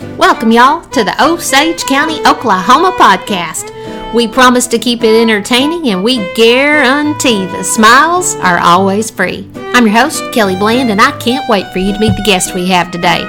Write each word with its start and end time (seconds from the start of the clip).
Welcome, 0.00 0.50
y'all, 0.50 0.80
to 0.92 1.04
the 1.04 1.14
Osage 1.22 1.84
County, 1.84 2.20
Oklahoma 2.20 2.96
podcast. 2.98 3.70
We 4.14 4.26
promise 4.26 4.66
to 4.68 4.78
keep 4.78 5.04
it 5.04 5.20
entertaining 5.20 5.90
and 5.90 6.02
we 6.02 6.32
guarantee 6.32 7.44
the 7.44 7.62
smiles 7.62 8.34
are 8.36 8.58
always 8.60 9.10
free. 9.10 9.50
I'm 9.74 9.86
your 9.86 9.94
host, 9.94 10.22
Kelly 10.32 10.56
Bland, 10.56 10.90
and 10.90 11.02
I 11.02 11.10
can't 11.18 11.46
wait 11.50 11.70
for 11.70 11.80
you 11.80 11.92
to 11.92 11.98
meet 11.98 12.16
the 12.16 12.24
guest 12.24 12.54
we 12.54 12.66
have 12.68 12.90
today. 12.90 13.24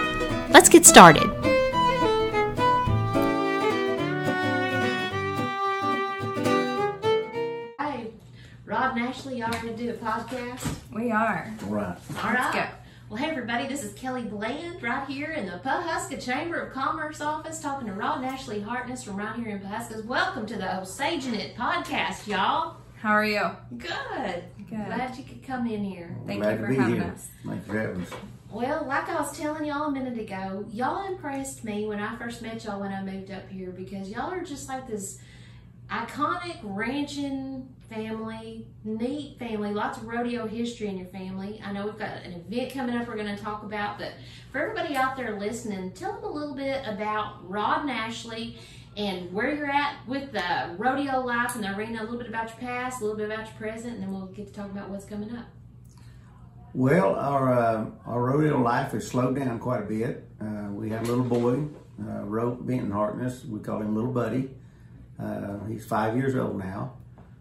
Let's 0.52 0.70
get 0.70 0.86
started. 0.86 1.24
Hey, 7.78 8.14
Rod 8.66 8.96
and 8.96 9.08
Ashley, 9.08 9.40
y'all 9.40 9.52
ready 9.52 9.68
to 9.68 9.76
do 9.76 9.90
a 9.90 9.94
podcast? 9.96 10.74
We 10.94 11.12
are. 11.12 11.54
All 11.66 11.70
right. 11.70 11.98
All 12.24 12.32
right. 12.32 12.40
Let's 12.40 12.56
go. 12.56 12.81
Well, 13.12 13.22
hey 13.22 13.30
everybody, 13.30 13.68
this 13.68 13.84
is 13.84 13.92
Kelly 13.92 14.22
Bland 14.22 14.82
right 14.82 15.06
here 15.06 15.32
in 15.32 15.46
the 15.46 15.60
Pawhuska 15.66 16.24
Chamber 16.24 16.62
of 16.62 16.72
Commerce 16.72 17.20
office 17.20 17.60
talking 17.60 17.88
to 17.88 17.94
Rod 17.94 18.20
and 18.20 18.26
Ashley 18.26 18.62
Hartness 18.62 19.04
from 19.04 19.18
right 19.18 19.36
here 19.36 19.50
in 19.50 19.60
Pawhuska. 19.60 20.06
Welcome 20.06 20.46
to 20.46 20.56
the 20.56 20.64
Osaging 20.64 21.34
It 21.34 21.58
podcast, 21.58 22.26
y'all. 22.26 22.78
How 23.02 23.12
are 23.12 23.26
you? 23.26 23.50
Good. 23.78 24.46
Good. 24.60 24.86
Glad 24.86 25.18
you 25.18 25.26
could 25.26 25.44
come 25.44 25.68
in 25.68 25.84
here. 25.84 26.16
Thank 26.26 26.42
Glad 26.42 26.52
you 26.52 26.58
to 26.60 26.64
for 26.64 26.70
be 26.70 26.76
having 26.78 26.96
here. 27.02 27.12
us. 27.14 27.28
Thanks 27.46 27.68
for 27.68 27.78
having 27.78 28.02
us. 28.02 28.12
Well, 28.50 28.86
like 28.88 29.10
I 29.10 29.20
was 29.20 29.38
telling 29.38 29.66
y'all 29.66 29.90
a 29.90 29.92
minute 29.92 30.18
ago, 30.18 30.64
y'all 30.72 31.06
impressed 31.06 31.66
me 31.66 31.86
when 31.88 32.00
I 32.00 32.16
first 32.16 32.42
met 32.42 32.64
y'all 32.64 32.80
when 32.80 32.94
I 32.94 33.04
moved 33.04 33.30
up 33.30 33.50
here 33.50 33.72
because 33.72 34.08
y'all 34.10 34.32
are 34.32 34.42
just 34.42 34.70
like 34.70 34.88
this 34.88 35.20
iconic 35.92 36.58
ranching 36.64 37.68
family, 37.90 38.66
neat 38.86 39.38
family, 39.38 39.74
lots 39.74 39.98
of 39.98 40.08
rodeo 40.08 40.48
history 40.48 40.88
in 40.88 40.98
your 40.98 41.08
family. 41.08 41.62
I 41.64 41.74
know 41.74 41.86
we've 41.86 41.98
got 41.98 42.24
an 42.24 42.34
event 42.34 42.74
coming 42.74 42.96
up 42.96 43.08
we're 43.08 43.16
going 43.16 43.36
to 43.36 43.44
talk 43.44 43.64
about, 43.64 44.00
but 44.00 44.14
for 44.52 44.62
everybody 44.62 44.96
out 44.96 45.18
there 45.18 45.38
listening, 45.38 45.92
tell 45.92 46.14
them 46.14 46.24
a 46.24 46.30
little 46.30 46.56
bit 46.56 46.82
about 46.88 47.48
Rod 47.50 47.82
and 47.82 47.92
Ashley 47.92 48.58
and 48.96 49.32
where 49.34 49.54
you're 49.54 49.70
at 49.70 49.98
with 50.08 50.32
the 50.32 50.76
rodeo 50.78 51.20
life 51.20 51.56
and 51.56 51.64
the 51.64 51.76
arena, 51.76 52.02
a 52.02 52.04
little 52.04 52.18
bit 52.18 52.28
about 52.28 52.50
your 52.50 52.58
past, 52.58 53.02
a 53.02 53.06
little 53.06 53.18
bit 53.18 53.26
about 53.26 53.46
your 53.46 53.56
present, 53.56 53.96
and 53.96 54.04
then 54.04 54.12
we'll 54.14 54.28
get 54.28 54.48
to 54.48 54.54
talk 54.54 54.70
about 54.72 54.90
what's 54.90 55.06
coming 55.06 55.36
up. 55.36 55.46
Well, 56.74 57.16
our 57.16 57.54
uh, 57.54 57.86
our 58.06 58.24
rodeo 58.24 58.62
life 58.62 58.94
has 58.94 59.06
slowed 59.06 59.36
down 59.36 59.60
quite 59.60 59.82
a 59.82 59.86
bit. 59.86 60.26
Uh, 60.40 60.70
we 60.72 60.90
had 60.90 61.02
a 61.02 61.06
little 61.06 61.26
boy, 61.26 61.68
uh, 62.02 62.24
Rope 62.24 62.66
Benton 62.66 62.92
Hartness. 62.92 63.44
We 63.44 63.60
call 63.60 63.82
him 63.82 63.94
Little 63.94 64.12
Buddy. 64.12 64.52
Uh, 65.22 65.66
he's 65.66 65.86
five 65.86 66.16
years 66.16 66.36
old 66.36 66.58
now. 66.58 66.94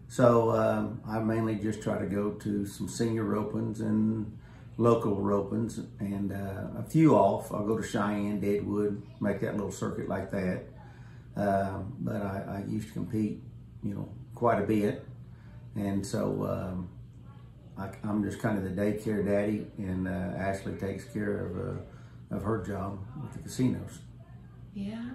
So 0.07 0.51
um, 0.51 1.01
I 1.07 1.19
mainly 1.19 1.55
just 1.55 1.81
try 1.81 1.97
to 1.97 2.05
go 2.05 2.31
to 2.31 2.65
some 2.65 2.87
senior 2.87 3.23
ropings 3.23 3.79
and 3.79 4.37
local 4.77 5.15
ropings 5.17 5.85
and 5.99 6.31
uh, 6.33 6.79
a 6.79 6.83
few 6.83 7.15
off. 7.15 7.51
I'll 7.51 7.65
go 7.65 7.77
to 7.77 7.83
Cheyenne, 7.83 8.39
Deadwood, 8.39 9.01
make 9.19 9.39
that 9.41 9.55
little 9.55 9.71
circuit 9.71 10.09
like 10.09 10.31
that. 10.31 10.63
Uh, 11.35 11.79
but 11.99 12.17
I, 12.17 12.63
I 12.65 12.69
used 12.69 12.89
to 12.89 12.93
compete, 12.93 13.41
you 13.83 13.95
know, 13.95 14.09
quite 14.35 14.61
a 14.61 14.65
bit. 14.65 15.05
And 15.75 16.05
so 16.05 16.45
um, 16.45 16.89
I, 17.77 17.89
I'm 18.03 18.23
just 18.23 18.39
kind 18.39 18.57
of 18.57 18.63
the 18.63 18.81
daycare 18.81 19.25
daddy, 19.25 19.65
and 19.77 20.07
uh, 20.07 20.37
Ashley 20.37 20.73
takes 20.73 21.05
care 21.05 21.45
of 21.45 21.57
uh, 21.57 22.35
of 22.35 22.43
her 22.43 22.63
job 22.65 22.99
with 23.21 23.33
the 23.33 23.39
casinos. 23.39 23.99
Yeah. 24.73 25.11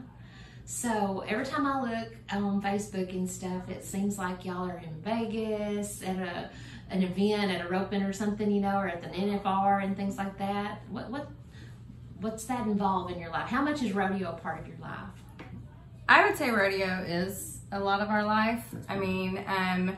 So 0.69 1.25
every 1.28 1.47
time 1.47 1.64
I 1.64 1.81
look 1.81 2.12
on 2.28 2.61
Facebook 2.61 3.11
and 3.11 3.31
stuff, 3.31 3.70
it 3.70 3.84
seems 3.84 4.19
like 4.19 4.45
y'all 4.45 4.69
are 4.69 4.78
in 4.78 5.00
Vegas 5.00 6.03
at 6.03 6.17
a 6.17 6.50
an 6.91 7.03
event 7.03 7.53
at 7.53 7.64
a 7.64 7.69
roping 7.69 8.03
or 8.03 8.12
something, 8.12 8.50
you 8.50 8.61
know, 8.61 8.77
or 8.78 8.89
at 8.89 9.00
the 9.00 9.08
NFR 9.08 9.83
and 9.84 9.97
things 9.97 10.19
like 10.19 10.36
that. 10.39 10.83
What 10.91 11.08
what 11.08 11.28
what's 12.20 12.45
that 12.47 12.67
involve 12.67 13.12
in 13.12 13.20
your 13.20 13.31
life? 13.31 13.48
How 13.48 13.62
much 13.62 13.81
is 13.81 13.92
rodeo 13.92 14.31
a 14.31 14.33
part 14.33 14.61
of 14.61 14.67
your 14.67 14.78
life? 14.78 14.98
I 16.08 16.27
would 16.27 16.36
say 16.36 16.50
rodeo 16.50 17.05
is 17.06 17.61
a 17.70 17.78
lot 17.78 18.01
of 18.01 18.08
our 18.08 18.25
life. 18.25 18.64
I 18.89 18.97
mean, 18.97 19.45
um, 19.47 19.97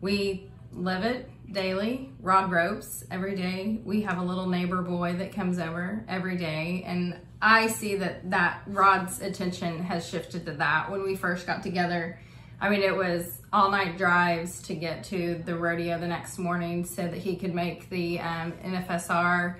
we 0.00 0.50
live 0.72 1.04
it 1.04 1.30
daily. 1.52 2.12
Rod 2.20 2.50
ropes 2.50 3.04
every 3.10 3.34
day. 3.34 3.80
We 3.84 4.02
have 4.02 4.18
a 4.18 4.22
little 4.22 4.46
neighbor 4.46 4.82
boy 4.82 5.14
that 5.14 5.32
comes 5.32 5.58
over 5.58 6.04
every 6.08 6.36
day, 6.36 6.82
and 6.86 7.18
I 7.40 7.68
see 7.68 7.96
that 7.96 8.30
that 8.30 8.62
Rod's 8.66 9.20
attention 9.20 9.82
has 9.84 10.08
shifted 10.08 10.46
to 10.46 10.52
that. 10.52 10.90
When 10.90 11.02
we 11.02 11.16
first 11.16 11.46
got 11.46 11.62
together, 11.62 12.18
I 12.60 12.68
mean, 12.68 12.82
it 12.82 12.96
was 12.96 13.40
all 13.52 13.70
night 13.70 13.96
drives 13.96 14.62
to 14.62 14.74
get 14.74 15.04
to 15.04 15.42
the 15.44 15.56
rodeo 15.56 15.98
the 15.98 16.08
next 16.08 16.38
morning 16.38 16.84
so 16.84 17.02
that 17.02 17.16
he 17.16 17.36
could 17.36 17.54
make 17.54 17.88
the 17.88 18.20
um, 18.20 18.52
NFSR. 18.64 19.56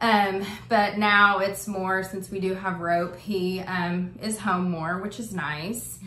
Um, 0.00 0.44
but 0.68 0.98
now 0.98 1.38
it's 1.38 1.68
more 1.68 2.02
since 2.02 2.28
we 2.30 2.40
do 2.40 2.54
have 2.54 2.80
rope, 2.80 3.16
he 3.16 3.60
um, 3.60 4.18
is 4.20 4.38
home 4.38 4.68
more, 4.68 4.98
which 4.98 5.20
is 5.20 5.32
nice. 5.32 6.00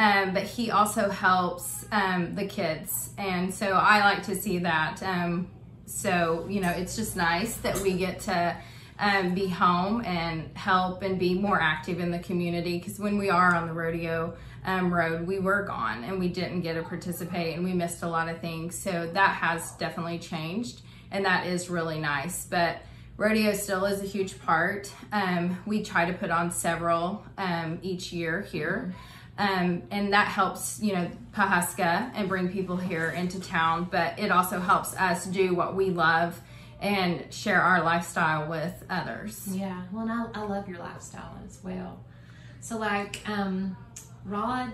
Um, 0.00 0.32
but 0.32 0.44
he 0.44 0.70
also 0.70 1.10
helps 1.10 1.84
um, 1.92 2.34
the 2.34 2.46
kids. 2.46 3.10
And 3.18 3.52
so 3.52 3.72
I 3.72 4.00
like 4.00 4.22
to 4.24 4.34
see 4.34 4.56
that. 4.60 5.02
Um, 5.02 5.50
so, 5.84 6.46
you 6.48 6.62
know, 6.62 6.70
it's 6.70 6.96
just 6.96 7.16
nice 7.16 7.56
that 7.58 7.78
we 7.80 7.92
get 7.92 8.20
to 8.20 8.56
um, 8.98 9.34
be 9.34 9.46
home 9.46 10.02
and 10.06 10.56
help 10.56 11.02
and 11.02 11.18
be 11.18 11.34
more 11.34 11.60
active 11.60 12.00
in 12.00 12.10
the 12.10 12.18
community. 12.18 12.78
Because 12.78 12.98
when 12.98 13.18
we 13.18 13.28
are 13.28 13.54
on 13.54 13.68
the 13.68 13.74
rodeo 13.74 14.34
um, 14.64 14.90
road, 14.92 15.26
we 15.26 15.38
were 15.38 15.64
gone 15.64 16.02
and 16.04 16.18
we 16.18 16.28
didn't 16.28 16.62
get 16.62 16.76
to 16.76 16.82
participate 16.82 17.56
and 17.56 17.62
we 17.62 17.74
missed 17.74 18.02
a 18.02 18.08
lot 18.08 18.30
of 18.30 18.40
things. 18.40 18.78
So 18.78 19.10
that 19.12 19.34
has 19.34 19.72
definitely 19.72 20.18
changed. 20.18 20.80
And 21.10 21.26
that 21.26 21.46
is 21.46 21.68
really 21.68 22.00
nice. 22.00 22.46
But 22.46 22.78
rodeo 23.18 23.52
still 23.52 23.84
is 23.84 24.00
a 24.00 24.06
huge 24.06 24.40
part. 24.40 24.90
Um, 25.12 25.58
we 25.66 25.82
try 25.82 26.06
to 26.10 26.14
put 26.14 26.30
on 26.30 26.50
several 26.50 27.22
each 27.82 28.14
year 28.14 28.40
here. 28.40 28.94
Um, 29.40 29.84
and 29.90 30.12
that 30.12 30.28
helps, 30.28 30.80
you 30.82 30.92
know, 30.92 31.10
Pawhuska 31.32 32.12
and 32.14 32.28
bring 32.28 32.50
people 32.50 32.76
here 32.76 33.08
into 33.08 33.40
town, 33.40 33.88
but 33.90 34.18
it 34.18 34.30
also 34.30 34.60
helps 34.60 34.94
us 34.96 35.24
do 35.24 35.54
what 35.54 35.74
we 35.74 35.88
love 35.88 36.38
and 36.78 37.24
share 37.32 37.62
our 37.62 37.82
lifestyle 37.82 38.50
with 38.50 38.84
others. 38.90 39.48
Yeah. 39.50 39.84
Well, 39.92 40.02
and 40.02 40.12
I, 40.12 40.26
I 40.34 40.44
love 40.44 40.68
your 40.68 40.78
lifestyle 40.78 41.38
as 41.46 41.58
well. 41.64 42.04
So, 42.60 42.76
like, 42.76 43.26
um, 43.26 43.78
Rod, 44.26 44.72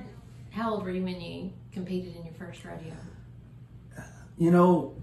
how 0.50 0.72
old 0.75 0.83
were 0.83 0.91
you 0.91 1.04
when 1.04 1.21
you 1.21 1.53
competed 1.71 2.16
in 2.16 2.25
your 2.25 2.34
first 2.34 2.65
rodeo? 2.65 2.93
You 4.37 4.50
know, 4.50 4.97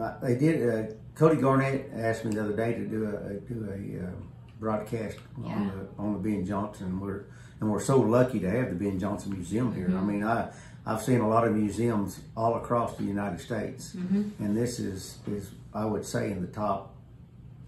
uh, 0.00 0.18
they 0.20 0.34
did. 0.34 0.68
Uh, 0.68 0.92
Cody 1.14 1.40
Garnett 1.40 1.90
asked 1.94 2.24
me 2.24 2.34
the 2.34 2.42
other 2.42 2.56
day 2.56 2.74
to 2.74 2.84
do 2.84 3.04
a 3.06 3.34
do 3.34 3.68
a 3.70 4.06
uh, 4.08 4.10
broadcast 4.58 5.18
Yeah. 5.40 5.52
on 5.54 5.66
the 5.68 6.02
on 6.02 6.12
the 6.14 6.18
Ben 6.18 6.44
Johnson. 6.44 6.98
We're 7.00 7.26
and 7.60 7.70
we're 7.70 7.80
so 7.80 7.98
lucky 8.00 8.40
to 8.40 8.50
have 8.50 8.70
the 8.70 8.76
Ben 8.76 8.98
Johnson 8.98 9.32
Museum 9.32 9.74
here. 9.74 9.86
I 9.86 9.90
mm-hmm. 9.90 10.06
mean, 10.06 10.24
I 10.24 10.50
I've 10.86 11.02
seen 11.02 11.20
a 11.20 11.28
lot 11.28 11.46
of 11.46 11.54
museums 11.54 12.20
all 12.36 12.56
across 12.56 12.96
the 12.96 13.04
United 13.04 13.40
States, 13.40 13.94
mm-hmm. 13.94 14.42
and 14.42 14.56
this 14.56 14.78
is 14.78 15.18
is 15.26 15.50
I 15.74 15.84
would 15.84 16.04
say 16.04 16.30
in 16.30 16.40
the 16.40 16.48
top 16.48 16.94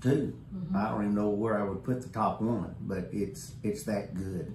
2 0.02 0.08
mm-hmm. 0.08 0.76
I 0.76 0.88
don't 0.88 1.02
even 1.02 1.14
know 1.14 1.28
where 1.28 1.58
I 1.60 1.64
would 1.64 1.84
put 1.84 2.02
the 2.02 2.08
top 2.08 2.40
one, 2.40 2.74
but 2.80 3.08
it's 3.12 3.52
it's 3.62 3.82
that 3.84 4.14
good. 4.14 4.54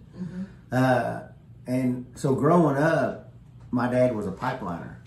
Uh, 0.72 1.22
and 1.68 2.06
so 2.16 2.36
growing 2.36 2.78
up, 2.78 3.32
my 3.72 3.90
dad 3.90 4.16
was 4.16 4.28
a 4.28 4.32
pipeliner 4.32 4.98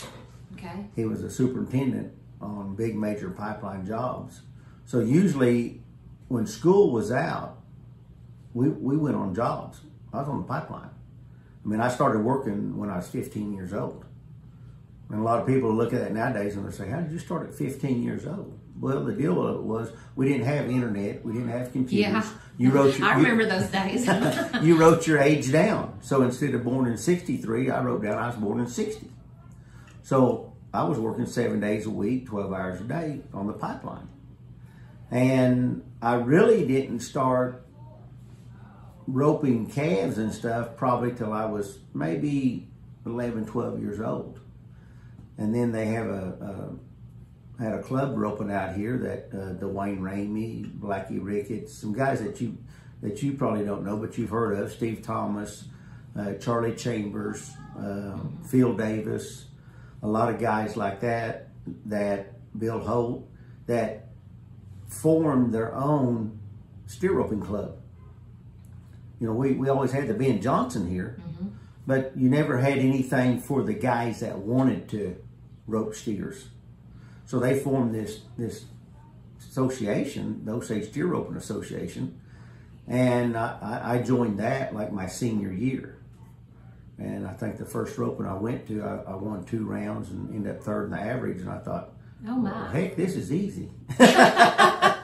Okay. 0.58 0.86
he 0.96 1.04
was 1.04 1.22
a 1.22 1.30
superintendent 1.30 2.12
on 2.40 2.74
big 2.74 2.96
major 2.96 3.30
pipeline 3.30 3.86
jobs. 3.86 4.42
So 4.86 5.00
usually 5.00 5.80
when 6.28 6.46
school 6.46 6.90
was 6.90 7.12
out, 7.12 7.58
we, 8.54 8.68
we 8.68 8.96
went 8.96 9.16
on 9.16 9.34
jobs. 9.34 9.80
I 10.12 10.18
was 10.18 10.28
on 10.28 10.38
the 10.38 10.46
pipeline. 10.46 10.90
I 11.64 11.68
mean, 11.68 11.80
I 11.80 11.88
started 11.88 12.20
working 12.20 12.76
when 12.78 12.90
I 12.90 12.96
was 12.96 13.08
15 13.08 13.52
years 13.54 13.72
old. 13.72 14.04
And 15.10 15.20
a 15.20 15.22
lot 15.22 15.40
of 15.40 15.46
people 15.46 15.72
look 15.72 15.92
at 15.92 16.00
that 16.00 16.12
nowadays 16.12 16.56
and 16.56 16.66
they 16.66 16.74
say, 16.74 16.88
How 16.88 17.00
did 17.00 17.10
you 17.10 17.18
start 17.18 17.48
at 17.48 17.54
15 17.54 18.02
years 18.02 18.26
old? 18.26 18.58
Well, 18.78 19.04
the 19.04 19.12
deal 19.12 19.44
of 19.44 19.56
it 19.56 19.62
was 19.62 19.90
we 20.14 20.28
didn't 20.28 20.46
have 20.46 20.70
internet, 20.70 21.24
we 21.24 21.32
didn't 21.32 21.48
have 21.48 21.72
computers. 21.72 22.12
Yeah. 22.12 22.24
You 22.58 22.70
wrote 22.70 22.98
your, 22.98 23.08
I 23.08 23.16
you- 23.18 23.22
remember 23.22 23.46
those 23.46 23.68
days. 23.70 24.06
you 24.62 24.76
wrote 24.76 25.06
your 25.06 25.18
age 25.18 25.50
down. 25.50 25.98
So 26.00 26.22
instead 26.22 26.54
of 26.54 26.64
born 26.64 26.86
in 26.86 26.96
63, 26.96 27.70
I 27.70 27.82
wrote 27.82 28.02
down 28.02 28.18
I 28.18 28.26
was 28.28 28.36
born 28.36 28.60
in 28.60 28.68
60. 28.68 29.10
So 30.02 30.52
I 30.72 30.84
was 30.84 30.98
working 30.98 31.26
seven 31.26 31.60
days 31.60 31.86
a 31.86 31.90
week, 31.90 32.26
12 32.26 32.52
hours 32.52 32.80
a 32.80 32.84
day 32.84 33.20
on 33.32 33.46
the 33.46 33.52
pipeline. 33.52 34.08
And 35.10 35.82
I 36.02 36.14
really 36.14 36.66
didn't 36.66 37.00
start 37.00 37.64
roping 39.08 39.66
calves 39.66 40.18
and 40.18 40.32
stuff 40.32 40.76
probably 40.76 41.12
till 41.12 41.32
I 41.32 41.46
was 41.46 41.78
maybe 41.94 42.68
11, 43.06 43.46
12 43.46 43.80
years 43.80 44.00
old. 44.00 44.38
And 45.38 45.54
then 45.54 45.72
they 45.72 45.86
have 45.86 46.06
a, 46.06 46.76
a 47.58 47.62
had 47.62 47.74
a 47.74 47.82
club 47.82 48.16
roping 48.16 48.52
out 48.52 48.76
here 48.76 48.98
that 48.98 49.36
uh, 49.36 49.54
Dwayne 49.54 49.98
Ramey, 49.98 50.70
Blackie 50.78 51.18
Ricketts, 51.20 51.74
some 51.74 51.92
guys 51.92 52.22
that 52.22 52.40
you 52.40 52.56
that 53.00 53.22
you 53.22 53.32
probably 53.34 53.64
don't 53.64 53.84
know, 53.84 53.96
but 53.96 54.18
you've 54.18 54.30
heard 54.30 54.58
of 54.58 54.72
Steve 54.72 55.02
Thomas, 55.02 55.64
uh, 56.18 56.34
Charlie 56.34 56.74
Chambers, 56.74 57.52
uh, 57.78 58.18
Phil 58.48 58.74
Davis, 58.74 59.46
a 60.02 60.08
lot 60.08 60.32
of 60.32 60.40
guys 60.40 60.76
like 60.76 61.00
that, 61.00 61.48
that 61.86 62.58
Bill 62.58 62.80
Holt, 62.80 63.28
that 63.66 64.08
formed 64.88 65.54
their 65.54 65.72
own 65.76 66.40
steer 66.86 67.12
roping 67.12 67.40
club. 67.40 67.78
You 69.20 69.26
know, 69.28 69.32
we, 69.34 69.52
we 69.52 69.68
always 69.68 69.90
had 69.92 70.06
the 70.08 70.14
Ben 70.14 70.40
Johnson 70.40 70.88
here, 70.88 71.18
but 71.86 72.12
you 72.16 72.28
never 72.28 72.58
had 72.58 72.78
anything 72.78 73.40
for 73.40 73.62
the 73.62 73.72
guys 73.74 74.20
that 74.20 74.38
wanted 74.38 74.88
to 74.90 75.16
rope 75.66 75.94
steers. 75.94 76.48
So 77.26 77.38
they 77.40 77.58
formed 77.58 77.94
this 77.94 78.20
this 78.36 78.64
association, 79.40 80.44
the 80.44 80.52
Osage 80.52 80.88
Steer 80.90 81.06
Roping 81.06 81.36
Association, 81.36 82.20
and 82.86 83.36
I, 83.36 83.80
I- 83.84 84.02
joined 84.02 84.38
that 84.38 84.74
like 84.74 84.92
my 84.92 85.06
senior 85.06 85.52
year. 85.52 85.96
And 86.98 87.26
I 87.28 87.32
think 87.32 87.58
the 87.58 87.64
first 87.64 87.96
roping 87.96 88.26
I 88.26 88.34
went 88.34 88.66
to, 88.68 88.82
I, 88.82 89.12
I 89.12 89.14
won 89.14 89.44
two 89.44 89.64
rounds 89.64 90.10
and 90.10 90.34
ended 90.34 90.56
up 90.56 90.62
third 90.62 90.86
in 90.86 90.90
the 90.90 91.00
average. 91.00 91.40
And 91.42 91.48
I 91.50 91.58
thought, 91.58 91.90
Oh 92.26 92.40
well, 92.40 92.52
my. 92.52 92.70
heck, 92.72 92.96
this 92.96 93.14
is 93.14 93.32
easy. 93.32 93.70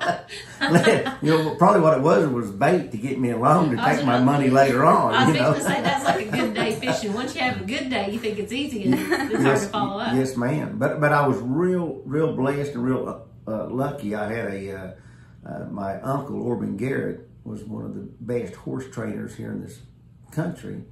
you 1.23 1.31
know, 1.31 1.55
probably 1.57 1.81
what 1.81 1.99
it 1.99 2.01
was 2.01 2.27
was 2.29 2.51
bait 2.51 2.91
to 2.91 2.97
get 2.97 3.19
me 3.19 3.31
along 3.31 3.71
to 3.71 3.83
take 3.83 4.05
my 4.05 4.21
money 4.21 4.51
later 4.51 4.85
on. 4.85 5.15
I 5.15 5.27
was 5.27 5.35
you 5.35 5.41
know? 5.41 5.55
to 5.55 5.61
say 5.61 5.83
that's 5.83 6.05
like 6.05 6.27
a 6.27 6.31
good 6.37 6.55
day 6.55 6.75
fishing. 6.75 7.13
Once 7.13 7.35
you 7.35 7.41
have 7.41 7.61
a 7.61 7.65
good 7.65 7.91
day, 7.91 8.11
you 8.11 8.19
think 8.19 8.39
it's 8.39 8.53
easy 8.53 8.85
and 8.85 8.95
it's 8.95 9.43
hard 9.43 9.61
to 9.61 9.67
follow 9.67 10.01
up. 10.01 10.15
Yes, 10.15 10.37
ma'am. 10.37 10.79
But 10.79 11.01
but 11.01 11.13
I 11.13 11.27
was 11.27 11.39
real 11.39 12.03
real 12.05 12.35
blessed 12.35 12.75
and 12.75 12.85
real 12.85 13.27
uh, 13.47 13.69
lucky. 13.69 14.15
I 14.15 14.33
had 14.33 14.53
a 14.53 14.73
uh, 14.77 14.93
uh, 15.47 15.65
my 15.71 16.01
uncle 16.01 16.41
Orban 16.43 16.77
Garrett 16.77 17.29
was 17.45 17.63
one 17.65 17.85
of 17.85 17.95
the 17.95 18.09
best 18.21 18.55
horse 18.55 18.89
trainers 18.91 19.35
here 19.35 19.53
in 19.53 19.63
this 19.63 19.81
country, 20.31 20.83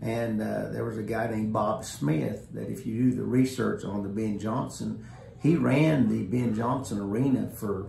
and 0.00 0.42
uh, 0.42 0.68
there 0.70 0.84
was 0.84 0.98
a 0.98 1.02
guy 1.02 1.28
named 1.28 1.52
Bob 1.52 1.84
Smith 1.84 2.48
that 2.52 2.68
if 2.68 2.86
you 2.86 3.10
do 3.10 3.16
the 3.16 3.22
research 3.22 3.84
on 3.84 4.02
the 4.02 4.08
Ben 4.08 4.38
Johnson, 4.38 5.06
he 5.40 5.56
ran 5.56 6.08
the 6.08 6.24
Ben 6.24 6.54
Johnson 6.54 6.98
Arena 7.00 7.48
for 7.48 7.88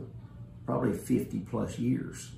probably 0.65 0.93
fifty 0.93 1.39
plus 1.39 1.79
years. 1.79 2.31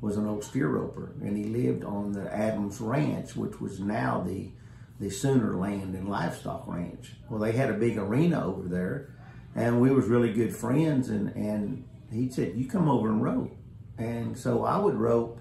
Was 0.00 0.16
an 0.16 0.26
old 0.26 0.42
steer 0.42 0.68
roper, 0.68 1.12
and 1.20 1.36
he 1.36 1.44
lived 1.44 1.84
on 1.84 2.10
the 2.10 2.28
Adams 2.34 2.80
Ranch, 2.80 3.36
which 3.36 3.60
was 3.60 3.78
now 3.78 4.20
the 4.26 4.50
the 4.98 5.10
Sooner 5.10 5.56
Land 5.56 5.94
and 5.94 6.08
Livestock 6.08 6.66
Ranch. 6.66 7.12
Well, 7.30 7.38
they 7.38 7.52
had 7.52 7.70
a 7.70 7.74
big 7.74 7.98
arena 7.98 8.44
over 8.44 8.68
there, 8.68 9.14
and 9.54 9.80
we 9.80 9.90
was 9.92 10.06
really 10.06 10.32
good 10.32 10.56
friends. 10.56 11.08
And 11.08 11.28
and 11.36 11.84
he 12.10 12.28
said, 12.28 12.56
"You 12.56 12.66
come 12.66 12.88
over 12.88 13.08
and 13.08 13.22
rope." 13.22 13.56
And 13.96 14.36
so 14.36 14.64
I 14.64 14.76
would 14.76 14.94
rope. 14.94 15.38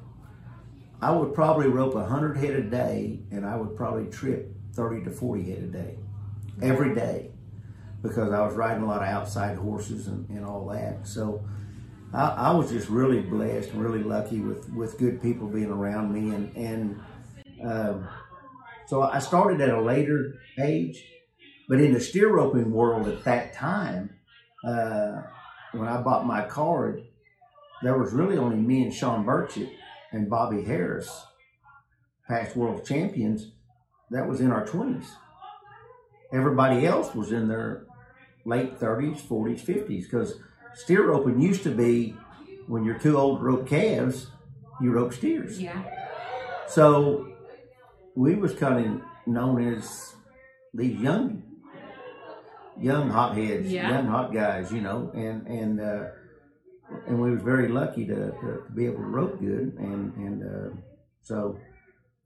I 1.02 1.10
would 1.10 1.34
probably 1.34 1.68
rope 1.68 1.96
a 1.96 2.06
hundred 2.06 2.38
head 2.38 2.54
a 2.54 2.62
day, 2.62 3.22
and 3.32 3.44
I 3.44 3.56
would 3.56 3.76
probably 3.76 4.12
trip 4.12 4.56
thirty 4.74 5.04
to 5.06 5.10
forty 5.10 5.50
head 5.50 5.64
a 5.64 5.68
day, 5.68 5.98
every 6.62 6.94
day, 6.94 7.32
because 8.04 8.32
I 8.32 8.46
was 8.46 8.54
riding 8.54 8.84
a 8.84 8.86
lot 8.86 9.02
of 9.02 9.08
outside 9.08 9.58
horses 9.58 10.06
and, 10.06 10.30
and 10.30 10.46
all 10.46 10.68
that. 10.68 11.08
So 11.08 11.44
I, 12.14 12.28
I 12.28 12.52
was 12.52 12.72
just 12.72 12.90
really 12.90 13.22
blessed 13.22 13.72
and 13.72 13.82
really 13.82 14.04
lucky 14.04 14.42
with 14.42 14.70
with 14.74 14.98
good 14.98 15.22
people 15.22 15.48
being 15.48 15.72
around 15.72 16.14
me, 16.14 16.36
and 16.36 16.56
and. 16.56 17.00
Um, 17.64 18.08
so 18.88 19.04
I 19.04 19.20
started 19.20 19.62
at 19.62 19.70
a 19.70 19.80
later 19.80 20.34
age, 20.60 21.06
but 21.70 21.80
in 21.80 21.94
the 21.94 22.02
steer 22.02 22.30
roping 22.30 22.72
world 22.72 23.08
at 23.08 23.24
that 23.24 23.54
time, 23.54 24.10
uh, 24.68 25.22
when 25.72 25.88
I 25.88 26.02
bought 26.02 26.26
my 26.26 26.44
card, 26.44 27.06
there 27.84 27.98
was 27.98 28.12
really 28.12 28.38
only 28.38 28.58
me 28.58 28.84
and 28.84 28.94
Sean 28.94 29.26
Burchett 29.26 29.72
and 30.12 30.30
Bobby 30.30 30.64
Harris, 30.64 31.24
past 32.28 32.58
world 32.58 32.86
champions, 32.86 33.52
that 34.10 34.28
was 34.28 34.42
in 34.42 34.52
our 34.52 34.66
20s. 34.66 35.06
Everybody 36.34 36.86
else 36.86 37.16
was 37.16 37.32
in 37.32 37.48
their 37.48 37.86
late 38.44 38.78
30s, 38.78 39.22
40s, 39.22 39.62
50s, 39.62 40.04
because 40.04 40.36
steer 40.76 41.08
roping 41.08 41.42
used 41.42 41.64
to 41.64 41.72
be 41.72 42.16
when 42.68 42.84
you're 42.86 43.00
too 43.00 43.18
old 43.18 43.40
to 43.40 43.44
rope 43.44 43.68
calves, 43.68 44.28
you 44.82 44.92
rope 44.92 45.14
steers. 45.14 45.62
Yeah. 45.62 45.82
So 46.68 47.34
we 48.16 48.36
was 48.36 48.54
kind 48.54 48.86
of 48.86 49.02
known 49.28 49.74
as 49.74 50.16
these 50.74 51.00
young, 51.00 51.44
young 52.80 53.10
hotheads, 53.10 53.68
Yeah. 53.72 53.90
young 53.90 54.08
hot 54.08 54.34
guys, 54.34 54.72
you 54.72 54.82
know, 54.82 55.12
and 55.14 55.46
and 55.48 55.82
uh, 55.82 56.06
and 57.08 57.22
we 57.22 57.32
was 57.32 57.42
very 57.42 57.68
lucky 57.68 58.06
to, 58.06 58.16
to, 58.16 58.64
be 58.76 58.86
able 58.86 58.98
to 58.98 59.04
rope 59.04 59.40
good, 59.40 59.76
and 59.78 60.16
and 60.16 60.44
uh, 60.44 60.76
so. 61.22 61.58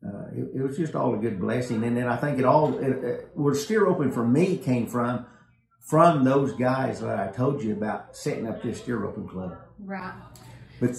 Uh, 0.06 0.28
it, 0.36 0.58
it 0.58 0.62
was 0.62 0.78
just 0.78 0.94
all 0.94 1.16
a 1.16 1.18
good 1.18 1.40
blessing, 1.40 1.84
and 1.84 1.98
then 1.98 2.08
I 2.08 2.16
think 2.16 2.38
it 2.38 2.46
all 2.46 2.78
it, 2.78 3.04
it, 3.04 3.30
where 3.34 3.56
steer 3.56 3.86
roping 3.86 4.12
for 4.12 4.24
me 4.24 4.56
came 4.56 4.86
from, 4.86 5.26
from 5.86 6.24
those 6.24 6.52
guys 6.54 7.00
that 7.02 7.20
I 7.20 7.32
told 7.32 7.64
you 7.64 7.74
about 7.74 8.16
setting 8.18 8.48
up 8.48 8.62
this 8.62 8.80
steer 8.82 8.98
roping 8.98 9.28
club. 9.28 9.56
Right. 9.80 10.14
But 10.80 10.98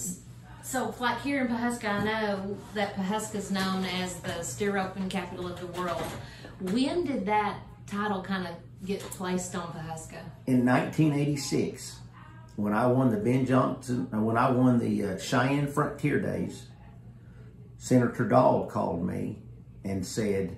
So, 0.62 0.94
like 1.00 1.20
here 1.22 1.44
in 1.44 1.48
Pawhuska, 1.48 1.88
I 1.88 2.04
know 2.04 2.56
that 2.74 2.94
Pawhuska 2.94 3.34
is 3.34 3.50
known 3.50 3.84
as 3.84 4.14
the 4.20 4.42
steer 4.42 4.74
roping 4.74 5.08
capital 5.08 5.46
of 5.48 5.60
the 5.60 5.66
world. 5.80 6.02
When 6.60 7.04
did 7.04 7.26
that 7.26 7.58
title 7.86 8.22
kind 8.22 8.46
of 8.46 8.54
get 8.86 9.00
placed 9.00 9.54
on 9.56 9.66
Pawhuska? 9.72 10.20
in 10.46 10.64
1986, 10.64 11.98
when 12.54 12.72
I 12.72 12.86
won 12.86 13.10
the 13.10 13.18
Ben 13.18 13.44
Johnson, 13.44 14.08
uh, 14.14 14.20
when 14.20 14.36
I 14.38 14.50
won 14.50 14.78
the 14.78 15.04
uh, 15.04 15.18
Cheyenne 15.18 15.66
Frontier 15.66 16.20
Days, 16.20 16.66
Senator 17.76 18.24
Dahl 18.26 18.66
called 18.66 19.04
me 19.04 19.40
and 19.84 20.06
said 20.06 20.56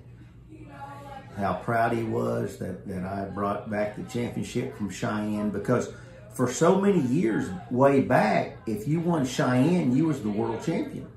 how 1.39 1.53
proud 1.55 1.93
he 1.93 2.03
was 2.03 2.57
that, 2.59 2.87
that 2.87 3.03
I 3.05 3.25
brought 3.25 3.69
back 3.69 3.95
the 3.95 4.03
championship 4.03 4.77
from 4.77 4.89
Cheyenne 4.89 5.49
because 5.49 5.91
for 6.33 6.51
so 6.51 6.79
many 6.79 7.01
years 7.01 7.49
way 7.71 8.01
back, 8.01 8.57
if 8.67 8.87
you 8.87 8.99
won 8.99 9.25
Cheyenne, 9.25 9.95
you 9.95 10.05
was 10.05 10.21
the 10.21 10.29
world 10.29 10.63
champion 10.63 11.07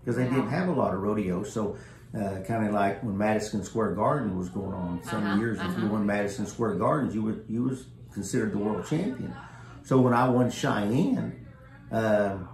because 0.00 0.16
they 0.16 0.24
didn't 0.24 0.48
have 0.48 0.68
a 0.68 0.72
lot 0.72 0.94
of 0.94 1.00
rodeos. 1.00 1.52
So, 1.52 1.76
uh, 2.14 2.40
kind 2.46 2.66
of 2.66 2.72
like 2.72 3.02
when 3.02 3.18
Madison 3.18 3.64
Square 3.64 3.92
Garden 3.94 4.38
was 4.38 4.48
going 4.48 4.72
on, 4.72 5.02
some 5.04 5.24
Uh-huh, 5.26 5.38
years 5.40 5.58
if 5.58 5.64
you 5.64 5.70
uh-huh. 5.84 5.86
won 5.88 6.06
Madison 6.06 6.46
Square 6.46 6.76
Gardens, 6.76 7.14
you 7.14 7.22
were 7.22 7.36
you 7.48 7.64
was 7.64 7.86
considered 8.12 8.52
the 8.52 8.58
world 8.58 8.86
champion. 8.86 9.34
So 9.82 10.00
when 10.00 10.14
I 10.14 10.28
won 10.28 10.50
Cheyenne, 10.50 11.44
um, 11.90 12.48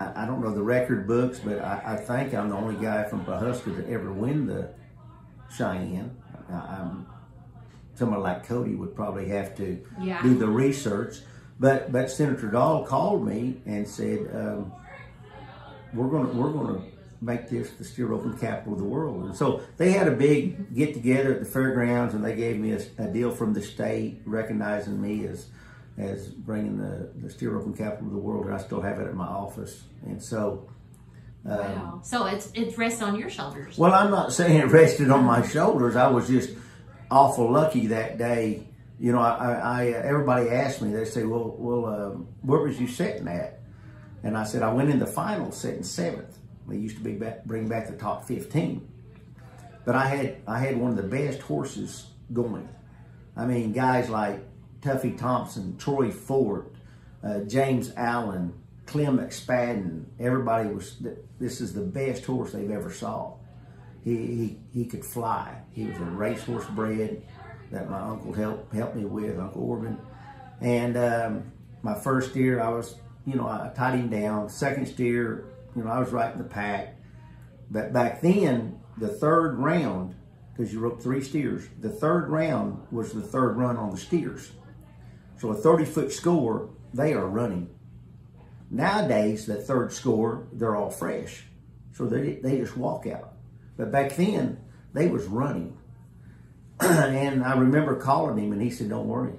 I, 0.00 0.22
I 0.22 0.26
don't 0.26 0.40
know 0.42 0.54
the 0.54 0.62
record 0.62 1.06
books, 1.06 1.38
but 1.38 1.58
I, 1.60 1.82
I 1.84 1.96
think 1.96 2.34
I'm 2.34 2.48
the 2.48 2.56
only 2.56 2.82
guy 2.82 3.04
from 3.04 3.24
Pawhuska 3.24 3.76
to 3.76 3.90
ever 3.92 4.10
win 4.12 4.46
the 4.46 4.70
Cheyenne. 5.50 6.16
I, 6.50 6.54
I'm 6.54 7.06
someone 7.94 8.20
like 8.22 8.46
Cody 8.46 8.74
would 8.74 8.94
probably 8.94 9.28
have 9.28 9.54
to 9.56 9.78
Yeah. 10.00 10.22
do 10.22 10.34
the 10.38 10.48
research. 10.48 11.16
But 11.58 11.92
but 11.92 12.10
Senator 12.10 12.48
Dahl 12.48 12.84
called 12.86 13.26
me 13.26 13.60
and 13.66 13.86
said, 13.86 14.30
um, 14.34 14.72
"We're 15.92 16.08
gonna 16.08 16.28
we're 16.30 16.52
gonna 16.52 16.80
make 17.20 17.50
this 17.50 17.70
the 17.72 17.84
steer 17.84 18.06
roping 18.06 18.38
capital 18.38 18.72
of 18.72 18.78
the 18.78 18.84
world." 18.86 19.24
And 19.26 19.34
so 19.36 19.60
they 19.76 19.92
had 19.92 20.08
a 20.08 20.12
big 20.12 20.74
get 20.74 20.94
together 20.94 21.34
at 21.34 21.40
the 21.40 21.46
fairgrounds, 21.46 22.14
and 22.14 22.24
they 22.24 22.34
gave 22.34 22.58
me 22.58 22.72
a, 22.72 22.80
a 22.98 23.08
deal 23.08 23.30
from 23.30 23.52
the 23.52 23.60
state 23.60 24.22
recognizing 24.24 25.00
me 25.00 25.26
as 25.26 25.48
as 25.98 26.28
bringing 26.28 26.78
the 26.78 27.10
the 27.20 27.28
steer 27.28 27.50
roping 27.50 27.74
capital 27.74 28.06
of 28.06 28.12
the 28.14 28.18
world, 28.18 28.46
and 28.46 28.54
I 28.54 28.58
still 28.58 28.80
have 28.80 28.98
it 28.98 29.06
at 29.06 29.14
my 29.14 29.26
office. 29.26 29.84
And 30.06 30.22
so. 30.22 30.66
So 32.02 32.26
it's 32.26 32.50
it 32.52 32.76
rests 32.76 33.02
on 33.02 33.16
your 33.16 33.30
shoulders. 33.30 33.78
well, 33.78 33.92
I'm 33.92 34.10
not 34.10 34.32
saying 34.32 34.60
it 34.60 34.66
rested 34.66 35.10
on 35.10 35.24
my 35.24 35.46
shoulders. 35.46 35.96
I 35.96 36.08
was 36.08 36.28
just 36.28 36.50
awful 37.10 37.50
lucky 37.50 37.88
that 37.88 38.18
day. 38.18 38.66
You 38.98 39.12
know, 39.12 39.20
I, 39.20 39.30
I, 39.30 39.82
I 39.82 39.86
everybody 39.86 40.50
asked 40.50 40.82
me. 40.82 40.92
They 40.92 41.04
say, 41.04 41.24
"Well, 41.24 41.54
well, 41.58 41.86
um, 41.86 42.28
where 42.42 42.60
was 42.60 42.80
you 42.80 42.86
sitting 42.86 43.28
at?" 43.28 43.60
And 44.22 44.36
I 44.36 44.44
said, 44.44 44.62
"I 44.62 44.72
went 44.72 44.90
in 44.90 44.98
the 44.98 45.06
final, 45.06 45.50
sitting 45.50 45.82
seventh. 45.82 46.38
They 46.68 46.76
used 46.76 46.96
to 46.98 47.02
be 47.02 47.14
back, 47.14 47.44
bring 47.44 47.68
back 47.68 47.88
the 47.88 47.96
top 47.96 48.24
15, 48.26 48.86
but 49.84 49.96
I 49.96 50.06
had 50.06 50.36
I 50.46 50.58
had 50.60 50.76
one 50.76 50.90
of 50.90 50.96
the 50.96 51.02
best 51.02 51.40
horses 51.40 52.06
going. 52.32 52.68
I 53.36 53.46
mean, 53.46 53.72
guys 53.72 54.08
like 54.10 54.40
Tuffy 54.80 55.18
Thompson, 55.18 55.76
Troy 55.78 56.10
Fort, 56.10 56.74
uh, 57.24 57.40
James 57.40 57.92
Allen, 57.96 58.52
Clem 58.90 59.18
McSpadden. 59.18 60.04
Everybody 60.18 60.68
was. 60.68 61.00
This 61.38 61.60
is 61.60 61.72
the 61.72 61.80
best 61.80 62.24
horse 62.24 62.50
they've 62.50 62.72
ever 62.72 62.92
saw. 62.92 63.34
He, 64.02 64.16
he 64.16 64.58
he 64.72 64.84
could 64.84 65.04
fly. 65.04 65.62
He 65.70 65.84
was 65.84 65.96
a 65.98 66.04
racehorse 66.04 66.66
bred 66.74 67.22
that 67.70 67.88
my 67.88 68.00
uncle 68.00 68.32
helped 68.32 68.74
helped 68.74 68.96
me 68.96 69.04
with, 69.04 69.38
Uncle 69.38 69.62
Orban. 69.62 69.96
And 70.60 70.96
um, 70.96 71.52
my 71.82 71.94
first 71.94 72.32
steer, 72.32 72.60
I 72.60 72.68
was, 72.70 72.96
you 73.24 73.36
know, 73.36 73.46
I 73.46 73.70
tied 73.76 73.94
him 73.94 74.10
down. 74.10 74.48
Second 74.48 74.86
steer, 74.86 75.46
you 75.76 75.84
know, 75.84 75.90
I 75.90 76.00
was 76.00 76.10
right 76.10 76.32
in 76.32 76.38
the 76.38 76.44
pack. 76.44 76.96
But 77.70 77.92
back 77.92 78.20
then, 78.20 78.80
the 78.98 79.06
third 79.06 79.56
round, 79.56 80.16
because 80.52 80.72
you 80.72 80.80
roped 80.80 81.00
three 81.00 81.22
steers, 81.22 81.68
the 81.78 81.90
third 81.90 82.28
round 82.28 82.88
was 82.90 83.12
the 83.12 83.22
third 83.22 83.56
run 83.56 83.76
on 83.76 83.92
the 83.92 83.96
steers. 83.96 84.50
So 85.38 85.50
a 85.50 85.54
30 85.54 85.84
foot 85.84 86.12
score, 86.12 86.70
they 86.92 87.14
are 87.14 87.26
running. 87.26 87.70
Nowadays, 88.70 89.46
the 89.46 89.56
third 89.56 89.92
score, 89.92 90.46
they're 90.52 90.76
all 90.76 90.90
fresh. 90.90 91.44
So 91.92 92.06
they, 92.06 92.34
they 92.34 92.58
just 92.58 92.76
walk 92.76 93.06
out. 93.06 93.32
But 93.76 93.90
back 93.90 94.14
then, 94.16 94.58
they 94.92 95.08
was 95.08 95.26
running. 95.26 95.76
and 96.80 97.42
I 97.42 97.56
remember 97.58 97.96
calling 97.96 98.38
him, 98.38 98.52
and 98.52 98.62
he 98.62 98.70
said, 98.70 98.88
"Don't 98.88 99.08
worry." 99.08 99.34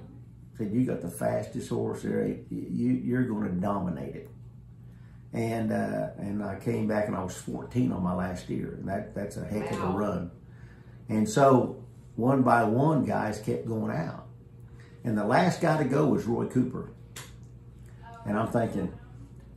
He 0.52 0.64
said, 0.64 0.72
"You 0.72 0.84
got 0.84 1.00
the 1.00 1.10
fastest 1.10 1.70
horse 1.70 2.02
there. 2.02 2.26
You, 2.50 2.92
you're 2.92 3.24
going 3.24 3.54
to 3.54 3.60
dominate 3.60 4.14
it." 4.14 4.28
and 5.32 5.72
uh, 5.72 6.08
and 6.18 6.42
I 6.42 6.56
came 6.56 6.86
back 6.86 7.06
and 7.06 7.16
I 7.16 7.22
was 7.22 7.36
14 7.36 7.92
on 7.92 8.02
my 8.02 8.14
last 8.14 8.48
year. 8.50 8.74
And 8.78 8.88
that 8.88 9.14
that's 9.14 9.36
a 9.36 9.44
heck 9.44 9.70
of 9.72 9.82
a 9.82 9.86
run. 9.86 10.30
And 11.08 11.28
so 11.28 11.82
one 12.16 12.42
by 12.42 12.64
one, 12.64 13.04
guys 13.04 13.40
kept 13.40 13.66
going 13.66 13.96
out, 13.96 14.26
and 15.04 15.16
the 15.16 15.24
last 15.24 15.60
guy 15.60 15.82
to 15.82 15.84
go 15.84 16.06
was 16.06 16.24
Roy 16.24 16.46
Cooper. 16.46 16.90
And 18.24 18.38
I'm 18.38 18.48
thinking, 18.48 18.92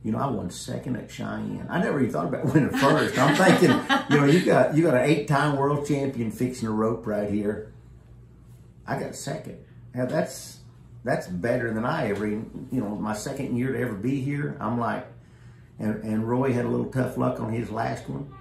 you 0.06 0.12
know, 0.12 0.18
I 0.18 0.26
won 0.28 0.50
second 0.50 0.94
at 0.94 1.10
Cheyenne. 1.10 1.66
I 1.68 1.80
never 1.82 1.98
even 1.98 2.12
thought 2.12 2.26
about 2.26 2.44
winning 2.54 2.70
first. 2.70 3.18
I'm 3.18 3.34
thinking, 3.34 3.70
you 4.08 4.20
know, 4.20 4.24
you 4.24 4.44
got 4.44 4.76
you 4.76 4.84
got 4.84 4.94
an 4.94 5.02
eight-time 5.02 5.56
world 5.56 5.84
champion 5.84 6.30
fixing 6.30 6.68
a 6.68 6.70
rope 6.70 7.08
right 7.08 7.28
here. 7.28 7.72
I 8.86 9.00
got 9.00 9.16
second. 9.16 9.58
Now 9.92 10.06
that's 10.06 10.60
that's 11.02 11.26
better 11.26 11.74
than 11.74 11.84
I 11.84 12.10
ever, 12.10 12.24
you 12.24 12.46
know, 12.70 12.90
my 12.90 13.14
second 13.14 13.56
year 13.56 13.72
to 13.72 13.80
ever 13.80 13.94
be 13.94 14.20
here. 14.20 14.56
I'm 14.60 14.78
like, 14.78 15.08
and 15.80 16.04
and 16.04 16.28
Roy 16.28 16.52
had 16.52 16.66
a 16.66 16.68
little 16.68 16.86
tough 16.86 17.18
luck 17.18 17.40
on 17.40 17.52
his 17.52 17.68
last 17.72 18.08
one, 18.08 18.32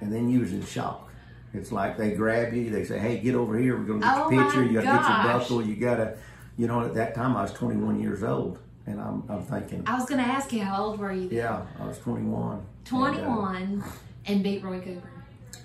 and 0.00 0.12
then 0.12 0.28
you 0.28 0.40
was 0.40 0.52
in 0.52 0.66
shock. 0.66 1.08
It's 1.54 1.70
like 1.70 1.96
they 1.96 2.10
grab 2.10 2.52
you, 2.52 2.68
they 2.70 2.84
say, 2.84 2.98
"Hey, 2.98 3.18
get 3.18 3.36
over 3.36 3.56
here. 3.56 3.76
We're 3.76 3.84
gonna 3.84 4.00
get 4.00 4.12
Oh 4.12 4.28
your 4.28 4.44
picture. 4.44 4.64
You 4.64 4.72
got 4.72 4.80
to 4.80 4.86
get 4.86 4.92
your 4.92 5.02
gosh. 5.02 5.42
buckle. 5.42 5.62
You 5.64 5.76
got 5.76 5.96
to, 5.96 6.16
you 6.56 6.66
know." 6.66 6.80
At 6.84 6.94
that 6.94 7.14
time, 7.14 7.36
I 7.36 7.42
was 7.42 7.52
21 7.52 8.00
years 8.00 8.24
old, 8.24 8.58
and 8.90 9.00
I'm 9.00 9.24
I'm 9.28 9.42
thinking, 9.42 9.82
I 9.86 9.94
was 9.94 10.06
going 10.06 10.22
to 10.22 10.26
ask 10.28 10.52
you, 10.52 10.62
how 10.62 10.84
old 10.84 10.98
were 10.98 11.12
you? 11.12 11.28
then? 11.28 11.38
yeah, 11.38 11.66
I 11.78 11.86
was 11.86 11.98
21. 11.98 12.52
And, 12.52 12.62
uh, 12.62 12.90
21 12.90 13.84
and 14.26 14.42
beat 14.42 14.62
Roy 14.62 14.80
Cooper. 14.80 15.08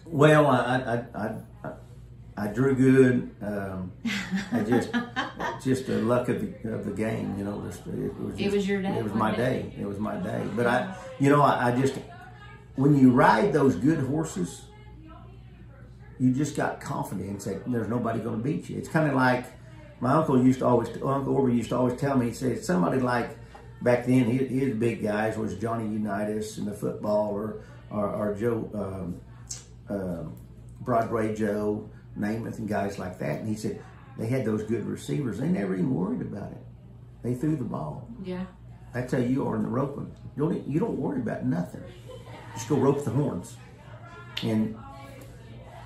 well, 0.06 0.48
I 0.48 0.56
I, 0.64 0.96
I, 0.96 1.36
I, 1.64 1.72
I 2.38 2.48
drew 2.48 2.76
good. 2.76 3.36
Um, 3.42 3.92
I 4.52 4.60
just 4.62 4.90
just 5.64 5.88
the 5.88 6.02
luck 6.02 6.30
of 6.30 6.42
the, 6.42 6.74
of 6.74 6.86
the 6.86 6.92
game, 6.92 7.36
you 7.38 7.44
know. 7.44 7.64
Just, 7.68 7.86
it 7.88 8.20
was 8.20 8.40
It 8.40 8.52
was 8.52 8.68
your 8.68 8.82
day, 8.82 8.98
It 8.98 9.04
was 9.04 9.14
my 9.14 9.32
wasn't 9.32 9.38
day. 9.38 9.74
It 9.80 9.86
was 9.86 10.00
my 10.00 10.16
day. 10.18 10.44
But 10.56 10.68
I, 10.68 10.96
you 11.20 11.30
know, 11.30 11.42
I, 11.42 11.70
I 11.70 11.80
just 11.80 11.96
when 12.76 12.98
you 12.98 13.12
ride 13.12 13.54
those 13.54 13.76
good 13.76 14.00
horses, 14.00 14.64
you 16.20 16.34
just 16.34 16.56
got 16.56 16.82
confidence 16.82 17.46
that 17.46 17.70
there's 17.72 17.88
nobody 17.88 18.20
going 18.20 18.38
to 18.38 18.44
beat 18.44 18.70
you. 18.70 18.78
It's 18.78 18.90
kind 18.90 19.08
of 19.10 19.16
like 19.16 19.46
my 20.00 20.14
uncle 20.14 20.44
used 20.44 20.60
to 20.60 20.66
always, 20.66 20.90
Uncle 20.90 21.36
Orby 21.36 21.56
used 21.58 21.70
to 21.70 21.78
always 21.78 22.00
tell 22.00 22.18
me. 22.18 22.28
He 22.28 22.34
said 22.34 22.64
somebody 22.64 23.00
like 23.00 23.38
back 23.82 24.06
then, 24.06 24.26
his, 24.26 24.50
his 24.50 24.76
big 24.76 25.02
guys 25.02 25.38
was 25.38 25.56
Johnny 25.56 25.86
Unitas 25.86 26.58
and 26.58 26.68
the 26.68 26.74
football, 26.74 27.30
or 27.30 27.62
or, 27.90 28.10
or 28.10 28.36
Joe 28.36 28.70
um, 28.74 29.22
um 29.90 30.36
Broadway 30.82 31.36
Joe 31.36 31.90
Namath 32.18 32.60
and 32.60 32.68
guys 32.68 33.00
like 33.00 33.20
that. 33.20 33.40
And 33.40 33.48
he 33.48 33.56
said 33.56 33.82
they 34.18 34.28
had 34.28 34.46
those 34.46 34.64
good 34.64 34.86
receivers. 34.86 35.40
They 35.40 35.48
never 35.48 35.74
even 35.74 35.94
worried 35.94 36.22
about 36.22 36.52
it. 36.52 36.64
They 37.24 37.34
threw 37.34 37.56
the 37.56 37.64
ball. 37.64 38.08
Yeah. 38.24 38.46
That's 38.94 39.12
how 39.12 39.20
you 39.20 39.48
are 39.48 39.56
in 39.56 39.64
the 39.64 39.70
roping. 39.70 40.14
You 40.36 40.44
don't 40.44 40.68
you 40.68 40.80
don't 40.80 40.98
worry 40.98 41.20
about 41.20 41.46
nothing. 41.46 41.84
Just 42.54 42.70
go 42.70 42.78
rope 42.78 43.04
the 43.04 43.12
horns. 43.12 43.58
And 44.44 44.78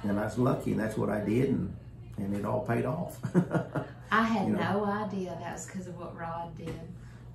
and 0.03 0.19
I 0.19 0.25
was 0.25 0.37
lucky, 0.37 0.71
and 0.71 0.79
that's 0.79 0.97
what 0.97 1.09
I 1.09 1.19
did, 1.21 1.49
and 1.49 1.75
and 2.17 2.35
it 2.35 2.45
all 2.45 2.65
paid 2.65 2.85
off. 2.85 3.17
I 4.11 4.23
had 4.23 4.47
You 4.47 4.53
know. 4.53 4.73
no 4.79 4.85
idea 4.85 5.37
that 5.41 5.53
was 5.53 5.65
because 5.65 5.87
of 5.87 5.97
what 5.97 6.15
Rod 6.17 6.55
did. 6.57 6.73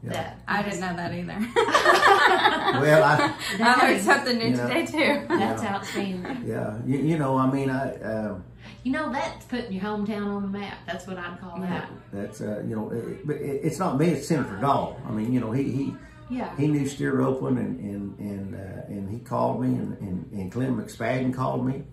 That 0.04 0.38
I 0.46 0.62
didn't 0.62 0.80
know 0.80 0.94
that 0.96 1.14
either. 1.14 1.38
well, 2.80 3.02
I 3.04 3.34
I 3.60 3.86
learned 3.90 4.02
something 4.02 4.36
new 4.38 4.44
You 4.48 4.56
know. 4.56 4.68
today 4.68 4.86
too. 4.86 5.26
That's 5.28 5.62
Yeah. 5.62 5.74
outstanding. 5.74 6.44
yeah, 6.46 6.78
you, 6.86 6.98
you 6.98 7.18
know, 7.18 7.38
I 7.38 7.50
mean, 7.50 7.70
I 7.70 7.94
um, 8.02 8.44
You 8.82 8.92
know, 8.92 9.10
that's 9.10 9.46
putting 9.46 9.72
your 9.72 9.82
hometown 9.82 10.26
on 10.26 10.42
the 10.42 10.58
map. 10.58 10.76
That's 10.86 11.06
what 11.06 11.16
I'd 11.16 11.40
call 11.40 11.58
that. 11.60 11.88
that's 12.12 12.40
uh, 12.42 12.62
you 12.68 12.76
know, 12.76 12.90
it, 12.90 13.26
but 13.26 13.36
it, 13.36 13.60
it's 13.64 13.78
not 13.78 13.98
me. 13.98 14.08
It's 14.08 14.28
Senator 14.28 14.56
Dahl. 14.60 15.00
I 15.08 15.10
mean, 15.10 15.32
you 15.32 15.40
know, 15.40 15.52
he 15.52 15.62
he 15.72 15.94
Yeah. 16.28 16.54
he 16.56 16.66
knew 16.68 16.86
steer 16.86 17.14
roping, 17.16 17.56
and 17.56 17.80
and 17.80 18.18
and 18.18 18.54
uh, 18.54 18.86
and 18.88 19.08
he 19.10 19.20
called 19.20 19.62
me, 19.62 19.68
and 19.68 19.96
and, 20.00 20.30
and 20.32 20.52
Clem 20.52 20.76
McSpadden 20.76 21.32
called 21.32 21.64
me, 21.66 21.84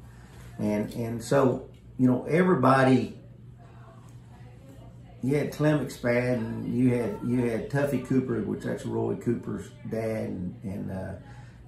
and 0.60 0.92
and 0.96 1.24
so 1.24 1.70
you 1.98 2.08
know 2.08 2.26
everybody. 2.26 3.18
You 5.24 5.36
had 5.36 5.52
Clem 5.54 5.86
McSpadden, 5.86 6.74
you 6.74 6.96
had 6.96 7.20
you 7.24 7.42
had 7.42 7.70
Tuffy 7.70 8.06
Cooper, 8.06 8.42
which 8.42 8.64
that's 8.64 8.86
Roy 8.86 9.16
Cooper's 9.16 9.70
dad, 9.90 10.30
and 10.30 10.56
and 10.64 10.92
uh, 10.92 11.14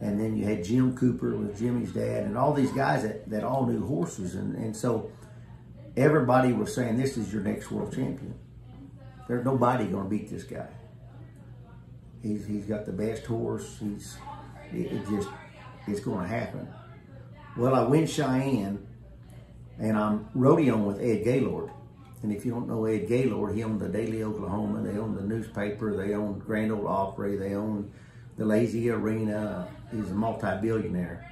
and 0.02 0.20
then 0.20 0.36
you 0.36 0.46
had 0.46 0.64
Jim 0.64 0.98
Cooper 0.98 1.36
with 1.36 1.60
Jimmy's 1.60 1.94
dad, 1.94 2.24
and 2.24 2.38
all 2.38 2.54
these 2.54 2.72
guys 2.72 3.04
that, 3.04 3.30
that 3.30 3.44
all 3.44 3.68
knew 3.68 3.86
horses, 3.86 4.34
and 4.36 4.56
and 4.56 4.76
so 4.76 5.12
everybody 5.96 6.52
was 6.52 6.74
saying 6.74 6.98
this 6.98 7.16
is 7.16 7.32
your 7.32 7.44
next 7.44 7.70
world 7.70 7.94
champion. 7.94 8.34
There's 9.28 9.46
nobody 9.46 9.86
going 9.86 10.06
to 10.06 10.10
beat 10.10 10.30
this 10.30 10.44
guy. 10.44 10.68
He's 12.24 12.46
he's 12.46 12.66
got 12.66 12.86
the 12.86 12.92
best 12.92 13.26
horse. 13.26 13.78
He's 13.80 14.18
it, 14.74 14.92
it 14.92 15.08
just 15.10 15.30
it's 15.88 16.00
going 16.00 16.22
to 16.22 16.28
happen. 16.28 16.68
Well, 17.56 17.76
I 17.76 17.84
win 17.84 18.08
Cheyenne, 18.08 18.86
and 19.78 19.98
I'm 19.98 20.28
rodeoing 20.36 20.86
with 20.86 21.00
Ed 21.00 21.24
Gaylord. 21.24 21.70
And 22.24 22.32
if 22.32 22.46
you 22.46 22.52
don't 22.52 22.68
know 22.70 22.86
Ed 22.86 23.08
Gaylord, 23.10 23.54
he 23.54 23.64
owned 23.64 23.82
the 23.82 23.90
Daily 23.90 24.20
Oklahoman. 24.20 24.84
They 24.84 24.98
owned 24.98 25.18
the 25.18 25.24
newspaper. 25.24 25.96
They 25.96 26.14
owned 26.16 26.44
Grand 26.44 26.72
Ole 26.72 26.88
Opry. 26.88 27.36
They 27.36 27.54
owned 27.54 27.92
the 28.38 28.46
Lazy 28.46 28.90
Arena. 28.90 29.68
He's 29.92 30.10
a 30.10 30.14
multi-billionaire. 30.14 31.30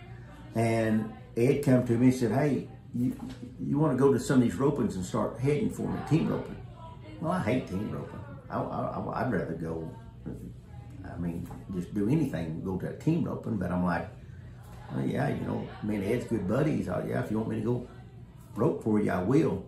And 0.53 1.13
Ed 1.37 1.63
come 1.63 1.87
to 1.87 1.93
me 1.93 2.07
and 2.07 2.15
said, 2.15 2.31
"Hey, 2.33 2.67
you 2.93 3.15
you 3.57 3.79
want 3.79 3.97
to 3.97 3.97
go 3.97 4.11
to 4.11 4.19
some 4.19 4.41
of 4.41 4.43
these 4.43 4.59
ropings 4.59 4.95
and 4.95 5.05
start 5.05 5.39
heading 5.39 5.69
for 5.69 5.83
me, 5.83 5.97
team 6.09 6.27
roping?" 6.27 6.57
Well, 7.21 7.31
I 7.31 7.41
hate 7.41 7.67
team 7.67 7.89
roping. 7.89 8.19
I, 8.49 8.59
I, 8.59 9.21
I'd 9.21 9.31
rather 9.31 9.53
go. 9.53 9.89
I 11.05 11.17
mean, 11.17 11.47
just 11.73 11.93
do 11.93 12.09
anything, 12.09 12.61
go 12.63 12.77
to 12.77 12.89
a 12.89 12.93
team 12.93 13.23
roping. 13.23 13.57
But 13.57 13.71
I'm 13.71 13.85
like, 13.85 14.09
well, 14.93 15.05
yeah, 15.05 15.29
you 15.29 15.41
know, 15.41 15.65
me 15.83 15.95
and 15.95 16.03
Ed's 16.03 16.25
good 16.25 16.47
buddies. 16.47 16.89
I, 16.89 17.05
yeah, 17.05 17.23
if 17.23 17.31
you 17.31 17.37
want 17.37 17.49
me 17.49 17.59
to 17.59 17.65
go 17.65 17.87
rope 18.55 18.83
for 18.83 18.99
you, 18.99 19.11
I 19.11 19.23
will. 19.23 19.65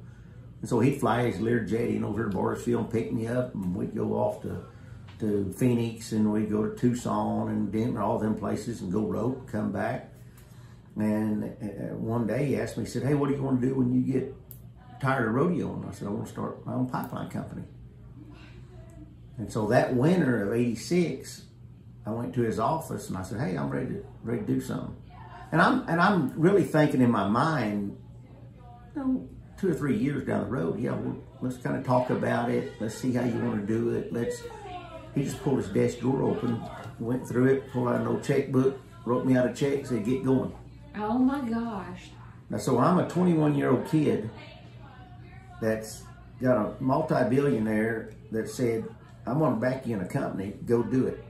And 0.63 0.69
so 0.69 0.79
he'd 0.79 0.97
fly 0.97 1.23
his 1.23 1.41
Learjet 1.41 1.93
in 1.93 2.05
over 2.05 2.29
to 2.29 2.33
Bartlesville 2.33 2.79
and 2.79 2.89
pick 2.89 3.11
me 3.11 3.27
up, 3.27 3.53
and 3.53 3.75
we'd 3.75 3.93
go 3.93 4.13
off 4.13 4.41
to 4.43 4.63
to 5.19 5.51
Phoenix, 5.57 6.13
and 6.13 6.31
we'd 6.31 6.49
go 6.49 6.65
to 6.65 6.73
Tucson 6.73 7.49
and 7.49 7.69
Denver, 7.69 8.01
all 8.01 8.17
them 8.17 8.33
places, 8.33 8.79
and 8.79 8.89
go 8.89 9.01
rope, 9.01 9.45
come 9.45 9.73
back. 9.73 10.13
And 10.95 11.43
uh, 11.43 11.95
one 11.97 12.25
day 12.27 12.45
he 12.45 12.55
asked 12.55 12.77
me, 12.77 12.85
he 12.85 12.89
said, 12.89 13.03
"Hey, 13.03 13.13
what 13.13 13.27
do 13.27 13.35
you 13.35 13.43
want 13.43 13.59
to 13.59 13.67
do 13.67 13.75
when 13.75 13.91
you 13.93 14.09
get 14.09 14.33
tired 15.01 15.27
of 15.27 15.35
rodeoing?" 15.35 15.85
I 15.85 15.91
said, 15.91 16.07
"I 16.07 16.11
want 16.11 16.27
to 16.27 16.31
start 16.31 16.65
my 16.65 16.75
own 16.75 16.87
pipeline 16.87 17.29
company." 17.29 17.63
And 19.37 19.51
so 19.51 19.67
that 19.67 19.93
winter 19.93 20.47
of 20.47 20.53
'86, 20.53 21.43
I 22.05 22.11
went 22.11 22.33
to 22.35 22.41
his 22.41 22.57
office 22.57 23.09
and 23.09 23.17
I 23.17 23.23
said, 23.23 23.41
"Hey, 23.41 23.57
I'm 23.57 23.69
ready 23.69 23.95
to 23.95 24.05
ready 24.23 24.45
to 24.45 24.47
do 24.47 24.61
something." 24.61 24.95
And 25.51 25.61
I'm 25.61 25.85
and 25.89 25.99
I'm 25.99 26.39
really 26.39 26.63
thinking 26.63 27.01
in 27.01 27.11
my 27.11 27.27
mind, 27.27 27.97
you 28.95 29.01
know, 29.01 29.29
two 29.63 29.71
or 29.71 29.73
three 29.73 29.95
years 29.95 30.27
down 30.27 30.43
the 30.43 30.49
road, 30.49 30.77
yeah, 30.77 30.91
well, 30.91 31.15
let's 31.39 31.55
kind 31.55 31.77
of 31.77 31.85
talk 31.85 32.09
about 32.09 32.49
it. 32.49 32.73
Let's 32.81 32.95
see 32.95 33.13
how 33.13 33.23
you 33.23 33.39
want 33.39 33.65
to 33.65 33.65
do 33.65 33.91
it. 33.91 34.11
Let's. 34.11 34.43
He 35.15 35.23
just 35.23 35.41
pulled 35.41 35.59
his 35.59 35.69
desk 35.69 35.99
drawer 35.99 36.23
open, 36.23 36.61
went 36.99 37.25
through 37.25 37.45
it, 37.45 37.71
pulled 37.71 37.87
out 37.87 38.01
an 38.01 38.07
old 38.07 38.25
checkbook, 38.25 38.77
wrote 39.05 39.25
me 39.25 39.37
out 39.37 39.49
a 39.49 39.53
check, 39.53 39.85
said, 39.85 40.03
"Get 40.03 40.25
going." 40.25 40.53
Oh 40.97 41.17
my 41.17 41.47
gosh. 41.49 42.09
Now, 42.49 42.57
so 42.57 42.77
I'm 42.77 42.99
a 42.99 43.07
21 43.07 43.55
year 43.55 43.71
old 43.71 43.87
kid 43.87 44.29
that's 45.61 46.03
got 46.41 46.57
a 46.57 46.83
multi 46.83 47.23
billionaire 47.29 48.11
that 48.31 48.49
said, 48.49 48.83
I'm 49.25 49.39
going 49.39 49.53
to 49.53 49.61
back 49.61 49.87
you 49.87 49.95
in 49.95 50.01
a 50.01 50.07
company, 50.07 50.55
go 50.65 50.83
do 50.83 51.07
it. 51.07 51.23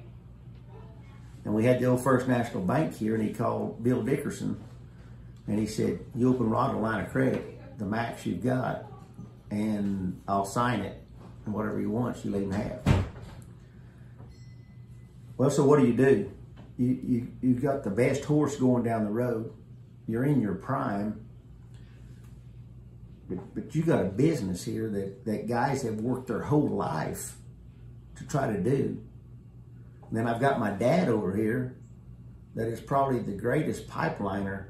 And 1.46 1.54
we 1.54 1.66
had 1.66 1.80
the 1.80 1.86
old 1.86 2.04
First 2.04 2.28
National 2.28 2.64
Bank 2.64 2.96
here, 2.96 3.14
and 3.14 3.24
he 3.24 3.32
called 3.32 3.84
Bill 3.84 4.02
Dickerson 4.02 4.60
and 5.48 5.60
he 5.60 5.66
said, 5.66 6.00
You 6.16 6.34
open 6.34 6.50
Rod 6.50 6.74
a 6.74 6.78
line 6.78 7.04
of 7.04 7.12
credit, 7.12 7.53
the 7.78 7.86
max 7.86 8.26
you've 8.26 8.44
got, 8.44 8.86
and 9.52 10.22
I'll 10.28 10.46
sign 10.46 10.82
it, 10.82 11.02
and 11.46 11.54
whatever 11.54 11.80
you 11.80 11.90
want, 11.90 12.24
you 12.24 12.32
let 12.32 12.44
him 12.44 12.52
have. 12.52 13.06
Well, 15.38 15.50
so 15.50 15.66
what 15.66 15.80
do 15.80 15.88
you 15.88 15.94
do? 15.94 16.32
You, 16.78 17.00
you, 17.04 17.28
you've 17.42 17.62
got 17.62 17.84
the 17.84 17.90
best 17.90 18.24
horse 18.26 18.56
going 18.56 18.84
down 18.84 19.06
the 19.06 19.12
road 19.12 19.52
you're 20.08 20.26
in 20.26 20.42
your 20.42 20.56
prime, 20.56 21.26
but, 23.30 23.56
but 23.56 23.76
you 23.76 23.84
got 23.84 24.02
a 24.02 24.10
business 24.10 24.64
here 24.64 24.90
that, 24.90 25.26
that 25.26 25.48
guys 25.48 25.82
have 25.84 25.96
worked 25.96 26.28
their 26.28 26.42
whole 26.42 26.68
life 26.68 27.38
to 28.18 28.28
try 28.28 28.52
to 28.52 28.62
do. 28.62 29.02
And 30.10 30.18
then 30.18 30.28
I've 30.28 30.42
got 30.42 30.60
my 30.60 30.72
dad 30.72 31.10
over 31.10 31.36
here 31.36 31.78
that 32.56 32.68
is 32.68 32.82
probably 32.82 33.20
the 33.20 33.32
greatest 33.32 33.88
pipeliner 33.88 34.66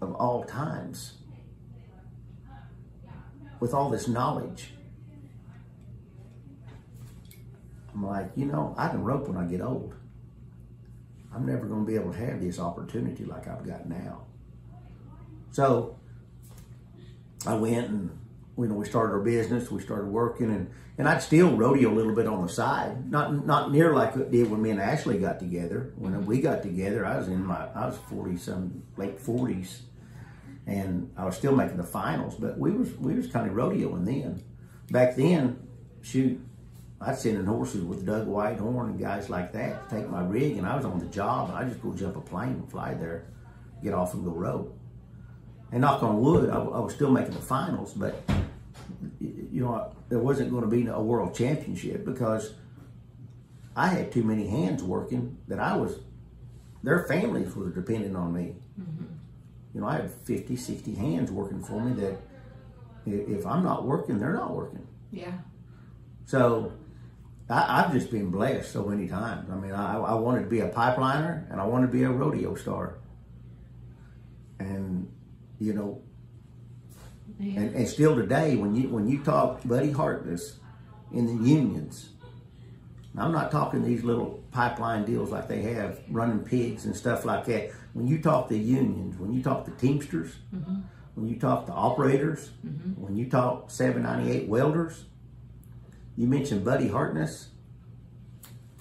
of 0.00 0.14
all 0.14 0.44
times 0.44 1.14
with 3.60 3.74
all 3.74 3.90
this 3.90 4.08
knowledge. 4.08 4.70
I'm 7.92 8.04
like, 8.04 8.30
you 8.34 8.46
know, 8.46 8.74
I 8.76 8.88
can 8.88 9.04
rope 9.04 9.28
when 9.28 9.36
I 9.36 9.44
get 9.44 9.60
old. 9.60 9.94
I'm 11.34 11.46
never 11.46 11.66
going 11.66 11.84
to 11.84 11.90
be 11.90 11.96
able 11.96 12.12
to 12.12 12.18
have 12.18 12.40
this 12.40 12.58
opportunity 12.58 13.24
like 13.24 13.48
I've 13.48 13.66
got 13.66 13.88
now. 13.88 14.22
So 15.50 15.96
I 17.46 17.54
went 17.54 17.88
and 17.88 18.18
you 18.56 18.66
know, 18.66 18.74
we 18.74 18.86
started 18.86 19.12
our 19.14 19.20
business, 19.20 19.70
we 19.70 19.82
started 19.82 20.06
working, 20.06 20.50
and, 20.50 20.70
and 20.96 21.08
I'd 21.08 21.22
still 21.22 21.56
rodeo 21.56 21.92
a 21.92 21.94
little 21.94 22.14
bit 22.14 22.26
on 22.26 22.42
the 22.42 22.48
side. 22.48 23.10
Not 23.10 23.44
not 23.44 23.72
near 23.72 23.92
like 23.92 24.14
it 24.14 24.30
did 24.30 24.50
when 24.50 24.62
me 24.62 24.70
and 24.70 24.80
Ashley 24.80 25.18
got 25.18 25.40
together. 25.40 25.92
When 25.96 26.24
we 26.24 26.40
got 26.40 26.62
together, 26.62 27.04
I 27.04 27.18
was 27.18 27.28
in 27.28 27.44
my, 27.44 27.66
I 27.74 27.86
was 27.86 27.98
40 28.08 28.36
some, 28.36 28.82
late 28.96 29.18
40s, 29.18 29.80
and 30.66 31.12
I 31.16 31.24
was 31.24 31.36
still 31.36 31.54
making 31.54 31.76
the 31.76 31.84
finals, 31.84 32.36
but 32.36 32.58
we 32.58 32.70
was, 32.70 32.92
we 32.96 33.14
was 33.14 33.26
kind 33.26 33.48
of 33.48 33.56
rodeoing 33.56 34.04
then. 34.04 34.42
Back 34.90 35.16
then, 35.16 35.58
shoot, 36.02 36.40
I'd 37.00 37.18
send 37.18 37.38
in 37.38 37.44
horses 37.44 37.82
with 37.82 38.06
Doug 38.06 38.26
Whitehorn 38.26 38.90
and 38.90 38.98
guys 38.98 39.28
like 39.28 39.52
that 39.52 39.88
to 39.88 39.96
take 39.96 40.08
my 40.08 40.22
rig, 40.24 40.56
and 40.56 40.66
I 40.66 40.76
was 40.76 40.84
on 40.84 40.98
the 40.98 41.06
job, 41.06 41.50
and 41.50 41.58
I 41.58 41.64
just 41.64 41.82
go 41.82 41.92
jump 41.92 42.16
a 42.16 42.20
plane 42.20 42.54
and 42.54 42.70
fly 42.70 42.94
there, 42.94 43.26
get 43.82 43.92
off 43.92 44.14
and 44.14 44.24
go 44.24 44.30
row. 44.30 44.72
And 45.72 45.80
knock 45.80 46.02
on 46.02 46.20
wood, 46.20 46.50
I, 46.50 46.56
I 46.56 46.78
was 46.78 46.94
still 46.94 47.10
making 47.10 47.34
the 47.34 47.40
finals, 47.40 47.92
but 47.94 48.22
you 49.20 49.60
know, 49.60 49.92
there 50.08 50.18
wasn't 50.18 50.50
going 50.50 50.62
to 50.62 50.68
be 50.68 50.86
a 50.86 51.00
world 51.00 51.34
championship 51.34 52.04
because 52.04 52.54
I 53.76 53.88
had 53.88 54.12
too 54.12 54.22
many 54.22 54.46
hands 54.46 54.82
working 54.82 55.38
that 55.48 55.58
I 55.58 55.76
was, 55.76 55.98
their 56.82 57.04
families 57.04 57.54
were 57.54 57.70
depending 57.70 58.16
on 58.16 58.32
me. 58.32 58.54
Mm-hmm. 58.80 59.04
You 59.74 59.80
know, 59.80 59.88
I 59.88 59.96
have 59.96 60.14
50, 60.22 60.56
60 60.56 60.94
hands 60.94 61.30
working 61.30 61.62
for 61.62 61.80
me 61.80 62.00
that 62.00 62.18
if 63.06 63.44
I'm 63.44 63.64
not 63.64 63.84
working, 63.84 64.18
they're 64.18 64.32
not 64.32 64.54
working. 64.54 64.86
Yeah. 65.10 65.32
So 66.26 66.72
I, 67.50 67.82
have 67.82 67.92
just 67.92 68.10
been 68.10 68.30
blessed 68.30 68.72
so 68.72 68.84
many 68.84 69.08
times. 69.08 69.50
I 69.50 69.56
mean, 69.56 69.72
I, 69.72 69.98
I 69.98 70.14
wanted 70.14 70.44
to 70.44 70.48
be 70.48 70.60
a 70.60 70.68
pipeliner 70.68 71.50
and 71.50 71.60
I 71.60 71.66
wanted 71.66 71.88
to 71.88 71.92
be 71.92 72.04
a 72.04 72.10
rodeo 72.10 72.54
star. 72.54 72.98
And, 74.58 75.12
you 75.58 75.74
know, 75.74 76.00
yeah. 77.38 77.60
and, 77.60 77.74
and 77.74 77.88
still 77.88 78.14
today, 78.14 78.56
when 78.56 78.74
you 78.74 78.88
when 78.88 79.08
you 79.08 79.22
talk 79.22 79.60
Buddy 79.64 79.90
Hartness 79.90 80.58
in 81.12 81.26
the 81.26 81.48
unions, 81.48 82.10
I'm 83.16 83.32
not 83.32 83.50
talking 83.50 83.84
these 83.84 84.04
little 84.04 84.42
pipeline 84.52 85.04
deals 85.04 85.30
like 85.30 85.48
they 85.48 85.62
have 85.62 86.00
running 86.08 86.40
pigs 86.40 86.84
and 86.84 86.96
stuff 86.96 87.24
like 87.24 87.44
that. 87.46 87.72
When 87.94 88.06
you 88.06 88.20
talk 88.20 88.48
to 88.48 88.58
unions, 88.58 89.18
when 89.18 89.32
you 89.32 89.42
talk 89.42 89.64
to 89.64 89.70
Teamsters, 89.70 90.32
mm-hmm. 90.54 90.80
when 91.14 91.28
you 91.28 91.36
talk 91.38 91.66
to 91.66 91.72
operators, 91.72 92.50
mm-hmm. 92.66 93.00
when 93.00 93.16
you 93.16 93.30
talk 93.30 93.70
798 93.70 94.48
welders, 94.48 95.04
you 96.16 96.26
mentioned 96.26 96.64
Buddy 96.64 96.88
Hartness. 96.88 97.48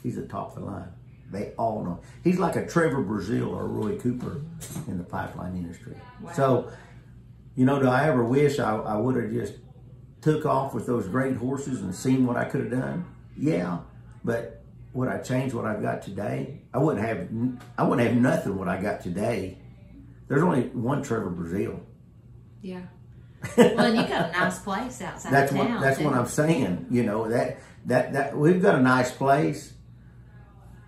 He's 0.02 0.16
the 0.16 0.28
top 0.28 0.50
of 0.58 0.64
the 0.64 0.66
line. 0.70 0.90
They 1.32 1.54
all 1.58 1.84
know. 1.84 2.02
He's 2.24 2.40
like 2.40 2.56
a 2.56 2.66
Trevor 2.66 3.04
Brazile 3.04 3.56
or 3.56 3.68
Roy 3.68 3.98
Cooper 3.98 4.42
in 4.88 4.98
the 4.98 5.04
pipeline 5.04 5.56
industry. 5.56 5.96
Wow. 6.22 6.32
So, 6.34 6.72
you 7.56 7.66
know, 7.66 7.80
do 7.80 7.88
I 7.88 8.08
ever 8.08 8.24
wish 8.24 8.60
I, 8.60 8.76
I 8.76 8.98
would 8.98 9.16
have 9.16 9.32
just 9.32 9.54
took 10.22 10.46
off 10.46 10.74
with 10.74 10.88
those 10.88 11.08
great 11.08 11.36
horses 11.36 11.82
and 11.82 11.94
seen 11.94 12.26
what 12.26 12.36
I 12.36 12.46
could 12.46 12.62
have 12.62 12.72
done? 12.72 13.06
Yeah, 13.38 13.80
but 14.24 14.64
would 14.94 15.08
I 15.08 15.20
change 15.20 15.54
what 15.54 15.66
I've 15.66 15.82
got 15.82 16.02
today? 16.02 16.63
I 16.74 16.80
wouldn't 16.80 17.06
have. 17.06 17.30
I 17.78 17.84
wouldn't 17.84 18.08
have 18.08 18.18
nothing 18.18 18.58
what 18.58 18.68
I 18.68 18.82
got 18.82 19.02
today. 19.02 19.58
There's 20.28 20.42
only 20.42 20.64
one 20.70 21.04
Trevor 21.04 21.30
Brazile. 21.30 21.82
Yeah 22.62 22.84
well, 23.58 23.80
and 23.80 23.98
you 23.98 24.04
got 24.04 24.30
a 24.30 24.32
nice 24.32 24.60
place 24.60 25.02
outside 25.02 25.34
that's 25.34 25.52
of 25.52 25.58
town. 25.58 25.74
What, 25.74 25.82
that's 25.82 25.98
too. 25.98 26.06
what 26.06 26.14
I'm 26.14 26.28
saying. 26.28 26.88
You 26.90 27.04
know 27.04 27.30
that 27.30 27.60
that 27.86 28.14
that 28.14 28.38
we've 28.38 28.62
got 28.62 28.76
a 28.76 28.82
nice 28.82 29.12
place. 29.12 29.74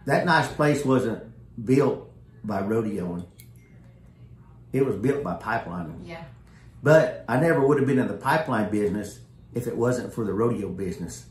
That 0.05 0.25
nice 0.25 0.47
place 0.47 0.85
wasn't 0.85 1.23
built 1.65 2.09
by 2.43 2.61
rodeoing. 2.61 3.25
It 4.71 4.85
was 4.85 4.95
built 4.95 5.23
by 5.23 5.35
pipelining. 5.35 6.07
Yeah. 6.07 6.23
But 6.81 7.25
I 7.27 7.39
never 7.39 7.65
would 7.65 7.79
have 7.79 7.87
been 7.87 7.99
in 7.99 8.07
the 8.07 8.13
pipeline 8.13 8.69
business 8.69 9.19
if 9.53 9.67
it 9.67 9.75
wasn't 9.75 10.13
for 10.13 10.23
the 10.23 10.33
rodeo 10.33 10.69
business, 10.69 11.25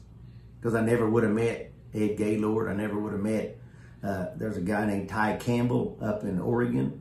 because 0.59 0.75
I 0.75 0.81
never 0.81 1.09
would 1.09 1.23
have 1.23 1.33
met 1.33 1.73
Ed 1.95 2.17
Gaylord. 2.17 2.69
I 2.69 2.75
never 2.75 2.99
would 2.99 3.13
have 3.13 3.23
met. 3.23 3.59
Uh, 4.05 4.27
there's 4.37 4.59
a 4.59 4.61
guy 4.61 4.85
named 4.87 5.09
Ty 5.09 5.37
Campbell 5.37 5.99
up 6.03 6.25
in 6.25 6.39
Oregon 6.39 7.01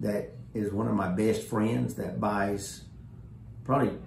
that 0.00 0.36
is 0.52 0.72
one 0.72 0.86
of 0.86 0.94
my 0.94 1.08
best 1.08 1.42
friends 1.42 1.94
that 1.94 2.20
buys 2.20 2.84
probably 3.64 3.98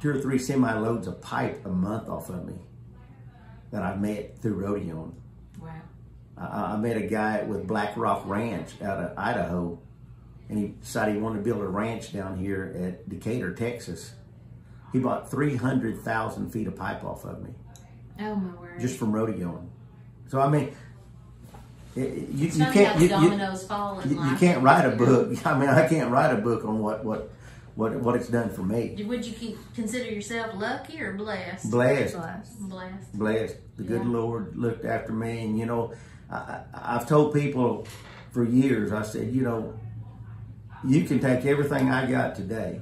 two 0.00 0.10
or 0.10 0.20
three 0.20 0.38
semi 0.38 0.72
loads 0.78 1.06
of 1.06 1.20
pipe 1.20 1.64
a 1.66 1.68
month 1.68 2.08
off 2.08 2.30
of 2.30 2.46
me 2.46 2.54
that 3.70 3.82
I 3.82 3.94
met 3.96 4.38
through 4.38 4.56
rodeoing. 4.62 5.12
Wow. 5.60 5.70
I, 6.38 6.72
I 6.72 6.76
met 6.78 6.96
a 6.96 7.06
guy 7.06 7.42
with 7.42 7.66
Black 7.66 7.96
Rock 7.96 8.22
Ranch 8.24 8.80
out 8.82 8.98
of 8.98 9.18
Idaho, 9.18 9.78
and 10.48 10.58
he 10.58 10.68
decided 10.68 11.14
he 11.14 11.20
wanted 11.20 11.38
to 11.38 11.44
build 11.44 11.60
a 11.60 11.68
ranch 11.68 12.12
down 12.12 12.38
here 12.38 12.74
at 12.76 13.08
Decatur, 13.08 13.52
Texas. 13.52 14.14
He 14.92 14.98
bought 14.98 15.30
300,000 15.30 16.50
feet 16.50 16.66
of 16.66 16.74
pipe 16.74 17.04
off 17.04 17.24
of 17.24 17.42
me. 17.42 17.50
Oh, 18.18 18.34
my 18.34 18.54
word. 18.54 18.80
Just 18.80 18.98
from 18.98 19.12
rodeoing. 19.12 19.68
So, 20.26 20.40
I 20.40 20.48
mean, 20.48 20.74
it, 22.00 22.28
you, 22.30 22.48
you 22.48 22.64
can't 22.72 23.00
you, 23.00 23.08
you, 23.08 24.30
you, 24.30 24.36
can't 24.36 24.62
write 24.62 24.84
a 24.86 24.96
book. 24.96 25.34
I 25.46 25.58
mean, 25.58 25.68
I 25.68 25.88
can't 25.88 26.10
write 26.10 26.32
a 26.32 26.40
book 26.40 26.64
on 26.64 26.78
what 26.78 27.04
what 27.04 27.30
what 27.74 27.94
what 27.96 28.16
it's 28.16 28.28
done 28.28 28.50
for 28.50 28.62
me. 28.62 29.02
Would 29.06 29.24
you 29.24 29.32
keep, 29.32 29.58
consider 29.74 30.10
yourself 30.10 30.54
lucky 30.54 31.00
or 31.00 31.12
blessed? 31.14 31.70
Blessed. 31.70 32.16
Blessed. 32.16 32.68
Blessed. 32.68 33.18
Blessed. 33.18 33.56
The 33.76 33.82
good. 33.82 34.06
Lord 34.06 34.56
looked 34.56 34.84
after 34.84 35.12
me, 35.12 35.44
and 35.44 35.58
you 35.58 35.66
know, 35.66 35.92
I, 36.30 36.62
I've 36.74 37.08
told 37.08 37.34
people 37.34 37.86
for 38.32 38.44
years. 38.44 38.92
I 38.92 39.02
said, 39.02 39.32
you 39.34 39.42
know, 39.42 39.78
you 40.84 41.04
can 41.04 41.20
take 41.20 41.44
everything 41.44 41.90
I 41.90 42.10
got 42.10 42.34
today, 42.34 42.80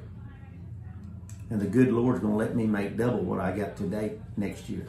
and 1.50 1.60
the 1.60 1.66
good 1.66 1.92
Lord's 1.92 2.20
going 2.20 2.32
to 2.32 2.38
let 2.38 2.54
me 2.54 2.66
make 2.66 2.96
double 2.96 3.20
what 3.20 3.40
I 3.40 3.56
got 3.56 3.76
today 3.76 4.18
next 4.36 4.68
year. 4.68 4.86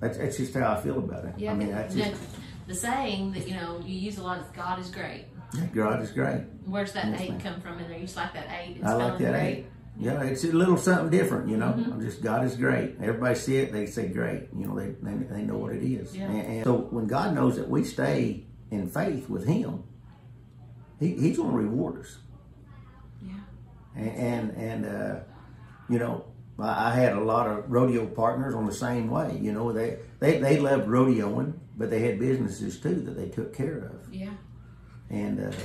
That's, 0.00 0.18
that's 0.18 0.36
just 0.36 0.54
how 0.54 0.72
I 0.72 0.80
feel 0.80 0.98
about 0.98 1.24
it. 1.24 1.34
Yeah, 1.38 1.52
I 1.52 1.54
mean, 1.54 1.70
that's 1.70 1.94
just, 1.94 2.20
the 2.66 2.74
saying 2.74 3.32
that 3.32 3.48
you 3.48 3.54
know 3.54 3.80
you 3.84 3.98
use 3.98 4.18
a 4.18 4.22
lot 4.22 4.38
of 4.38 4.52
God 4.52 4.78
is 4.78 4.90
great. 4.90 5.26
Yeah, 5.54 5.66
God 5.66 6.02
is 6.02 6.10
great. 6.10 6.42
Where's 6.64 6.92
that 6.92 7.06
yes, 7.06 7.20
eight 7.20 7.30
ma'am. 7.30 7.40
come 7.40 7.60
from 7.60 7.78
in 7.78 7.88
there? 7.88 7.98
You 7.98 8.04
just 8.04 8.16
like 8.16 8.34
that 8.34 8.48
eight? 8.50 8.76
It's 8.78 8.86
I 8.86 8.94
like 8.94 9.18
that 9.18 9.32
great. 9.32 9.42
eight. 9.42 9.66
Yeah, 9.98 10.22
it's 10.24 10.44
a 10.44 10.48
little 10.48 10.76
something 10.76 11.08
different, 11.08 11.48
you 11.48 11.56
know. 11.56 11.72
Mm-hmm. 11.72 12.02
Just 12.02 12.22
God 12.22 12.44
is 12.44 12.54
great. 12.56 12.96
Everybody 13.00 13.34
see 13.34 13.56
it, 13.56 13.72
they 13.72 13.86
say 13.86 14.08
great. 14.08 14.48
You 14.54 14.66
know, 14.66 14.78
they 14.78 14.94
they, 15.00 15.24
they 15.24 15.42
know 15.42 15.56
what 15.56 15.72
it 15.72 15.82
is. 15.82 16.14
Yeah. 16.14 16.24
And, 16.24 16.46
and, 16.46 16.64
so 16.64 16.76
when 16.90 17.06
God 17.06 17.34
knows 17.34 17.56
that 17.56 17.68
we 17.68 17.84
stay 17.84 18.44
in 18.70 18.90
faith 18.90 19.30
with 19.30 19.46
Him, 19.46 19.84
He 21.00 21.14
He's 21.14 21.38
going 21.38 21.50
to 21.50 21.56
reward 21.56 22.00
us. 22.00 22.18
Yeah. 23.22 23.32
And 23.94 24.10
and, 24.10 24.50
and 24.50 24.86
uh, 24.86 25.20
you 25.88 25.98
know, 25.98 26.26
I, 26.58 26.90
I 26.90 26.94
had 26.94 27.14
a 27.14 27.20
lot 27.20 27.46
of 27.46 27.70
rodeo 27.70 28.06
partners 28.06 28.54
on 28.54 28.66
the 28.66 28.74
same 28.74 29.08
way. 29.08 29.38
You 29.40 29.52
know, 29.52 29.72
they 29.72 29.98
they 30.18 30.38
they 30.38 30.58
loved 30.58 30.88
rodeoing, 30.88 31.54
but 31.76 31.90
they 31.90 32.00
had 32.00 32.18
businesses 32.18 32.80
too 32.80 32.94
that 33.02 33.16
they 33.16 33.28
took 33.28 33.54
care 33.54 33.78
of. 33.78 34.12
Yeah. 34.12 34.30
And 35.10 35.40
uh, 35.40 35.56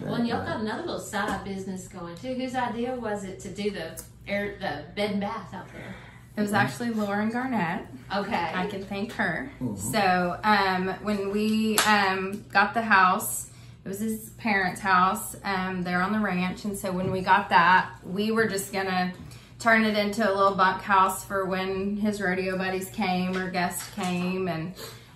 well, 0.00 0.14
and 0.14 0.26
y'all 0.26 0.44
got 0.44 0.60
another 0.60 0.82
little 0.82 0.98
side 0.98 1.44
business 1.44 1.88
going 1.88 2.16
too. 2.16 2.34
Whose 2.34 2.54
idea 2.54 2.94
was 2.94 3.24
it 3.24 3.40
to 3.40 3.48
do 3.48 3.70
the 3.70 4.02
air, 4.26 4.56
the 4.58 4.84
bed 4.94 5.12
and 5.12 5.20
bath 5.20 5.54
out 5.54 5.66
there? 5.72 5.94
It 6.36 6.40
was 6.40 6.52
actually 6.52 6.90
Lauren 6.90 7.30
Garnett. 7.30 7.86
Okay. 8.14 8.50
I 8.52 8.66
can 8.66 8.84
thank 8.84 9.12
her. 9.12 9.52
Mm-hmm. 9.60 9.76
So 9.76 10.40
um, 10.42 10.88
when 11.04 11.30
we 11.30 11.78
um, 11.86 12.44
got 12.52 12.74
the 12.74 12.82
house, 12.82 13.50
it 13.84 13.88
was 13.88 14.00
his 14.00 14.30
parents' 14.30 14.80
house. 14.80 15.36
Um, 15.44 15.82
they're 15.82 16.02
on 16.02 16.12
the 16.12 16.18
ranch, 16.18 16.64
and 16.64 16.76
so 16.76 16.90
when 16.90 17.12
we 17.12 17.20
got 17.20 17.50
that, 17.50 17.90
we 18.02 18.32
were 18.32 18.48
just 18.48 18.72
gonna 18.72 19.12
turn 19.60 19.84
it 19.84 19.96
into 19.96 20.28
a 20.28 20.32
little 20.32 20.56
bunk 20.56 20.82
house 20.82 21.24
for 21.24 21.44
when 21.44 21.98
his 21.98 22.20
rodeo 22.20 22.58
buddies 22.58 22.88
came 22.90 23.36
or 23.36 23.50
guests 23.50 23.88
came, 23.94 24.48
and 24.48 24.74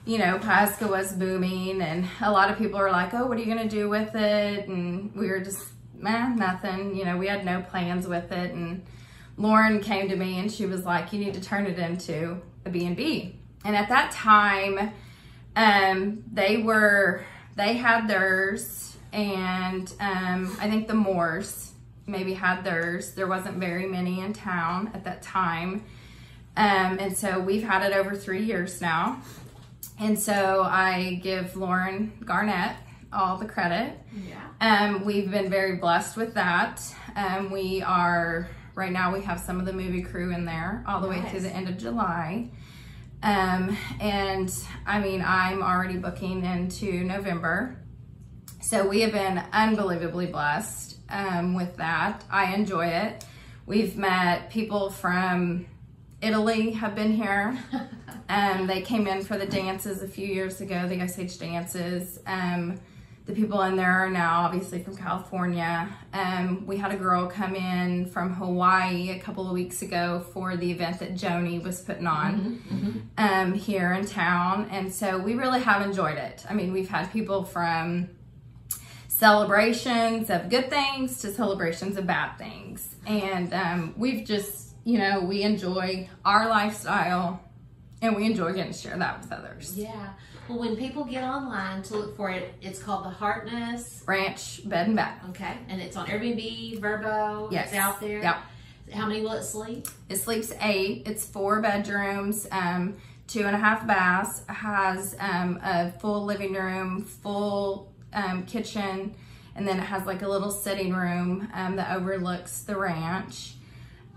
you 0.08 0.16
know, 0.16 0.38
Pasco 0.38 0.88
was 0.88 1.12
booming 1.12 1.82
and 1.82 2.06
a 2.22 2.32
lot 2.32 2.50
of 2.50 2.56
people 2.56 2.80
were 2.80 2.90
like, 2.90 3.12
oh, 3.12 3.26
what 3.26 3.36
are 3.36 3.40
you 3.40 3.54
going 3.54 3.68
to 3.68 3.76
do 3.76 3.90
with 3.90 4.14
it? 4.14 4.66
And 4.66 5.14
we 5.14 5.28
were 5.28 5.40
just, 5.40 5.68
man, 5.94 6.36
nothing. 6.36 6.96
You 6.96 7.04
know, 7.04 7.18
we 7.18 7.26
had 7.26 7.44
no 7.44 7.60
plans 7.60 8.06
with 8.06 8.32
it. 8.32 8.54
And 8.54 8.86
Lauren 9.36 9.80
came 9.82 10.08
to 10.08 10.16
me 10.16 10.38
and 10.38 10.50
she 10.50 10.64
was 10.64 10.86
like, 10.86 11.12
you 11.12 11.18
need 11.18 11.34
to 11.34 11.42
turn 11.42 11.66
it 11.66 11.78
into 11.78 12.40
a 12.64 12.70
B&B. 12.70 13.36
And 13.66 13.76
at 13.76 13.90
that 13.90 14.10
time, 14.10 14.92
um, 15.54 16.24
they 16.32 16.56
were, 16.56 17.22
they 17.56 17.74
had 17.74 18.08
theirs 18.08 18.96
and 19.12 19.92
um, 20.00 20.56
I 20.58 20.70
think 20.70 20.88
the 20.88 20.94
Moores 20.94 21.72
maybe 22.06 22.32
had 22.32 22.64
theirs. 22.64 23.12
There 23.12 23.26
wasn't 23.26 23.58
very 23.58 23.84
many 23.84 24.20
in 24.20 24.32
town 24.32 24.90
at 24.94 25.04
that 25.04 25.20
time. 25.20 25.84
Um, 26.56 26.98
and 26.98 27.16
so 27.16 27.38
we've 27.38 27.62
had 27.62 27.82
it 27.82 27.94
over 27.94 28.16
three 28.16 28.42
years 28.42 28.80
now. 28.80 29.22
And 30.00 30.18
so 30.18 30.62
I 30.62 31.20
give 31.22 31.56
Lauren 31.56 32.12
Garnett 32.24 32.76
all 33.12 33.36
the 33.36 33.46
credit. 33.46 33.98
Yeah. 34.28 34.36
Um, 34.60 35.04
we've 35.04 35.30
been 35.30 35.50
very 35.50 35.76
blessed 35.76 36.16
with 36.16 36.34
that. 36.34 36.82
Um, 37.16 37.50
we 37.50 37.82
are, 37.82 38.48
right 38.74 38.92
now, 38.92 39.12
we 39.12 39.22
have 39.22 39.40
some 39.40 39.58
of 39.58 39.66
the 39.66 39.72
movie 39.72 40.02
crew 40.02 40.32
in 40.32 40.44
there 40.44 40.84
all 40.86 41.00
the 41.00 41.08
nice. 41.08 41.24
way 41.24 41.38
to 41.38 41.40
the 41.40 41.50
end 41.50 41.68
of 41.68 41.78
July. 41.78 42.50
Um, 43.22 43.76
and 44.00 44.52
I 44.86 45.00
mean, 45.00 45.22
I'm 45.26 45.62
already 45.62 45.96
booking 45.96 46.44
into 46.44 47.02
November. 47.04 47.76
So 48.60 48.86
we 48.86 49.00
have 49.00 49.12
been 49.12 49.42
unbelievably 49.52 50.26
blessed 50.26 50.98
um, 51.08 51.54
with 51.54 51.76
that. 51.76 52.22
I 52.30 52.54
enjoy 52.54 52.86
it. 52.86 53.24
We've 53.66 53.96
met 53.96 54.50
people 54.50 54.90
from 54.90 55.66
Italy 56.20 56.72
have 56.72 56.94
been 56.94 57.12
here. 57.12 57.58
Um, 58.28 58.66
they 58.66 58.82
came 58.82 59.06
in 59.06 59.22
for 59.22 59.38
the 59.38 59.46
dances 59.46 60.02
a 60.02 60.08
few 60.08 60.26
years 60.26 60.60
ago, 60.60 60.86
the 60.86 61.00
Osage 61.00 61.38
dances. 61.38 62.20
Um, 62.26 62.80
the 63.28 63.34
people 63.34 63.60
in 63.62 63.76
there 63.76 63.92
are 63.92 64.08
now 64.08 64.40
obviously 64.40 64.82
from 64.82 64.96
California. 64.96 65.86
Um, 66.14 66.66
we 66.66 66.78
had 66.78 66.92
a 66.92 66.96
girl 66.96 67.26
come 67.26 67.54
in 67.54 68.06
from 68.06 68.32
Hawaii 68.32 69.10
a 69.10 69.18
couple 69.18 69.46
of 69.46 69.52
weeks 69.52 69.82
ago 69.82 70.24
for 70.32 70.56
the 70.56 70.70
event 70.70 70.98
that 71.00 71.14
Joni 71.14 71.62
was 71.62 71.82
putting 71.82 72.06
on 72.06 73.10
um, 73.18 73.52
here 73.52 73.92
in 73.92 74.06
town. 74.06 74.68
And 74.70 74.92
so 74.92 75.18
we 75.18 75.34
really 75.34 75.60
have 75.60 75.82
enjoyed 75.82 76.16
it. 76.16 76.46
I 76.48 76.54
mean, 76.54 76.72
we've 76.72 76.88
had 76.88 77.12
people 77.12 77.44
from 77.44 78.08
celebrations 79.08 80.30
of 80.30 80.48
good 80.48 80.70
things 80.70 81.20
to 81.20 81.30
celebrations 81.30 81.98
of 81.98 82.06
bad 82.06 82.38
things. 82.38 82.96
And 83.06 83.52
um, 83.52 83.94
we've 83.98 84.24
just, 84.24 84.74
you 84.84 84.96
know, 84.96 85.20
we 85.20 85.42
enjoy 85.42 86.08
our 86.24 86.48
lifestyle 86.48 87.42
and 88.02 88.16
we 88.16 88.24
enjoy 88.26 88.52
getting 88.52 88.72
to 88.72 88.78
share 88.78 88.96
that 88.96 89.20
with 89.20 89.32
others. 89.32 89.76
Yeah. 89.76 90.10
Well, 90.48 90.58
when 90.60 90.76
people 90.76 91.04
get 91.04 91.24
online 91.24 91.82
to 91.84 91.96
look 91.96 92.16
for 92.16 92.30
it, 92.30 92.54
it's 92.62 92.82
called 92.82 93.04
the 93.04 93.10
Hartness. 93.10 94.02
Ranch, 94.06 94.66
bed 94.66 94.86
and 94.86 94.96
bath. 94.96 95.22
Okay, 95.30 95.58
and 95.68 95.80
it's 95.80 95.96
on 95.96 96.06
Airbnb, 96.06 96.80
VRBO. 96.80 97.52
Yes. 97.52 97.68
It's 97.68 97.76
out 97.76 98.00
there. 98.00 98.22
Yep. 98.22 98.36
How 98.94 99.06
many 99.06 99.20
will 99.20 99.32
it 99.32 99.42
sleep? 99.42 99.86
It 100.08 100.16
sleeps 100.16 100.52
eight. 100.62 101.02
It's 101.04 101.26
four 101.26 101.60
bedrooms, 101.60 102.48
um, 102.50 102.96
two 103.26 103.42
and 103.42 103.54
a 103.54 103.58
half 103.58 103.86
baths. 103.86 104.42
Has 104.48 105.14
um, 105.20 105.60
a 105.62 105.92
full 105.92 106.24
living 106.24 106.54
room, 106.54 107.04
full 107.04 107.92
um, 108.14 108.46
kitchen, 108.46 109.14
and 109.54 109.68
then 109.68 109.78
it 109.78 109.84
has 109.84 110.06
like 110.06 110.22
a 110.22 110.28
little 110.28 110.50
sitting 110.50 110.94
room 110.94 111.48
um, 111.52 111.76
that 111.76 111.94
overlooks 111.94 112.60
the 112.62 112.76
ranch. 112.76 113.54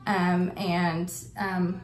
Um, 0.08 0.52
and 0.56 1.14
um, 1.38 1.82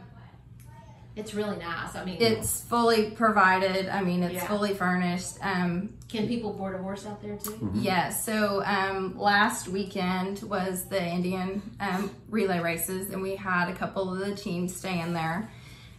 It's 1.18 1.34
really 1.34 1.58
nice. 1.58 1.96
I 1.96 2.06
mean, 2.06 2.18
it's 2.20 2.62
fully 2.62 3.10
provided. 3.12 3.90
I 3.90 4.02
mean, 4.04 4.22
it's 4.24 4.36
Yeah. 4.36 4.48
fully 4.48 4.74
furnished. 4.76 5.38
Um, 5.42 5.90
can 6.08 6.28
people 6.28 6.54
board 6.54 6.76
a 6.76 6.78
horse 6.78 7.06
out 7.08 7.22
there 7.22 7.38
too? 7.38 7.72
Yes. 7.74 8.24
So 8.24 8.64
um, 8.66 9.18
last 9.18 9.68
weekend 9.68 10.44
was 10.44 10.86
the 10.86 11.04
Indian 11.04 11.62
um, 11.80 12.12
relay 12.30 12.60
races, 12.60 13.10
and 13.10 13.22
we 13.22 13.36
had 13.36 13.68
a 13.70 13.74
couple 13.74 14.14
of 14.14 14.20
the 14.20 14.36
teams 14.36 14.76
staying 14.76 15.14
there, 15.14 15.50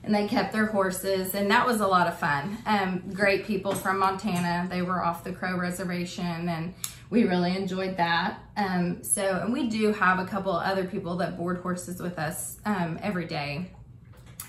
and 0.04 0.14
they 0.14 0.28
kept 0.28 0.52
their 0.52 0.66
horses, 0.66 1.34
and 1.34 1.50
that 1.50 1.66
was 1.66 1.80
a 1.80 1.86
lot 1.86 2.06
of 2.06 2.16
fun. 2.18 2.56
Um, 2.64 3.02
great 3.12 3.44
people 3.44 3.74
from 3.74 3.98
Montana. 3.98 4.68
They 4.70 4.82
were 4.82 5.04
off 5.04 5.24
the 5.24 5.32
Crow 5.32 5.58
Reservation, 5.58 6.48
and 6.48 6.74
we 7.10 7.24
really 7.24 7.56
enjoyed 7.56 7.96
that. 7.96 8.38
Um, 8.56 9.02
so, 9.02 9.40
and 9.42 9.52
we 9.52 9.68
do 9.68 9.92
have 9.92 10.20
a 10.20 10.24
couple 10.26 10.52
other 10.52 10.84
people 10.84 11.16
that 11.16 11.36
board 11.36 11.58
horses 11.58 12.00
with 12.00 12.18
us 12.18 12.58
um, 12.64 12.98
every 13.02 13.24
day, 13.26 13.70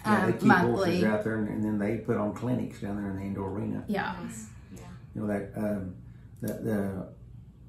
Yeah, 0.06 0.26
they 0.26 0.32
um, 0.32 0.40
keep 0.40 0.48
monthly. 0.48 0.72
horses 0.72 1.04
out 1.04 1.24
there, 1.24 1.36
and, 1.38 1.48
and 1.50 1.64
then 1.64 1.78
they 1.78 1.98
put 1.98 2.18
on 2.18 2.34
clinics 2.34 2.82
down 2.82 2.98
there 2.98 3.12
in 3.12 3.18
the 3.18 3.24
indoor 3.24 3.50
arena. 3.50 3.84
Yeah. 3.88 4.16
Nice. 4.24 4.48
Yeah. 4.74 4.82
You 5.16 5.22
know 5.22 5.28
that 5.28 5.52
um, 5.58 5.96
the, 6.42 6.54
the 6.54 7.08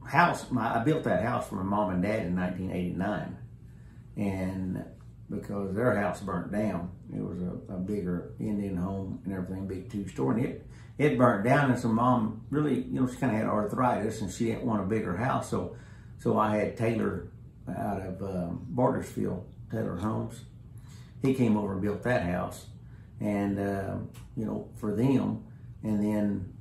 house. 0.08 0.50
My 0.50 0.80
I 0.80 0.84
built 0.84 1.04
that 1.04 1.22
house 1.22 1.48
for 1.48 1.56
my 1.56 1.62
mom 1.62 1.90
and 1.90 2.02
dad 2.02 2.26
in 2.26 2.36
1989, 2.36 3.36
and 4.16 4.84
because 5.28 5.74
their 5.74 5.94
house 5.96 6.20
burnt 6.20 6.52
down, 6.52 6.90
it 7.14 7.22
was 7.22 7.40
a, 7.42 7.74
a 7.74 7.78
bigger 7.78 8.32
Indian 8.40 8.76
home 8.76 9.20
and 9.24 9.34
everything, 9.34 9.66
big 9.66 9.90
two 9.90 10.06
story, 10.08 10.42
and 10.42 10.46
it 10.46 10.66
it 10.98 11.18
burnt 11.18 11.44
down. 11.44 11.70
And 11.70 11.80
so 11.80 11.88
mom 11.88 12.42
really, 12.50 12.82
you 12.82 13.00
know, 13.00 13.08
she 13.08 13.16
kind 13.16 13.32
of 13.34 13.38
had 13.38 13.48
arthritis, 13.48 14.20
and 14.20 14.30
she 14.30 14.46
didn't 14.46 14.64
want 14.64 14.82
a 14.82 14.86
bigger 14.86 15.16
house, 15.16 15.50
so 15.50 15.76
so 16.18 16.38
I 16.38 16.56
had 16.56 16.76
Taylor 16.76 17.28
out 17.68 18.02
of 18.02 18.22
um, 18.22 18.66
Bartlesville, 18.74 19.44
Taylor 19.70 19.96
Homes. 19.96 20.42
He 21.22 21.34
came 21.34 21.56
over 21.56 21.72
and 21.72 21.82
built 21.82 22.02
that 22.04 22.22
house, 22.22 22.66
and 23.20 23.58
um, 23.58 24.10
you 24.36 24.46
know 24.46 24.68
for 24.76 24.94
them, 24.94 25.44
and 25.82 26.02
then 26.02 26.54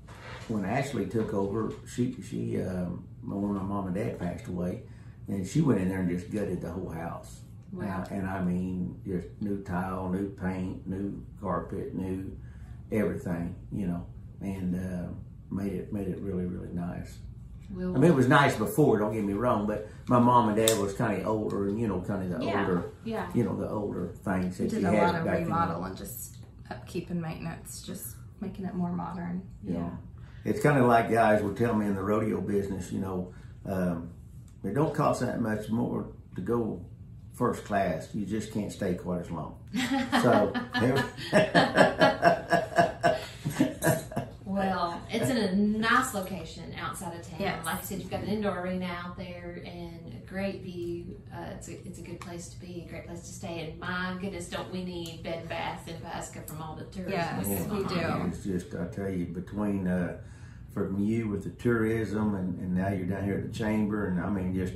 when 0.48 0.66
Ashley 0.66 1.06
took 1.06 1.34
over, 1.34 1.74
she 1.88 2.16
she 2.22 2.62
um, 2.62 3.08
when 3.24 3.54
my 3.54 3.64
mom 3.64 3.88
and 3.88 3.96
dad 3.96 4.20
passed 4.20 4.48
away, 4.48 4.82
and 5.28 5.48
she 5.48 5.62
went 5.62 5.80
in 5.80 5.90
there 5.90 6.00
and 6.00 6.10
just 6.10 6.32
gutted 6.32 6.62
the 6.62 6.72
whole 6.72 6.90
house. 6.90 7.42
Wow. 7.72 8.04
Uh, 8.04 8.14
and 8.14 8.28
I 8.28 8.42
mean, 8.42 9.00
just 9.06 9.28
new 9.42 9.62
tile, 9.64 10.10
new 10.10 10.30
paint, 10.30 10.88
new 10.88 11.24
carpet, 11.40 11.94
new 11.94 12.36
everything, 12.92 13.56
you 13.72 13.88
know, 13.88 14.06
and 14.42 14.76
uh, 14.76 15.12
made 15.52 15.74
it 15.74 15.94
made 15.94 16.08
it 16.08 16.20
really 16.20 16.46
really 16.46 16.74
nice. 16.74 17.20
We'll, 17.72 17.96
I 17.96 18.00
mean, 18.00 18.12
it 18.12 18.16
was 18.16 18.28
nice 18.28 18.56
before. 18.56 18.98
Don't 19.00 19.14
get 19.14 19.24
me 19.24 19.34
wrong, 19.34 19.68
but 19.68 19.88
my 20.08 20.18
mom 20.20 20.50
and 20.50 20.58
dad 20.58 20.78
was 20.80 20.94
kind 20.94 21.22
of 21.22 21.28
older, 21.28 21.68
and 21.68 21.80
you 21.80 21.88
know, 21.88 22.02
kind 22.02 22.24
of 22.34 22.40
the 22.40 22.46
Yeah. 22.46 22.60
older, 22.62 22.92
yeah. 23.04 23.30
you 23.34 23.44
know, 23.44 23.56
the 23.56 23.70
older 23.70 24.08
things 24.24 24.58
that 24.58 24.70
Did 24.70 24.82
you 24.82 24.88
a 24.88 24.92
had 24.92 25.04
lot 25.04 25.16
of 25.16 25.26
back 25.26 25.40
remodel 25.40 25.84
and 25.84 25.96
just 25.96 26.38
upkeep 26.72 27.10
and 27.12 27.22
maintenance, 27.22 27.82
just 27.84 28.16
making 28.42 28.66
it 28.66 28.74
more 28.74 28.92
modern. 28.92 29.44
you 29.64 29.74
Yeah. 29.76 29.90
It's 30.46 30.62
kind 30.62 30.80
of 30.80 30.86
like 30.86 31.12
guys 31.12 31.44
would 31.44 31.58
tell 31.58 31.76
me 31.76 31.86
in 31.86 31.96
the 31.96 32.02
rodeo 32.02 32.42
business, 32.42 32.92
you 32.92 33.00
know, 33.00 33.34
um, 33.66 34.10
it 34.64 34.74
don't 34.74 34.94
cost 34.94 35.22
that 35.22 35.42
much 35.42 35.70
more 35.70 36.08
to 36.36 36.42
go 36.42 36.84
first 37.34 37.66
class. 37.66 38.10
You 38.14 38.26
just 38.26 38.52
can't 38.54 38.72
stay 38.72 38.96
quite 38.96 39.22
as 39.22 39.32
long. 39.32 39.58
So, 40.22 40.52
Well, 44.46 45.00
it's 45.12 45.30
in 45.30 45.38
a 45.38 45.49
nice 45.60 46.14
location 46.14 46.74
outside 46.80 47.20
of 47.20 47.28
town. 47.28 47.40
Yes. 47.40 47.66
Like 47.66 47.80
I 47.80 47.82
said, 47.82 48.00
you've 48.00 48.10
got 48.10 48.22
an 48.22 48.30
indoor 48.30 48.60
arena 48.60 48.86
out 48.86 49.18
there 49.18 49.62
and 49.66 50.14
a 50.14 50.26
great 50.28 50.62
view. 50.62 51.22
Uh, 51.34 51.52
it's 51.56 51.68
a 51.68 51.74
it's 51.86 52.00
a 52.00 52.02
good 52.02 52.20
place 52.20 52.50
to 52.50 52.60
be, 52.60 52.86
a 52.88 52.90
great 52.90 53.06
place 53.08 53.22
to 53.22 53.34
stay. 53.34 53.70
And 53.70 53.80
my 53.80 54.16
goodness, 54.20 54.50
don't 54.50 54.72
we 54.72 54.84
need 54.84 55.24
bed 55.24 55.40
and 55.40 55.50
bath 55.50 55.88
in 55.88 56.00
Pasco 56.02 56.42
from 56.48 56.62
all 56.62 56.76
the 56.76 56.86
tourism? 56.86 57.14
Yes, 57.14 57.48
that's 57.48 57.72
we 57.72 57.84
do. 57.84 58.28
it's 58.28 58.44
just, 58.44 58.76
I 58.76 58.88
tell 58.88 59.10
you, 59.10 59.26
between 59.26 59.88
uh, 59.88 60.18
from 60.74 61.00
you 61.00 61.28
with 61.30 61.44
the 61.44 61.52
tourism 61.52 62.36
and, 62.36 62.60
and 62.60 62.76
now 62.76 62.90
you're 62.90 63.06
down 63.06 63.24
here 63.24 63.36
at 63.36 63.52
the 63.52 63.58
chamber, 63.58 64.08
and 64.08 64.20
I 64.20 64.30
mean, 64.30 64.54
just. 64.54 64.74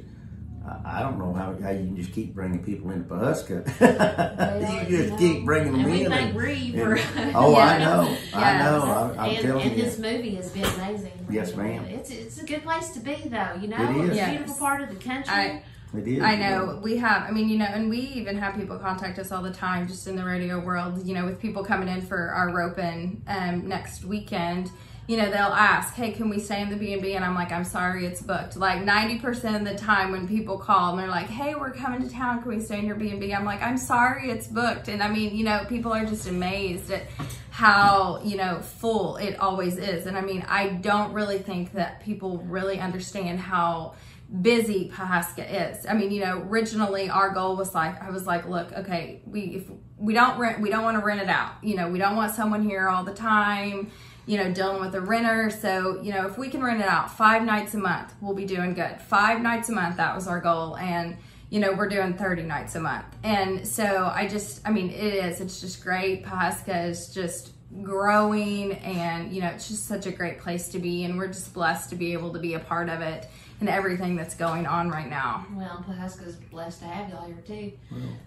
I 0.65 0.99
I 0.99 1.01
don't 1.01 1.17
know 1.19 1.33
how, 1.33 1.55
how 1.61 1.71
you 1.71 1.85
can 1.85 1.95
just 1.97 2.11
keep 2.13 2.33
bringing 2.33 2.63
people 2.63 2.91
into 2.91 3.07
Pawhuska. 3.13 3.63
Well, 4.63 4.89
you 4.89 4.97
just 4.97 5.09
know, 5.11 5.17
keep 5.17 5.45
bringing 5.45 5.73
them 5.73 5.81
and 5.81 5.91
we 5.91 6.05
in. 6.05 6.11
thank 6.11 6.25
and- 6.27 6.33
Bree 6.37 6.71
for. 6.71 6.97
oh, 7.35 7.55
I 7.55 7.77
Yes. 7.77 7.81
know, 7.81 8.17
I 8.39 8.57
know. 8.59 8.81
I'm, 8.81 9.19
I'm 9.19 9.29
and, 9.31 9.39
telling 9.45 9.67
and 9.67 9.77
you. 9.77 9.83
this 9.83 9.99
movie 9.99 10.35
has 10.35 10.49
been 10.51 10.65
amazing. 10.65 11.27
Yes, 11.29 11.55
ma'am. 11.55 11.85
It's 11.85 12.09
it's 12.11 12.41
a 12.41 12.45
good 12.45 12.63
place 12.63 12.89
to 12.91 12.99
be, 12.99 13.15
though. 13.25 13.53
You 13.61 13.67
know, 13.69 13.77
It 13.77 13.97
is. 13.97 14.03
it's 14.09 14.13
a 14.13 14.15
Yes. 14.15 14.29
beautiful 14.31 14.55
part 14.55 14.81
of 14.81 14.89
the 14.89 14.95
country. 14.95 15.33
I- 15.33 15.63
It 15.95 16.07
is. 16.07 16.23
I 16.23 16.35
know 16.37 16.79
we 16.81 16.97
have. 16.97 17.23
I 17.27 17.31
mean, 17.31 17.49
you 17.49 17.57
know, 17.59 17.65
and 17.65 17.89
we 17.89 17.99
even 17.99 18.37
have 18.37 18.55
people 18.55 18.77
contact 18.79 19.19
us 19.19 19.31
all 19.31 19.43
the 19.43 19.51
time, 19.53 19.87
just 19.87 20.07
in 20.07 20.15
the 20.15 20.23
rodeo 20.23 20.59
world. 20.59 21.05
You 21.05 21.13
know, 21.13 21.25
with 21.25 21.39
people 21.39 21.63
coming 21.63 21.87
in 21.89 22.01
for 22.01 22.29
our 22.29 22.51
roping 22.55 23.21
um, 23.27 23.67
next 23.67 24.03
weekend. 24.05 24.71
You 25.05 25.17
know, 25.17 25.29
they'll 25.29 25.53
ask, 25.53 25.93
"Hey, 25.95 26.11
can 26.11 26.29
we 26.29 26.39
stay 26.39 26.61
in 26.61 26.69
the 26.69 26.77
B 26.77 26.93
and 26.93 27.01
B?" 27.01 27.15
And 27.15 27.25
I'm 27.25 27.35
like, 27.35 27.51
"I'm 27.51 27.65
sorry, 27.65 28.05
it's 28.05 28.21
booked." 28.21 28.55
Like 28.55 28.83
90% 28.83 29.55
of 29.55 29.65
the 29.65 29.75
time, 29.75 30.11
when 30.11 30.27
people 30.27 30.57
call 30.57 30.91
and 30.91 30.99
they're 30.99 31.09
like, 31.09 31.27
"Hey, 31.27 31.55
we're 31.55 31.71
coming 31.71 32.01
to 32.01 32.09
town. 32.09 32.41
Can 32.41 32.49
we 32.49 32.59
stay 32.61 32.79
in 32.79 32.85
your 32.85 32.95
B 32.95 33.09
and 33.09 33.19
B?" 33.19 33.33
I'm 33.33 33.43
like, 33.43 33.61
"I'm 33.61 33.77
sorry, 33.77 34.29
it's 34.29 34.47
booked." 34.47 34.87
And 34.87 35.03
I 35.03 35.09
mean, 35.09 35.35
you 35.35 35.43
know, 35.43 35.65
people 35.67 35.91
are 35.91 36.05
just 36.05 36.27
amazed 36.27 36.89
at 36.91 37.03
how 37.49 38.19
you 38.23 38.37
know 38.37 38.59
full 38.61 39.17
it 39.17 39.39
always 39.39 39.77
is. 39.77 40.05
And 40.07 40.17
I 40.17 40.21
mean, 40.21 40.45
I 40.47 40.69
don't 40.69 41.13
really 41.13 41.37
think 41.37 41.73
that 41.73 42.01
people 42.01 42.39
really 42.39 42.79
understand 42.79 43.39
how 43.39 43.95
busy 44.41 44.89
Pawhuska 44.89 45.71
is. 45.71 45.85
I 45.85 45.93
mean, 45.93 46.11
you 46.11 46.21
know, 46.25 46.39
originally 46.49 47.09
our 47.09 47.29
goal 47.29 47.55
was 47.55 47.75
like 47.75 48.01
I 48.01 48.09
was 48.09 48.25
like, 48.25 48.47
look, 48.47 48.71
okay, 48.73 49.21
we 49.25 49.41
if 49.41 49.63
we 49.97 50.13
don't 50.13 50.39
rent 50.39 50.59
we 50.59 50.69
don't 50.69 50.83
want 50.83 50.97
to 50.97 51.05
rent 51.05 51.21
it 51.21 51.29
out. 51.29 51.51
You 51.61 51.75
know, 51.75 51.89
we 51.89 51.99
don't 51.99 52.15
want 52.15 52.33
someone 52.33 52.63
here 52.63 52.87
all 52.89 53.03
the 53.03 53.13
time, 53.13 53.91
you 54.25 54.37
know, 54.37 54.51
dealing 54.51 54.81
with 54.81 54.95
a 54.95 55.01
renter. 55.01 55.49
So, 55.49 56.01
you 56.01 56.13
know, 56.13 56.25
if 56.27 56.37
we 56.37 56.49
can 56.49 56.63
rent 56.63 56.79
it 56.81 56.87
out 56.87 57.11
5 57.11 57.43
nights 57.43 57.73
a 57.73 57.77
month, 57.77 58.13
we'll 58.21 58.35
be 58.35 58.45
doing 58.45 58.73
good. 58.73 58.99
5 59.01 59.41
nights 59.41 59.69
a 59.69 59.73
month, 59.73 59.97
that 59.97 60.15
was 60.15 60.27
our 60.27 60.39
goal 60.39 60.77
and 60.77 61.17
you 61.49 61.59
know, 61.59 61.71
we're 61.71 61.87
doing 61.87 62.15
30 62.15 62.43
nights 62.43 62.73
a 62.73 62.79
month. 62.79 63.05
And 63.21 63.67
so 63.67 64.11
I 64.11 64.27
just 64.27 64.67
I 64.67 64.71
mean, 64.71 64.89
it 64.89 65.13
is 65.13 65.39
it's 65.39 65.61
just 65.61 65.83
great. 65.83 66.25
Pawhuska 66.25 66.89
is 66.89 67.13
just 67.13 67.51
growing 67.81 68.73
and 68.73 69.33
you 69.33 69.41
know 69.41 69.47
it's 69.47 69.67
just 69.67 69.87
such 69.87 70.05
a 70.05 70.11
great 70.11 70.39
place 70.39 70.69
to 70.69 70.79
be 70.79 71.05
and 71.05 71.17
we're 71.17 71.27
just 71.27 71.53
blessed 71.53 71.89
to 71.89 71.95
be 71.95 72.13
able 72.13 72.31
to 72.31 72.39
be 72.39 72.53
a 72.53 72.59
part 72.59 72.87
of 72.87 73.01
it 73.01 73.27
and 73.63 73.69
everything 73.69 74.17
that's 74.17 74.35
going 74.35 74.65
on 74.65 74.89
right 74.89 75.09
now 75.09 75.45
Well, 75.53 75.85
Pawhuska's 75.87 76.35
blessed 76.35 76.79
to 76.81 76.85
have 76.85 77.09
y'all 77.09 77.25
here 77.25 77.41
too. 77.47 77.71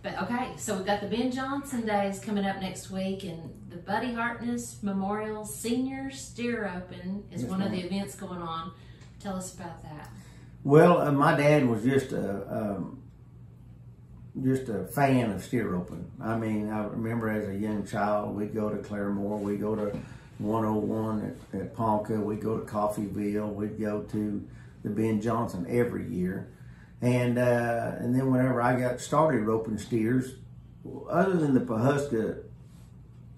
But 0.03 0.23
okay, 0.23 0.53
so 0.57 0.75
we've 0.77 0.87
got 0.87 1.03
the 1.03 1.09
Ben 1.09 1.31
Johnson 1.31 1.85
Days 1.85 2.21
coming 2.21 2.47
up 2.47 2.59
next 2.63 2.91
week, 2.91 3.23
and 3.25 3.53
the 3.69 3.77
Buddy 3.77 4.15
Hartness 4.15 4.83
Memorial 4.83 5.45
Senior 5.45 6.11
Steer 6.11 6.73
Open 6.75 7.25
is 7.31 7.43
Yes, 7.43 7.51
one 7.51 7.61
of 7.61 7.71
the 7.71 7.81
events 7.81 8.15
going 8.15 8.41
on. 8.41 8.73
Tell 9.21 9.37
us 9.37 9.55
about 9.55 9.83
that. 9.83 10.09
Well, 10.65 11.03
uh, 11.03 11.13
my 11.13 11.37
dad 11.37 11.69
was 11.69 11.85
just 11.85 12.13
a 12.13 12.47
um, 12.51 13.03
just 14.43 14.71
a 14.71 14.85
fan 14.85 15.33
of 15.33 15.45
steer 15.45 15.69
roping. 15.69 16.11
I 16.19 16.39
mean, 16.39 16.71
I 16.71 16.85
remember 16.87 17.29
as 17.29 17.47
a 17.47 17.55
young 17.55 17.87
child, 17.87 18.35
we'd 18.35 18.55
go 18.55 18.71
to 18.71 18.77
Claremore, 18.77 19.39
we'd 19.41 19.61
go 19.61 19.75
to 19.77 19.99
101 20.39 21.37
at, 21.53 21.61
at 21.61 21.75
Ponca, 21.75 22.15
we'd 22.15 22.41
go 22.41 22.59
to 22.59 22.65
Coffeyville, 22.65 23.53
we'd 23.55 23.79
go 23.79 24.01
to 24.03 24.43
the 24.87 24.93
Ben 24.93 25.21
Johnson 25.21 25.67
every 25.69 26.09
year. 26.09 26.49
And 27.03 27.39
uh, 27.39 27.93
and 27.99 28.15
then 28.15 28.31
whenever 28.31 28.63
I 28.63 28.79
got 28.79 29.01
started 29.01 29.43
roping 29.43 29.79
steers, 29.79 30.35
other 31.11 31.37
than 31.37 31.55
the 31.55 31.61
Pawhuska 31.61 32.45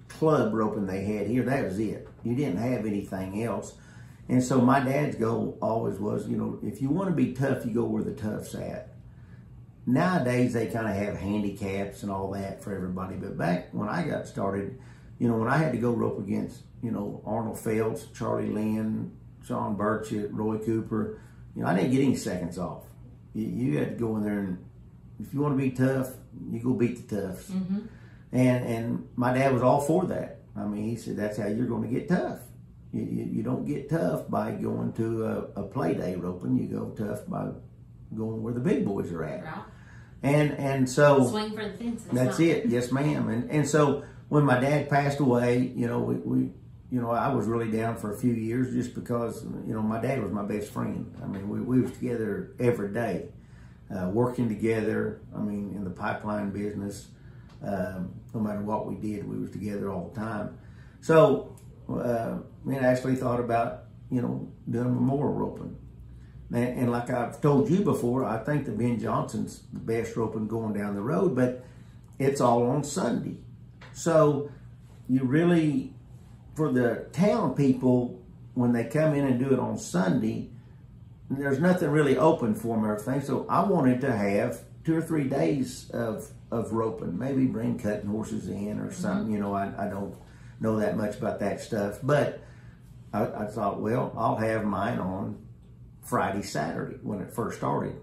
club 0.09 0.53
roping 0.53 0.87
they 0.87 1.05
had 1.05 1.27
here, 1.27 1.43
that 1.45 1.65
was 1.65 1.79
it. 1.79 2.07
You 2.23 2.35
didn't 2.37 2.59
have 2.59 2.87
anything 2.87 3.43
else. 3.43 3.75
And 4.29 4.45
so 4.45 4.61
my 4.61 4.81
dad's 4.81 5.17
goal 5.17 5.59
always 5.63 5.99
was, 5.99 6.29
you 6.29 6.37
know, 6.37 6.59
if 6.63 6.83
you 6.83 6.91
want 6.91 7.09
to 7.09 7.15
be 7.15 7.33
tough, 7.33 7.65
you 7.65 7.73
go 7.73 7.85
where 7.85 8.03
the 8.03 8.13
tough's 8.13 8.55
at. 8.55 8.91
Nowadays 9.87 10.53
they 10.53 10.67
kind 10.67 10.87
of 10.87 10.95
have 10.95 11.17
handicaps 11.17 12.03
and 12.03 12.13
all 12.13 12.31
that 12.33 12.63
for 12.63 12.75
everybody, 12.77 13.17
but 13.17 13.39
back 13.39 13.73
when 13.73 13.89
I 13.89 14.07
got 14.07 14.27
started, 14.27 14.79
you 15.19 15.29
know, 15.29 15.39
when 15.39 15.49
I 15.49 15.57
had 15.57 15.73
to 15.73 15.79
go 15.79 15.93
rope 15.93 16.19
against, 16.19 16.61
you 16.83 16.91
know, 16.91 17.23
Arnold 17.25 17.59
Felts, 17.59 18.07
Charlie 18.15 18.51
Lynn, 18.51 19.17
Sean 19.43 19.79
Burchett, 19.79 20.29
Roy 20.31 20.59
Cooper, 20.59 21.19
you 21.59 21.65
know, 21.65 21.71
I 21.71 21.75
didn't 21.75 21.91
get 21.91 22.03
any 22.03 22.15
seconds 22.15 22.57
off. 22.57 22.85
You, 23.35 23.47
you 23.47 23.79
had 23.79 23.91
to 23.91 23.95
go 23.97 24.17
in 24.17 24.23
there 24.23 24.39
and 24.39 24.65
if 25.21 25.35
you 25.35 25.41
want 25.41 25.59
to 25.59 25.63
be 25.63 25.73
tough, 25.73 26.13
you 26.53 26.61
go 26.61 26.73
beat 26.73 27.09
the 27.09 27.17
toughs. 27.23 27.51
Mm-hmm. 27.51 27.79
And 28.31 28.65
and 28.65 29.09
my 29.17 29.33
dad 29.33 29.53
was 29.53 29.63
all 29.63 29.81
for 29.81 30.05
that. 30.07 30.39
I 30.57 30.65
mean, 30.65 30.85
he 30.85 30.95
said 30.95 31.17
that's 31.17 31.37
how 31.37 31.49
you're 31.49 31.67
going 31.67 31.83
to 31.83 31.89
get 31.89 32.09
tough. 32.09 32.39
You, 32.93 33.03
you, 33.03 33.25
you 33.25 33.43
don't 33.43 33.65
get 33.65 33.91
tough 33.91 34.31
by 34.31 34.53
going 34.53 34.93
to 34.93 35.25
a, 35.25 35.39
a 35.61 35.63
play 35.65 35.95
day 35.95 36.15
roping. 36.15 36.57
You 36.57 36.69
go 36.69 36.91
tough 36.91 37.27
by 37.27 37.49
going 38.17 38.41
where 38.41 38.55
the 38.55 38.61
big 38.61 38.85
boys 38.85 39.11
are 39.11 39.25
at. 39.25 39.43
Right. 39.43 39.63
And 40.23 40.53
and 40.53 40.89
so 40.89 41.29
Swing 41.29 41.57
for 41.57 41.69
the 41.69 41.77
fences. 41.77 42.07
that's 42.13 42.37
huh? 42.37 42.45
it. 42.45 42.67
Yes, 42.67 42.93
ma'am. 42.93 43.29
And 43.29 43.51
and 43.51 43.67
so 43.67 44.05
when 44.29 44.45
my 44.45 44.61
dad 44.61 44.89
passed 44.89 45.19
away, 45.19 45.73
you 45.75 45.89
know, 45.89 45.99
we, 45.99 46.15
we 46.15 46.51
you 46.91 47.01
know, 47.01 47.11
I 47.11 47.33
was 47.33 47.47
really 47.47 47.71
down 47.71 47.97
for 47.97 48.15
a 48.15 48.17
few 48.17 48.33
years 48.33 48.73
just 48.73 48.95
because 48.95 49.45
you 49.67 49.75
know 49.75 49.83
my 49.83 50.01
dad 50.01 50.23
was 50.23 50.33
my 50.33 50.45
best 50.45 50.71
friend. 50.71 51.15
I 51.23 51.27
mean, 51.27 51.49
we 51.49 51.61
we 51.61 51.81
was 51.81 51.93
together 51.93 52.53
every 52.59 52.93
day, 52.93 53.27
uh, 53.95 54.09
working 54.09 54.49
together. 54.49 55.21
I 55.37 55.41
mean, 55.41 55.75
in 55.77 55.85
the 55.85 55.91
pipeline 55.91 56.51
business, 56.51 57.09
um, 57.63 58.15
no 58.33 58.41
matter 58.41 58.63
what 58.63 58.87
we 58.87 58.95
did, 58.95 59.29
we 59.29 59.39
was 59.39 59.51
together 59.51 59.93
all 59.93 60.11
the 60.15 60.21
time. 60.21 60.59
So 61.01 61.59
uh, 61.89 62.39
and 62.67 62.77
Ashley 62.77 63.17
thought 63.17 63.41
about 63.41 63.85
you 64.11 64.21
know 64.23 64.49
doing 64.69 64.95
memorial 64.95 65.33
roping. 65.33 65.77
And, 66.51 66.79
and 66.79 66.91
like 66.91 67.11
I've 67.11 67.41
told 67.41 67.69
you 67.71 67.81
before, 67.81 68.25
I 68.25 68.39
think 68.39 68.65
that 68.67 68.79
Ben 68.79 68.99
Johnson's 68.99 69.63
the 69.73 69.81
best 69.81 70.17
roping 70.17 70.49
going 70.49 70.73
down 70.73 70.95
the 70.95 71.03
road, 71.03 71.35
but 71.35 71.65
it's 72.19 72.41
all 72.41 72.69
on 72.71 72.85
Sunday. 72.85 73.37
So 73.93 74.51
you 75.09 75.25
really, 75.25 75.95
for 76.59 76.73
the 76.73 77.07
town 77.13 77.55
people, 77.55 78.21
when 78.55 78.73
they 78.73 78.83
come 78.83 79.15
in 79.15 79.25
and 79.25 79.39
do 79.39 79.53
it 79.53 79.61
on 79.61 79.79
Sunday, 79.79 80.51
there's 81.31 81.61
nothing 81.61 81.89
really 81.89 82.19
open 82.19 82.53
for 82.53 82.75
them 82.75 82.85
or 82.85 82.97
everything. 82.97 83.21
So 83.21 83.47
I 83.49 83.63
wanted 83.63 84.01
to 84.01 84.11
have 84.11 84.63
two 84.85 84.97
or 84.97 85.01
three 85.01 85.29
days 85.29 85.89
of, 85.91 86.29
of 86.51 86.73
roping, 86.73 87.17
maybe 87.17 87.47
bring 87.47 87.79
cutting 87.79 88.09
horses 88.11 88.49
in 88.49 88.81
or 88.81 88.87
mm-hmm. 88.87 89.01
something. 89.01 89.33
You 89.33 89.39
know, 89.39 89.55
I, 89.55 89.67
I 89.79 89.89
don't 89.89 90.17
know 90.59 90.81
that 90.81 90.97
much 90.97 91.17
about 91.19 91.39
that 91.39 91.61
stuff, 91.61 92.01
but 92.03 92.43
I, 93.13 93.27
I 93.27 93.45
thought, 93.47 93.81
well, 93.81 94.13
I'll 94.17 94.37
have 94.37 94.65
mine 94.65 94.99
on 94.99 95.39
Friday, 96.03 96.43
Saturday 96.43 96.97
when 97.05 97.21
it 97.21 97.33
first 97.33 97.59
started. 97.59 97.95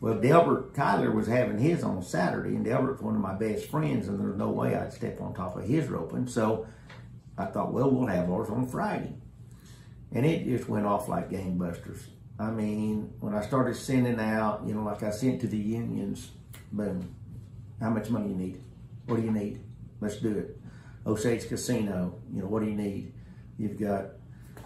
Well, 0.00 0.20
Delbert 0.20 0.74
Kyler 0.74 1.12
was 1.12 1.26
having 1.26 1.58
his 1.58 1.82
on 1.82 2.00
Saturday, 2.02 2.50
and 2.50 2.64
Delbert's 2.64 3.02
one 3.02 3.16
of 3.16 3.20
my 3.20 3.34
best 3.34 3.66
friends, 3.66 4.06
and 4.06 4.20
there's 4.20 4.38
no 4.38 4.50
way 4.50 4.76
I'd 4.76 4.92
step 4.92 5.20
on 5.20 5.34
top 5.34 5.56
of 5.56 5.64
his 5.64 5.88
roping. 5.88 6.28
So 6.28 6.66
I 7.36 7.46
thought, 7.46 7.72
well, 7.72 7.90
we'll 7.90 8.06
have 8.06 8.30
ours 8.30 8.50
on 8.50 8.66
Friday. 8.66 9.14
And 10.12 10.26
it 10.26 10.44
just 10.44 10.68
went 10.68 10.86
off 10.86 11.08
like 11.08 11.30
gangbusters. 11.30 12.02
I 12.38 12.50
mean, 12.50 13.12
when 13.20 13.34
I 13.34 13.42
started 13.42 13.76
sending 13.76 14.18
out, 14.20 14.62
you 14.66 14.74
know, 14.74 14.82
like 14.82 15.02
I 15.02 15.10
sent 15.10 15.40
to 15.42 15.46
the 15.46 15.56
unions, 15.56 16.30
boom. 16.70 17.14
How 17.80 17.90
much 17.90 18.10
money 18.10 18.28
you 18.28 18.34
need? 18.34 18.60
What 19.06 19.16
do 19.16 19.22
you 19.22 19.30
need? 19.30 19.60
Let's 20.00 20.16
do 20.16 20.36
it. 20.36 20.58
Osage 21.06 21.48
Casino, 21.48 22.14
you 22.32 22.42
know, 22.42 22.48
what 22.48 22.62
do 22.62 22.68
you 22.68 22.76
need? 22.76 23.12
You've 23.58 23.78
got 23.78 24.06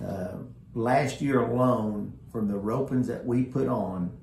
uh, 0.05 0.37
last 0.75 1.21
year 1.21 1.41
alone 1.41 2.19
from 2.31 2.49
the 2.49 2.55
ropings 2.55 3.07
that 3.07 3.25
we 3.25 3.45
put 3.45 3.69
on, 3.69 4.17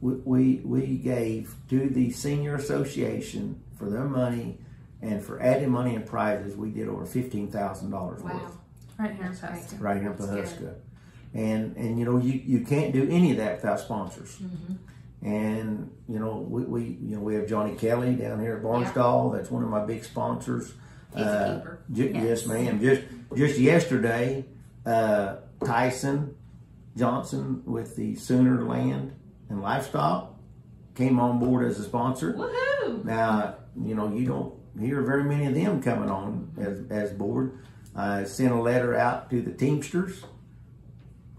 we, 0.00 0.14
we, 0.24 0.60
we 0.64 0.98
gave 0.98 1.54
to 1.70 1.88
the 1.88 2.10
senior 2.10 2.54
association 2.54 3.62
for 3.78 3.88
their 3.88 4.04
money 4.04 4.58
and 5.06 5.22
for 5.22 5.40
adding 5.40 5.70
money 5.70 5.94
and 5.94 6.04
prizes, 6.06 6.56
we 6.56 6.70
did 6.70 6.88
over 6.88 7.06
fifteen 7.06 7.48
thousand 7.50 7.90
dollars 7.90 8.22
worth 8.22 8.34
Wow. 8.34 8.50
Right 8.98 9.14
here 9.14 9.26
in 9.26 9.34
That's 9.34 9.72
great. 9.72 9.80
Right 9.80 10.00
here 10.00 10.10
in 10.12 10.16
That's 10.16 10.52
Pawhuska. 10.52 10.74
And 11.34 11.76
and 11.76 11.98
you 11.98 12.04
know 12.04 12.18
you, 12.18 12.32
you 12.44 12.60
can't 12.64 12.92
do 12.92 13.06
any 13.10 13.30
of 13.32 13.36
that 13.38 13.56
without 13.56 13.80
sponsors. 13.80 14.36
Mm-hmm. 14.36 14.74
And 15.26 15.90
you 16.08 16.18
know 16.18 16.38
we, 16.48 16.62
we 16.64 16.82
you 16.84 17.16
know 17.16 17.20
we 17.20 17.34
have 17.34 17.46
Johnny 17.48 17.74
Kelly 17.74 18.14
down 18.14 18.40
here 18.40 18.56
at 18.56 18.62
Barnsdall. 18.62 19.34
That's 19.34 19.50
one 19.50 19.62
of 19.62 19.68
my 19.70 19.84
big 19.84 20.04
sponsors. 20.04 20.72
He's 21.14 21.24
a 21.26 21.56
keeper. 21.58 21.78
ju- 21.92 22.10
Yes. 22.14 22.22
yes. 22.24 22.46
ma'am. 22.46 22.80
Just 22.80 23.02
just 23.34 23.58
yesterday, 23.58 24.44
uh, 24.84 25.36
Tyson 25.64 26.34
Johnson 26.96 27.62
with 27.66 27.96
the 27.96 28.14
Sooner 28.16 28.66
Land 28.66 29.14
and 29.48 29.60
Livestock 29.62 30.34
came 30.94 31.18
on 31.20 31.38
board 31.38 31.66
as 31.66 31.78
a 31.78 31.84
sponsor. 31.84 32.32
Woohoo! 32.32 33.04
Now, 33.04 33.56
you 33.82 33.94
know, 33.94 34.12
you 34.14 34.26
don't 34.26 34.54
hear 34.78 35.02
very 35.02 35.24
many 35.24 35.46
of 35.46 35.54
them 35.54 35.82
coming 35.82 36.10
on 36.10 36.50
as, 36.58 36.80
as 36.90 37.12
board. 37.12 37.58
I 37.94 38.24
sent 38.24 38.52
a 38.52 38.60
letter 38.60 38.94
out 38.94 39.30
to 39.30 39.40
the 39.40 39.52
Teamsters. 39.52 40.22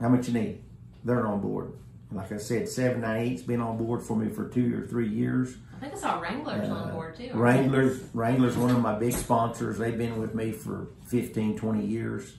How 0.02 0.10
much 0.10 0.28
you 0.28 0.34
need? 0.34 0.64
They're 1.04 1.26
on 1.28 1.42
board. 1.42 1.74
Like 2.12 2.32
I 2.32 2.38
said, 2.38 2.64
798's 2.64 3.44
been 3.44 3.62
on 3.62 3.78
board 3.78 4.02
for 4.02 4.16
me 4.16 4.30
for 4.30 4.48
two 4.48 4.82
or 4.82 4.88
three 4.88 5.10
years. 5.10 5.56
I 5.76 5.80
think 5.82 5.94
I 5.94 5.98
saw 5.98 6.20
Wranglers 6.20 6.70
on 6.70 6.90
Uh, 6.90 6.94
board 6.94 7.16
too. 7.16 7.30
Wranglers, 7.34 8.02
Wranglers, 8.14 8.58
one 8.58 8.72
of 8.72 8.82
my 8.82 8.98
big 8.98 9.14
sponsors. 9.14 9.78
They've 9.78 9.98
been 9.98 10.18
with 10.20 10.34
me 10.34 10.52
for 10.52 10.88
15, 11.06 11.58
20 11.58 11.86
years? 11.86 12.38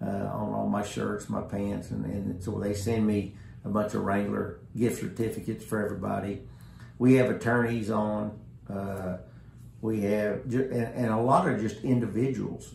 Yeah. 0.00 0.08
uh, 0.08 0.32
on 0.32 0.54
all 0.54 0.68
my 0.68 0.82
shirts, 0.82 1.28
my 1.28 1.42
pants, 1.42 1.90
and, 1.90 2.04
and 2.06 2.42
so 2.42 2.58
they 2.58 2.72
send 2.72 3.06
me 3.06 3.34
a 3.64 3.68
bunch 3.68 3.94
of 3.94 4.02
Wrangler 4.04 4.60
gift 4.76 5.00
certificates 5.00 5.62
for 5.64 5.84
everybody. 5.84 6.42
We 6.98 7.14
have 7.14 7.28
attorneys 7.30 7.90
on. 7.90 8.38
Uh, 8.72 9.18
we 9.82 10.02
have, 10.02 10.44
and, 10.44 10.72
and 10.72 11.10
a 11.10 11.18
lot 11.18 11.48
are 11.48 11.58
just 11.58 11.82
individuals, 11.84 12.74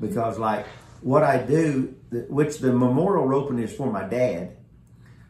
because 0.00 0.38
like 0.38 0.66
what 1.00 1.22
I 1.22 1.38
do, 1.38 1.94
which 2.10 2.58
the 2.58 2.72
memorial 2.72 3.26
roping 3.26 3.58
is 3.58 3.74
for 3.74 3.90
my 3.90 4.04
dad, 4.04 4.56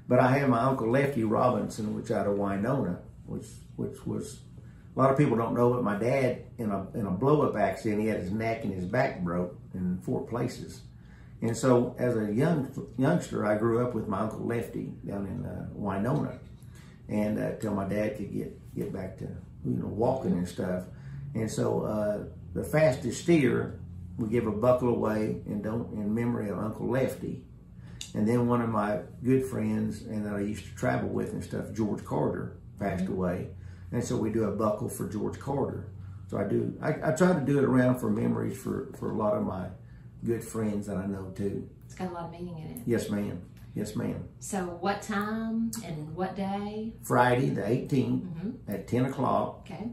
but 0.06 0.20
I 0.20 0.38
have 0.38 0.48
my 0.48 0.60
uncle 0.60 0.90
Lefty 0.90 1.24
Robinson, 1.24 1.94
which 1.94 2.10
out 2.10 2.26
of 2.26 2.36
Wynona, 2.36 2.98
which 3.26 3.46
which 3.76 4.06
was 4.06 4.40
a 4.94 4.98
lot 4.98 5.10
of 5.10 5.18
people 5.18 5.36
don't 5.36 5.54
know, 5.54 5.72
but 5.72 5.82
my 5.82 5.98
dad 5.98 6.44
in 6.58 6.70
a 6.70 6.86
in 6.94 7.06
a 7.06 7.10
blow 7.10 7.42
up 7.42 7.56
accident, 7.56 8.02
he 8.02 8.08
had 8.08 8.20
his 8.20 8.30
neck 8.30 8.64
and 8.64 8.72
his 8.72 8.84
back 8.84 9.22
broke 9.22 9.58
in 9.74 9.98
four 10.02 10.26
places. 10.26 10.82
And 11.42 11.56
so, 11.56 11.94
as 11.98 12.16
a 12.16 12.32
young 12.32 12.70
youngster, 12.96 13.44
I 13.44 13.58
grew 13.58 13.84
up 13.84 13.94
with 13.94 14.06
my 14.06 14.20
uncle 14.20 14.46
Lefty 14.46 14.92
down 15.06 15.26
in 15.26 15.44
uh, 15.44 15.66
Wynona, 15.76 16.38
and 17.08 17.38
uh, 17.38 17.56
till 17.60 17.74
my 17.74 17.86
dad 17.86 18.16
could 18.16 18.32
get 18.32 18.74
get 18.74 18.92
back 18.92 19.18
to 19.18 19.24
you 19.64 19.76
know 19.76 19.86
walking 19.86 20.32
and 20.32 20.48
stuff. 20.48 20.84
And 21.34 21.50
so, 21.50 21.82
uh, 21.82 22.24
the 22.54 22.62
fastest 22.64 23.22
steer, 23.22 23.80
we 24.16 24.28
give 24.28 24.46
a 24.46 24.52
buckle 24.52 24.88
away 24.90 25.42
in 25.46 25.60
don't 25.62 25.92
in 25.92 26.14
memory 26.14 26.48
of 26.50 26.58
Uncle 26.58 26.88
Lefty. 26.88 27.42
And 28.14 28.28
then 28.28 28.46
one 28.46 28.60
of 28.60 28.68
my 28.70 29.00
good 29.24 29.44
friends 29.44 30.02
and 30.02 30.24
that 30.24 30.34
I 30.36 30.40
used 30.40 30.64
to 30.66 30.74
travel 30.76 31.08
with 31.08 31.32
and 31.32 31.42
stuff, 31.42 31.72
George 31.72 32.04
Carter, 32.04 32.56
passed 32.78 33.06
away, 33.08 33.48
and 33.90 34.04
so 34.04 34.16
we 34.16 34.30
do 34.30 34.44
a 34.44 34.52
buckle 34.52 34.88
for 34.88 35.08
George 35.08 35.38
Carter. 35.40 35.88
So 36.28 36.38
I 36.38 36.44
do. 36.44 36.76
I, 36.80 36.90
I 37.02 37.10
try 37.12 37.32
to 37.32 37.40
do 37.40 37.58
it 37.58 37.64
around 37.64 37.98
for 37.98 38.08
memories 38.10 38.56
for 38.56 38.92
for 38.98 39.10
a 39.10 39.16
lot 39.16 39.34
of 39.34 39.42
my 39.44 39.66
good 40.24 40.44
friends 40.44 40.86
that 40.86 40.96
I 40.96 41.06
know 41.06 41.32
too. 41.34 41.68
It's 41.86 41.94
got 41.96 42.10
a 42.10 42.14
lot 42.14 42.24
of 42.26 42.30
meaning 42.30 42.58
in 42.58 42.68
it. 42.76 42.82
Yes, 42.86 43.10
ma'am. 43.10 43.42
Yes, 43.74 43.96
ma'am. 43.96 44.28
So, 44.38 44.58
what 44.80 45.02
time 45.02 45.72
and 45.84 46.14
what 46.14 46.36
day? 46.36 46.92
Friday 47.02 47.50
the 47.50 47.62
18th 47.62 48.22
Mm-hmm. 48.22 48.50
at 48.72 48.86
10 48.86 49.06
o'clock. 49.06 49.66
Okay. 49.66 49.88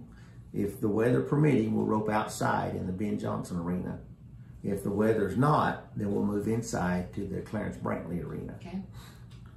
If 0.54 0.82
the 0.82 0.90
weather 0.90 1.22
permitting, 1.22 1.76
we'll 1.76 1.86
rope 1.86 2.10
outside 2.10 2.76
in 2.76 2.86
the 2.88 2.94
Ben 2.94 3.18
Johnson 3.18 3.58
Arena. 3.60 4.00
If 4.64 4.84
the 4.84 4.92
weather's 4.92 5.38
not, 5.38 5.88
then 5.98 6.14
we'll 6.14 6.26
move 6.26 6.48
inside 6.48 7.14
to 7.16 7.26
the 7.26 7.42
Clarence 7.42 7.78
Brantley 7.78 8.24
Arena. 8.24 8.54
Okay. 8.60 8.80